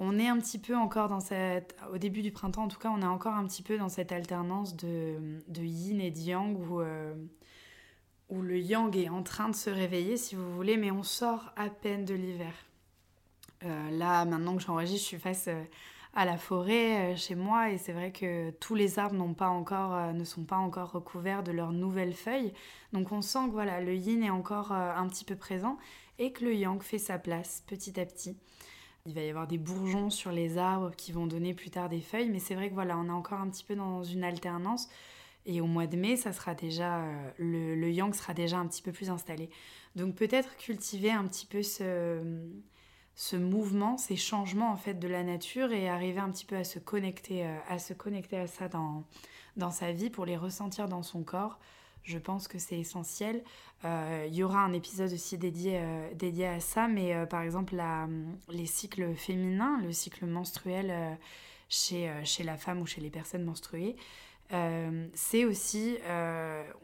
on 0.00 0.18
est 0.18 0.26
un 0.26 0.38
petit 0.38 0.58
peu 0.58 0.76
encore 0.76 1.08
dans 1.08 1.20
cette... 1.20 1.76
Au 1.92 1.98
début 1.98 2.20
du 2.22 2.32
printemps, 2.32 2.64
en 2.64 2.68
tout 2.68 2.80
cas, 2.80 2.90
on 2.90 3.00
est 3.00 3.06
encore 3.06 3.34
un 3.34 3.46
petit 3.46 3.62
peu 3.62 3.78
dans 3.78 3.88
cette 3.88 4.10
alternance 4.10 4.74
de, 4.74 5.40
de 5.46 5.62
yin 5.62 6.00
et 6.00 6.10
de 6.10 6.18
yang 6.18 6.58
où 6.58 6.80
où 8.28 8.42
le 8.42 8.58
yang 8.58 8.96
est 8.96 9.08
en 9.08 9.22
train 9.22 9.48
de 9.48 9.54
se 9.54 9.70
réveiller, 9.70 10.16
si 10.16 10.34
vous 10.34 10.54
voulez, 10.54 10.76
mais 10.76 10.90
on 10.90 11.02
sort 11.02 11.52
à 11.56 11.68
peine 11.68 12.04
de 12.04 12.14
l'hiver. 12.14 12.54
Euh, 13.64 13.90
là, 13.90 14.24
maintenant 14.24 14.56
que 14.56 14.62
j'enregistre, 14.62 15.02
je 15.02 15.08
suis 15.08 15.18
face 15.18 15.48
euh, 15.48 15.62
à 16.14 16.24
la 16.24 16.36
forêt 16.36 17.16
chez 17.16 17.34
moi 17.34 17.70
et 17.70 17.78
c'est 17.78 17.92
vrai 17.92 18.12
que 18.12 18.50
tous 18.60 18.74
les 18.74 18.98
arbres 18.98 19.34
pas 19.34 19.48
encore, 19.48 20.12
ne 20.12 20.24
sont 20.24 20.44
pas 20.44 20.56
encore 20.56 20.92
recouverts 20.92 21.42
de 21.42 21.50
leurs 21.50 21.72
nouvelles 21.72 22.14
feuilles. 22.14 22.52
Donc 22.92 23.10
on 23.10 23.20
sent 23.20 23.46
que 23.46 23.52
voilà, 23.52 23.80
le 23.80 23.94
yin 23.96 24.22
est 24.22 24.30
encore 24.30 24.70
un 24.70 25.08
petit 25.08 25.24
peu 25.24 25.34
présent 25.34 25.76
et 26.18 26.32
que 26.32 26.44
le 26.44 26.54
yang 26.54 26.80
fait 26.82 26.98
sa 26.98 27.18
place 27.18 27.64
petit 27.66 27.98
à 27.98 28.06
petit. 28.06 28.36
Il 29.06 29.14
va 29.14 29.20
y 29.20 29.28
avoir 29.28 29.46
des 29.46 29.58
bourgeons 29.58 30.08
sur 30.08 30.32
les 30.32 30.56
arbres 30.56 30.90
qui 30.96 31.12
vont 31.12 31.26
donner 31.26 31.52
plus 31.52 31.68
tard 31.68 31.90
des 31.90 32.00
feuilles, 32.00 32.30
mais 32.30 32.38
c'est 32.38 32.54
vrai 32.54 32.70
que 32.70 32.74
voilà, 32.74 32.96
on 32.96 33.06
est 33.08 33.10
encore 33.10 33.38
un 33.38 33.50
petit 33.50 33.62
peu 33.62 33.74
dans 33.74 34.02
une 34.02 34.24
alternance. 34.24 34.88
Et 35.46 35.60
au 35.60 35.66
mois 35.66 35.86
de 35.86 35.96
mai, 35.96 36.16
ça 36.16 36.32
sera 36.32 36.54
déjà 36.54 37.00
euh, 37.00 37.30
le, 37.38 37.90
yang 37.90 38.14
sera 38.14 38.32
déjà 38.32 38.58
un 38.58 38.66
petit 38.66 38.82
peu 38.82 38.92
plus 38.92 39.10
installé. 39.10 39.50
Donc 39.94 40.14
peut-être 40.14 40.56
cultiver 40.56 41.10
un 41.10 41.24
petit 41.26 41.46
peu 41.46 41.62
ce, 41.62 42.20
ce 43.14 43.36
mouvement, 43.36 43.98
ces 43.98 44.16
changements 44.16 44.72
en 44.72 44.76
fait 44.76 44.94
de 44.94 45.08
la 45.08 45.22
nature 45.22 45.72
et 45.72 45.88
arriver 45.88 46.20
un 46.20 46.30
petit 46.30 46.46
peu 46.46 46.56
à 46.56 46.64
se 46.64 46.78
connecter 46.78 47.44
euh, 47.46 47.56
à 47.68 47.78
se 47.78 47.92
connecter 47.92 48.38
à 48.38 48.46
ça 48.46 48.68
dans 48.68 49.04
dans 49.56 49.70
sa 49.70 49.92
vie 49.92 50.10
pour 50.10 50.24
les 50.24 50.36
ressentir 50.36 50.88
dans 50.88 51.02
son 51.02 51.22
corps 51.22 51.58
je 52.02 52.18
pense 52.18 52.48
que 52.48 52.58
c'est 52.58 52.78
essentiel. 52.78 53.42
Euh, 53.86 54.26
il 54.28 54.34
y 54.34 54.42
aura 54.42 54.58
un 54.58 54.74
épisode 54.74 55.10
aussi 55.10 55.38
dédié, 55.38 55.80
dédié 56.14 56.46
à 56.48 56.60
ça, 56.60 56.86
mais 56.86 57.14
par 57.28 57.40
exemple 57.40 57.74
la, 57.74 58.06
les 58.50 58.66
cycles 58.66 59.14
féminins, 59.14 59.80
le 59.82 59.90
cycle 59.90 60.26
menstruel 60.26 61.16
chez, 61.70 62.12
chez 62.24 62.42
la 62.42 62.58
femme 62.58 62.82
ou 62.82 62.86
chez 62.86 63.00
les 63.00 63.08
personnes 63.08 63.44
menstruées, 63.44 63.96
c'est 64.50 65.44
aussi, 65.44 65.96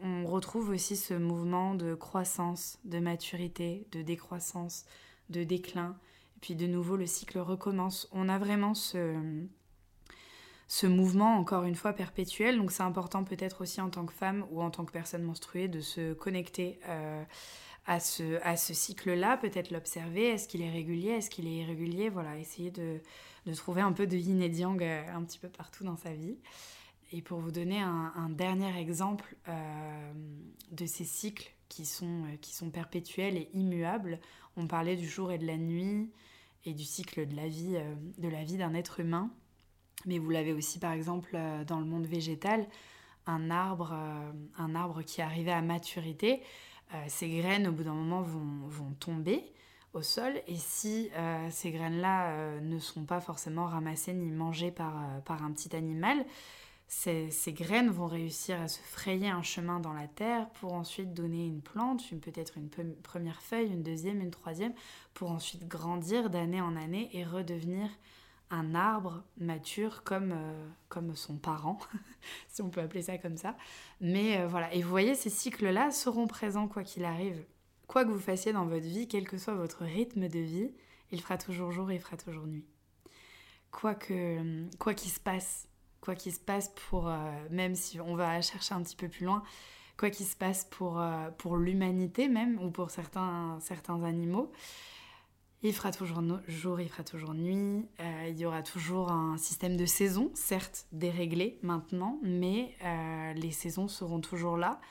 on 0.01 0.25
retrouve 0.25 0.69
aussi 0.69 0.95
ce 0.95 1.13
mouvement 1.13 1.75
de 1.75 1.95
croissance, 1.95 2.77
de 2.85 2.99
maturité, 2.99 3.87
de 3.91 4.01
décroissance, 4.01 4.85
de 5.29 5.43
déclin. 5.43 5.95
Et 6.37 6.39
puis 6.41 6.55
de 6.55 6.67
nouveau, 6.67 6.97
le 6.97 7.05
cycle 7.05 7.39
recommence. 7.39 8.09
On 8.11 8.29
a 8.29 8.37
vraiment 8.37 8.73
ce 8.73 9.15
ce 10.71 10.87
mouvement, 10.87 11.35
encore 11.35 11.65
une 11.65 11.75
fois, 11.75 11.91
perpétuel. 11.91 12.57
Donc 12.57 12.71
c'est 12.71 12.81
important 12.81 13.25
peut-être 13.25 13.59
aussi 13.59 13.81
en 13.81 13.89
tant 13.89 14.05
que 14.05 14.13
femme 14.13 14.45
ou 14.51 14.61
en 14.61 14.71
tant 14.71 14.85
que 14.85 14.93
personne 14.93 15.21
menstruée 15.21 15.67
de 15.67 15.81
se 15.81 16.13
connecter 16.13 16.79
euh, 16.87 17.21
à 17.85 17.99
ce, 17.99 18.41
à 18.41 18.55
ce 18.55 18.73
cycle-là, 18.73 19.35
peut-être 19.35 19.71
l'observer. 19.71 20.29
Est-ce 20.29 20.47
qu'il 20.47 20.61
est 20.61 20.71
régulier? 20.71 21.09
Est-ce 21.09 21.29
qu'il 21.29 21.45
est 21.45 21.57
irrégulier? 21.57 22.07
Voilà, 22.07 22.37
essayer 22.37 22.71
de, 22.71 23.01
de, 23.47 23.53
trouver 23.53 23.81
un 23.81 23.91
peu 23.91 24.07
de 24.07 24.15
yin 24.15 24.41
et 24.41 24.47
yang 24.47 24.81
euh, 24.81 25.03
un 25.13 25.23
petit 25.23 25.39
peu 25.39 25.49
partout 25.49 25.83
dans 25.83 25.97
sa 25.97 26.13
vie. 26.13 26.37
Et 27.11 27.21
pour 27.21 27.39
vous 27.39 27.51
donner 27.51 27.79
un, 27.79 28.29
dernier 28.29 28.77
exemple 28.79 29.35
euh, 29.49 30.13
de 30.71 30.85
ces 30.85 31.03
cycles 31.03 31.51
qui 31.67 31.85
sont, 31.85 32.23
qui 32.41 32.53
sont 32.53 32.69
perpétuels 32.69 33.35
et 33.35 33.49
immuables, 33.53 34.19
on 34.55 34.67
parlait 34.67 34.95
du 34.95 35.07
jour 35.07 35.31
et 35.31 35.37
de 35.37 35.45
la 35.45 35.57
nuit 35.57 36.09
et 36.63 36.73
du 36.73 36.83
cycle 36.83 37.27
de 37.27 37.35
la 37.35 37.47
vie, 37.47 37.77
de 38.17 38.29
la 38.29 38.43
vie 38.43 38.57
d'un 38.57 38.73
être 38.73 38.99
humain. 38.99 39.31
Mais 40.05 40.17
vous 40.17 40.29
l'avez 40.29 40.53
aussi 40.53 40.79
par 40.79 40.93
exemple 40.93 41.31
euh, 41.35 41.63
dans 41.63 41.79
le 41.79 41.85
monde 41.85 42.05
végétal, 42.05 42.67
un 43.27 43.51
arbre, 43.51 43.91
euh, 43.93 44.31
un 44.57 44.75
arbre 44.75 45.03
qui 45.03 45.21
arrivait 45.21 45.51
à 45.51 45.61
maturité, 45.61 46.41
euh, 46.93 47.03
ses 47.07 47.29
graines 47.29 47.67
au 47.67 47.71
bout 47.71 47.83
d'un 47.83 47.93
moment 47.93 48.21
vont, 48.21 48.67
vont, 48.67 48.93
tomber 48.99 49.43
au 49.93 50.01
sol 50.01 50.41
et 50.47 50.55
si 50.55 51.09
ces 51.49 51.69
graines-là 51.69 52.61
ne 52.61 52.79
sont 52.79 53.03
pas 53.03 53.19
forcément 53.19 53.65
ramassées 53.65 54.13
ni 54.13 54.31
mangées 54.31 54.71
par, 54.71 55.21
par 55.25 55.43
un 55.43 55.51
petit 55.51 55.75
animal, 55.75 56.25
ces, 56.93 57.53
graines 57.53 57.89
vont 57.89 58.05
réussir 58.05 58.61
à 58.61 58.67
se 58.67 58.79
frayer 58.79 59.29
un 59.29 59.41
chemin 59.41 59.79
dans 59.79 59.93
la 59.93 60.07
terre 60.07 60.49
pour 60.49 60.73
ensuite 60.73 61.13
donner 61.13 61.47
une 61.47 61.61
plante, 61.61 62.03
peut-être 62.19 62.57
une 62.57 62.69
première 63.01 63.41
feuille, 63.41 63.67
une 63.67 63.81
deuxième, 63.81 64.19
une 64.19 64.29
troisième, 64.29 64.73
pour 65.13 65.31
ensuite 65.31 65.67
grandir 65.67 66.29
d'année 66.29 66.59
en 66.59 66.75
année 66.75 67.09
et 67.13 67.23
redevenir 67.23 67.89
un 68.49 68.75
arbre 68.75 69.23
mature 69.37 70.03
comme, 70.03 70.33
euh, 70.33 70.67
comme 70.89 71.15
son 71.15 71.37
parent, 71.37 71.79
si 72.49 72.61
on 72.61 72.69
peut 72.69 72.81
appeler 72.81 73.03
ça 73.03 73.17
comme 73.17 73.37
ça. 73.37 73.55
Mais 74.01 74.41
euh, 74.41 74.47
voilà, 74.47 74.71
et 74.73 74.81
vous 74.81 74.89
voyez, 74.89 75.15
ces 75.15 75.29
cycles-là 75.29 75.91
seront 75.91 76.27
présents 76.27 76.67
quoi 76.67 76.83
qu'il 76.83 77.05
arrive. 77.05 77.41
Quoi 77.87 78.03
que 78.03 78.09
vous 78.09 78.19
fassiez 78.19 78.51
dans 78.51 78.65
votre 78.65 78.85
vie, 78.85 79.07
quel 79.07 79.27
que 79.27 79.37
soit 79.37 79.55
votre 79.55 79.85
rythme 79.85 80.27
de 80.27 80.39
vie, 80.39 80.73
il 81.11 81.21
fera 81.21 81.37
toujours 81.37 81.71
jour 81.71 81.89
et 81.89 81.95
il 81.95 82.01
fera 82.01 82.17
toujours 82.17 82.47
nuit. 82.47 82.65
Quoi 83.71 83.95
que 83.95 84.67
quoi 84.77 84.93
qu'il 84.93 85.11
se 85.11 85.21
passe, 85.21 85.69
quoi 86.01 86.15
qu'il 86.15 86.33
se 86.33 86.39
passe 86.39 86.71
pour, 86.89 87.07
euh, 87.07 87.31
même 87.49 87.75
si 87.75 87.99
on 88.01 88.15
va 88.15 88.41
chercher 88.41 88.73
un 88.73 88.81
petit 88.81 88.95
peu 88.95 89.07
plus 89.07 89.25
loin, 89.25 89.43
quoi 89.97 90.09
qu'il 90.09 90.25
se 90.25 90.35
passe 90.35 90.65
pour, 90.65 91.01
pour 91.37 91.57
l'humanité 91.57 92.27
même, 92.27 92.59
ou 92.59 92.71
pour 92.71 92.89
certains, 92.89 93.59
certains 93.61 94.03
animaux, 94.03 94.51
il 95.63 95.73
fera 95.73 95.91
toujours 95.91 96.23
jour, 96.47 96.81
il 96.81 96.89
fera 96.89 97.03
toujours 97.03 97.33
nuit. 97.35 97.85
Euh, 97.99 98.27
il 98.29 98.37
y 98.37 98.45
aura 98.45 98.63
toujours 98.63 99.11
un 99.11 99.37
système 99.37 99.77
de 99.77 99.85
saison, 99.85 100.31
certes 100.33 100.87
déréglé 100.91 101.59
maintenant, 101.61 102.19
mais 102.23 102.75
euh, 102.83 103.33
les 103.33 103.51
saisons 103.51 103.87
seront 103.87 104.21
toujours 104.21 104.57
là, 104.57 104.81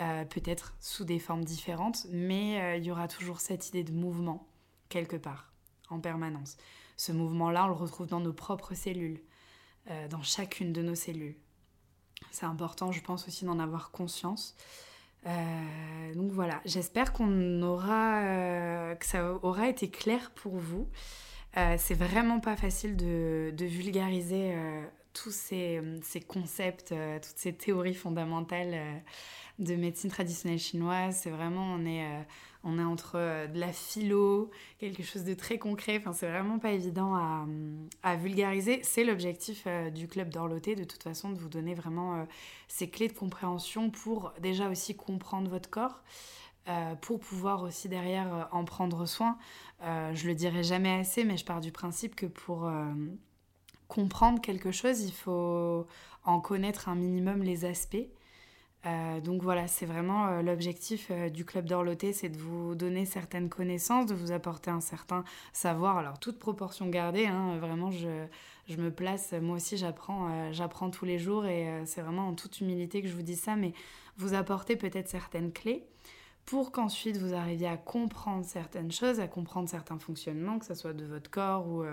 euh, 0.00 0.24
peut-être 0.24 0.74
sous 0.80 1.04
des 1.04 1.20
formes 1.20 1.44
différentes, 1.44 2.06
mais 2.10 2.78
il 2.78 2.84
y 2.84 2.90
aura 2.90 3.06
toujours 3.06 3.40
cette 3.40 3.68
idée 3.68 3.84
de 3.84 3.92
mouvement 3.92 4.48
quelque 4.88 5.16
part, 5.16 5.52
en 5.90 6.00
permanence. 6.00 6.56
Ce 6.96 7.12
mouvement-là, 7.12 7.66
on 7.66 7.68
le 7.68 7.74
retrouve 7.74 8.08
dans 8.08 8.20
nos 8.20 8.32
propres 8.32 8.74
cellules, 8.74 9.20
dans 10.10 10.22
chacune 10.22 10.72
de 10.72 10.82
nos 10.82 10.94
cellules. 10.94 11.36
C'est 12.30 12.46
important, 12.46 12.92
je 12.92 13.00
pense 13.00 13.26
aussi 13.26 13.44
d'en 13.44 13.58
avoir 13.58 13.90
conscience. 13.90 14.56
Euh, 15.26 16.14
donc 16.14 16.30
voilà, 16.32 16.60
j'espère 16.64 17.12
qu'on 17.12 17.62
aura, 17.62 18.22
euh, 18.22 18.94
que 18.94 19.04
ça 19.04 19.34
aura 19.42 19.68
été 19.68 19.90
clair 19.90 20.30
pour 20.30 20.56
vous. 20.56 20.88
Euh, 21.56 21.74
c'est 21.78 21.94
vraiment 21.94 22.40
pas 22.40 22.56
facile 22.56 22.96
de, 22.96 23.52
vulgariser 23.58 24.54
tous 25.12 25.32
ces 25.32 25.80
concepts, 26.28 26.94
toutes 27.22 27.36
ces 27.36 27.52
théories 27.52 27.94
fondamentales 27.94 29.02
de 29.60 29.76
médecine 29.76 30.10
traditionnelle 30.10 30.58
chinoise. 30.58 31.20
C'est 31.22 31.30
vraiment, 31.30 31.74
on 31.74 31.86
est 31.86 32.04
on 32.62 32.78
est 32.78 32.84
entre 32.84 33.12
euh, 33.14 33.46
de 33.46 33.58
la 33.58 33.72
philo, 33.72 34.50
quelque 34.78 35.02
chose 35.02 35.24
de 35.24 35.34
très 35.34 35.58
concret. 35.58 35.96
Enfin, 35.98 36.12
c'est 36.12 36.28
vraiment 36.28 36.58
pas 36.58 36.72
évident 36.72 37.14
à, 38.02 38.16
vulgariser. 38.16 38.80
C'est 38.82 39.04
l'objectif 39.04 39.64
euh, 39.66 39.90
du 39.90 40.08
club 40.08 40.28
d'Orloté, 40.30 40.74
de 40.74 40.84
toute 40.84 41.02
façon, 41.02 41.30
de 41.30 41.38
vous 41.38 41.48
donner 41.48 41.74
vraiment 41.74 42.16
euh, 42.16 42.24
ces 42.68 42.90
clés 42.90 43.08
de 43.08 43.14
compréhension 43.14 43.90
pour 43.90 44.32
déjà 44.40 44.68
aussi 44.68 44.94
comprendre 44.94 45.50
votre 45.50 45.70
corps. 45.70 46.02
pour 47.00 47.18
pouvoir 47.18 47.62
aussi 47.62 47.88
derrière 47.88 48.48
en 48.52 48.64
prendre 48.64 49.06
soin. 49.06 49.38
je 49.80 50.26
le 50.26 50.34
dirai 50.34 50.62
jamais 50.62 51.00
assez, 51.00 51.24
mais 51.24 51.36
je 51.36 51.44
pars 51.44 51.60
du 51.60 51.72
principe 51.72 52.14
que 52.14 52.26
pour 52.26 52.70
comprendre 53.88 54.40
quelque 54.40 54.70
chose, 54.70 55.00
il 55.00 55.12
faut 55.12 55.86
en 56.24 56.40
connaître 56.40 56.88
un 56.88 56.94
minimum 56.94 57.42
les 57.42 57.64
aspects. 57.64 58.08
Euh, 58.86 59.20
donc 59.20 59.42
voilà, 59.42 59.68
c'est 59.68 59.84
vraiment 59.84 60.28
euh, 60.28 60.42
l'objectif 60.42 61.08
euh, 61.10 61.28
du 61.28 61.44
club 61.44 61.66
d'Orloté, 61.66 62.14
c'est 62.14 62.30
de 62.30 62.38
vous 62.38 62.74
donner 62.74 63.04
certaines 63.04 63.50
connaissances, 63.50 64.06
de 64.06 64.14
vous 64.14 64.32
apporter 64.32 64.70
un 64.70 64.80
certain 64.80 65.22
savoir. 65.52 65.98
Alors 65.98 66.18
toute 66.18 66.38
proportion 66.38 66.88
gardée, 66.88 67.26
hein, 67.26 67.58
vraiment 67.58 67.90
je, 67.90 68.06
me 68.78 68.90
place, 68.90 69.32
moi 69.32 69.56
aussi 69.56 69.76
j'apprends, 69.76 70.52
j'apprends 70.52 70.90
tous 70.90 71.04
les 71.04 71.18
jours 71.18 71.44
et 71.44 71.82
c'est 71.86 72.02
vraiment 72.02 72.28
en 72.28 72.34
toute 72.34 72.60
humilité 72.60 73.02
que 73.02 73.08
je 73.08 73.14
vous 73.14 73.22
dis 73.22 73.34
ça, 73.34 73.56
mais 73.56 73.72
vous 74.16 74.32
apporter 74.34 74.76
peut-être 74.76 75.08
certaines 75.08 75.52
clés 75.52 75.84
pour 76.46 76.70
qu'ensuite 76.70 77.16
vous 77.16 77.34
arriviez 77.34 77.66
à 77.66 77.76
comprendre 77.76 78.44
certaines 78.44 78.92
choses, 78.92 79.18
à 79.18 79.26
comprendre 79.26 79.68
certains 79.68 79.98
fonctionnements, 79.98 80.60
que 80.60 80.66
ce 80.66 80.74
soit 80.74 80.92
de 80.92 81.04
votre 81.04 81.30
corps 81.30 81.66
ou, 81.66 81.84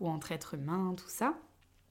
ou 0.00 0.08
entre 0.08 0.32
êtres 0.32 0.54
humains, 0.54 0.94
tout 0.96 1.08
ça, 1.10 1.34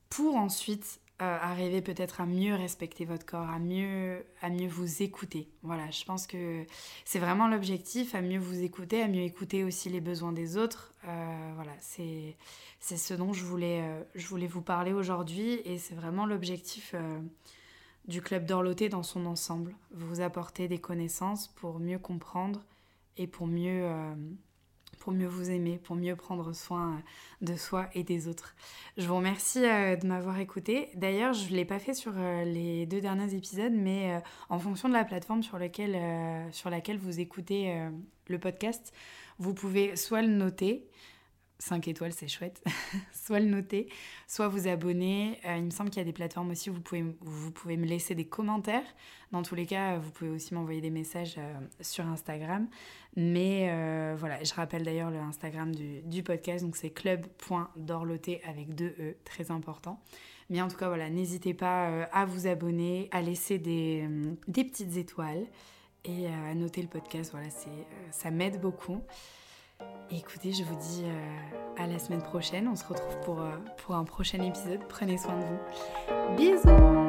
pour 0.09 0.35
ensuite 0.35 1.00
arriver 1.21 1.81
peut-être 1.81 2.21
à 2.21 2.25
mieux 2.25 2.55
respecter 2.55 3.05
votre 3.05 3.25
corps, 3.25 3.49
à 3.49 3.59
mieux, 3.59 4.25
à 4.41 4.49
mieux 4.49 4.67
vous 4.67 5.03
écouter. 5.03 5.47
Voilà, 5.61 5.89
je 5.91 6.03
pense 6.03 6.25
que 6.25 6.65
c'est 7.05 7.19
vraiment 7.19 7.47
l'objectif, 7.47 8.15
à 8.15 8.21
mieux 8.21 8.39
vous 8.39 8.63
écouter, 8.63 9.03
à 9.03 9.07
mieux 9.07 9.21
écouter 9.21 9.63
aussi 9.63 9.89
les 9.89 10.01
besoins 10.01 10.31
des 10.31 10.57
autres. 10.57 10.93
Euh, 11.07 11.51
voilà, 11.55 11.73
c'est, 11.79 12.35
ce 12.79 13.13
dont 13.13 13.33
je 13.33 13.43
voulais, 13.43 13.81
euh, 13.81 14.03
je 14.15 14.27
voulais 14.27 14.47
vous 14.47 14.61
parler 14.61 14.93
aujourd'hui 14.93 15.61
et 15.65 15.77
c'est 15.77 15.95
vraiment 15.95 16.25
l'objectif 16.25 16.93
euh, 16.95 17.19
du 18.07 18.21
club 18.21 18.45
d'Orloté 18.45 18.89
dans 18.89 19.03
son 19.03 19.25
ensemble. 19.25 19.75
Vous 19.91 20.21
apporter 20.21 20.67
des 20.67 20.79
connaissances 20.79 21.47
pour 21.47 21.79
mieux 21.79 21.99
comprendre 21.99 22.63
et 23.17 23.27
pour 23.27 23.45
mieux 23.45 23.87
pour 25.01 25.11
mieux 25.11 25.27
vous 25.27 25.49
aimer, 25.49 25.79
pour 25.83 25.95
mieux 25.95 26.15
prendre 26.15 26.53
soin 26.53 26.91
euh, 26.93 27.45
de 27.45 27.55
soi 27.55 27.89
et 27.95 28.03
des 28.03 28.27
autres. 28.27 28.55
Je 28.97 29.07
vous 29.07 29.15
remercie 29.15 29.65
euh, 29.65 29.95
de 29.95 30.05
m'avoir 30.05 30.39
écouté. 30.39 30.89
D'ailleurs, 30.93 31.33
je 31.33 31.49
ne 31.49 31.55
l'ai 31.55 31.65
pas 31.65 31.79
fait 31.79 31.95
sur 31.95 32.13
euh, 32.15 32.43
les 32.43 32.85
deux 32.85 33.01
derniers 33.01 33.33
épisodes, 33.33 33.73
mais 33.73 34.21
en 34.49 34.59
fonction 34.59 34.87
de 34.87 34.93
la 34.93 35.03
plateforme 35.03 35.41
sur, 35.41 35.57
laquelle, 35.57 35.97
sur 36.51 36.69
laquelle 36.69 36.97
vous 36.97 37.19
écoutez 37.19 37.89
le 38.27 38.39
podcast, 38.39 38.93
vous 39.39 39.53
pouvez 39.53 39.95
soit 39.95 40.21
le 40.21 40.27
noter, 40.27 40.87
5 41.61 41.87
étoiles, 41.87 42.11
c'est 42.11 42.27
chouette. 42.27 42.63
soit 43.13 43.39
le 43.39 43.45
noter, 43.45 43.87
soit 44.27 44.47
vous 44.47 44.67
abonner. 44.67 45.39
Euh, 45.45 45.57
il 45.57 45.65
me 45.65 45.69
semble 45.69 45.91
qu'il 45.91 45.99
y 45.99 46.01
a 46.01 46.05
des 46.05 46.13
plateformes 46.13 46.49
aussi 46.49 46.69
où 46.69 46.73
vous 46.73 46.81
pouvez, 47.51 47.77
me 47.77 47.85
laisser 47.85 48.15
des 48.15 48.25
commentaires. 48.25 48.83
Dans 49.31 49.43
tous 49.43 49.55
les 49.55 49.67
cas, 49.67 49.97
vous 49.99 50.09
pouvez 50.11 50.31
aussi 50.31 50.53
m'envoyer 50.55 50.81
des 50.81 50.89
messages 50.89 51.35
euh, 51.37 51.53
sur 51.79 52.05
Instagram. 52.07 52.67
Mais 53.15 53.69
euh, 53.69 54.15
voilà, 54.17 54.43
je 54.43 54.53
rappelle 54.53 54.83
d'ailleurs 54.83 55.11
le 55.11 55.19
Instagram 55.19 55.73
du, 55.73 56.01
du 56.01 56.23
podcast, 56.23 56.65
donc 56.65 56.75
c'est 56.75 56.89
club.dorloté 56.89 58.41
avec 58.45 58.73
deux 58.73 58.95
E, 58.99 59.15
très 59.23 59.51
important. 59.51 60.01
Mais 60.49 60.61
en 60.61 60.67
tout 60.67 60.77
cas, 60.77 60.87
voilà, 60.87 61.09
n'hésitez 61.09 61.53
pas 61.53 62.05
à 62.11 62.25
vous 62.25 62.47
abonner, 62.47 63.07
à 63.11 63.21
laisser 63.21 63.57
des, 63.57 64.09
des 64.47 64.65
petites 64.65 64.97
étoiles 64.97 65.45
et 66.03 66.27
à 66.27 66.53
noter 66.55 66.81
le 66.81 66.89
podcast. 66.89 67.31
Voilà, 67.31 67.47
ça 68.11 68.31
m'aide 68.31 68.59
beaucoup 68.59 69.01
écoutez, 70.11 70.51
je 70.53 70.63
vous 70.63 70.75
dis 70.75 71.03
euh, 71.05 71.83
à 71.83 71.87
la 71.87 71.99
semaine 71.99 72.21
prochaine. 72.21 72.67
On 72.67 72.75
se 72.75 72.85
retrouve 72.85 73.19
pour, 73.23 73.41
euh, 73.41 73.51
pour 73.77 73.95
un 73.95 74.03
prochain 74.03 74.41
épisode. 74.41 74.79
Prenez 74.89 75.17
soin 75.17 75.37
de 75.37 75.45
vous. 75.45 76.35
Bisous 76.35 77.00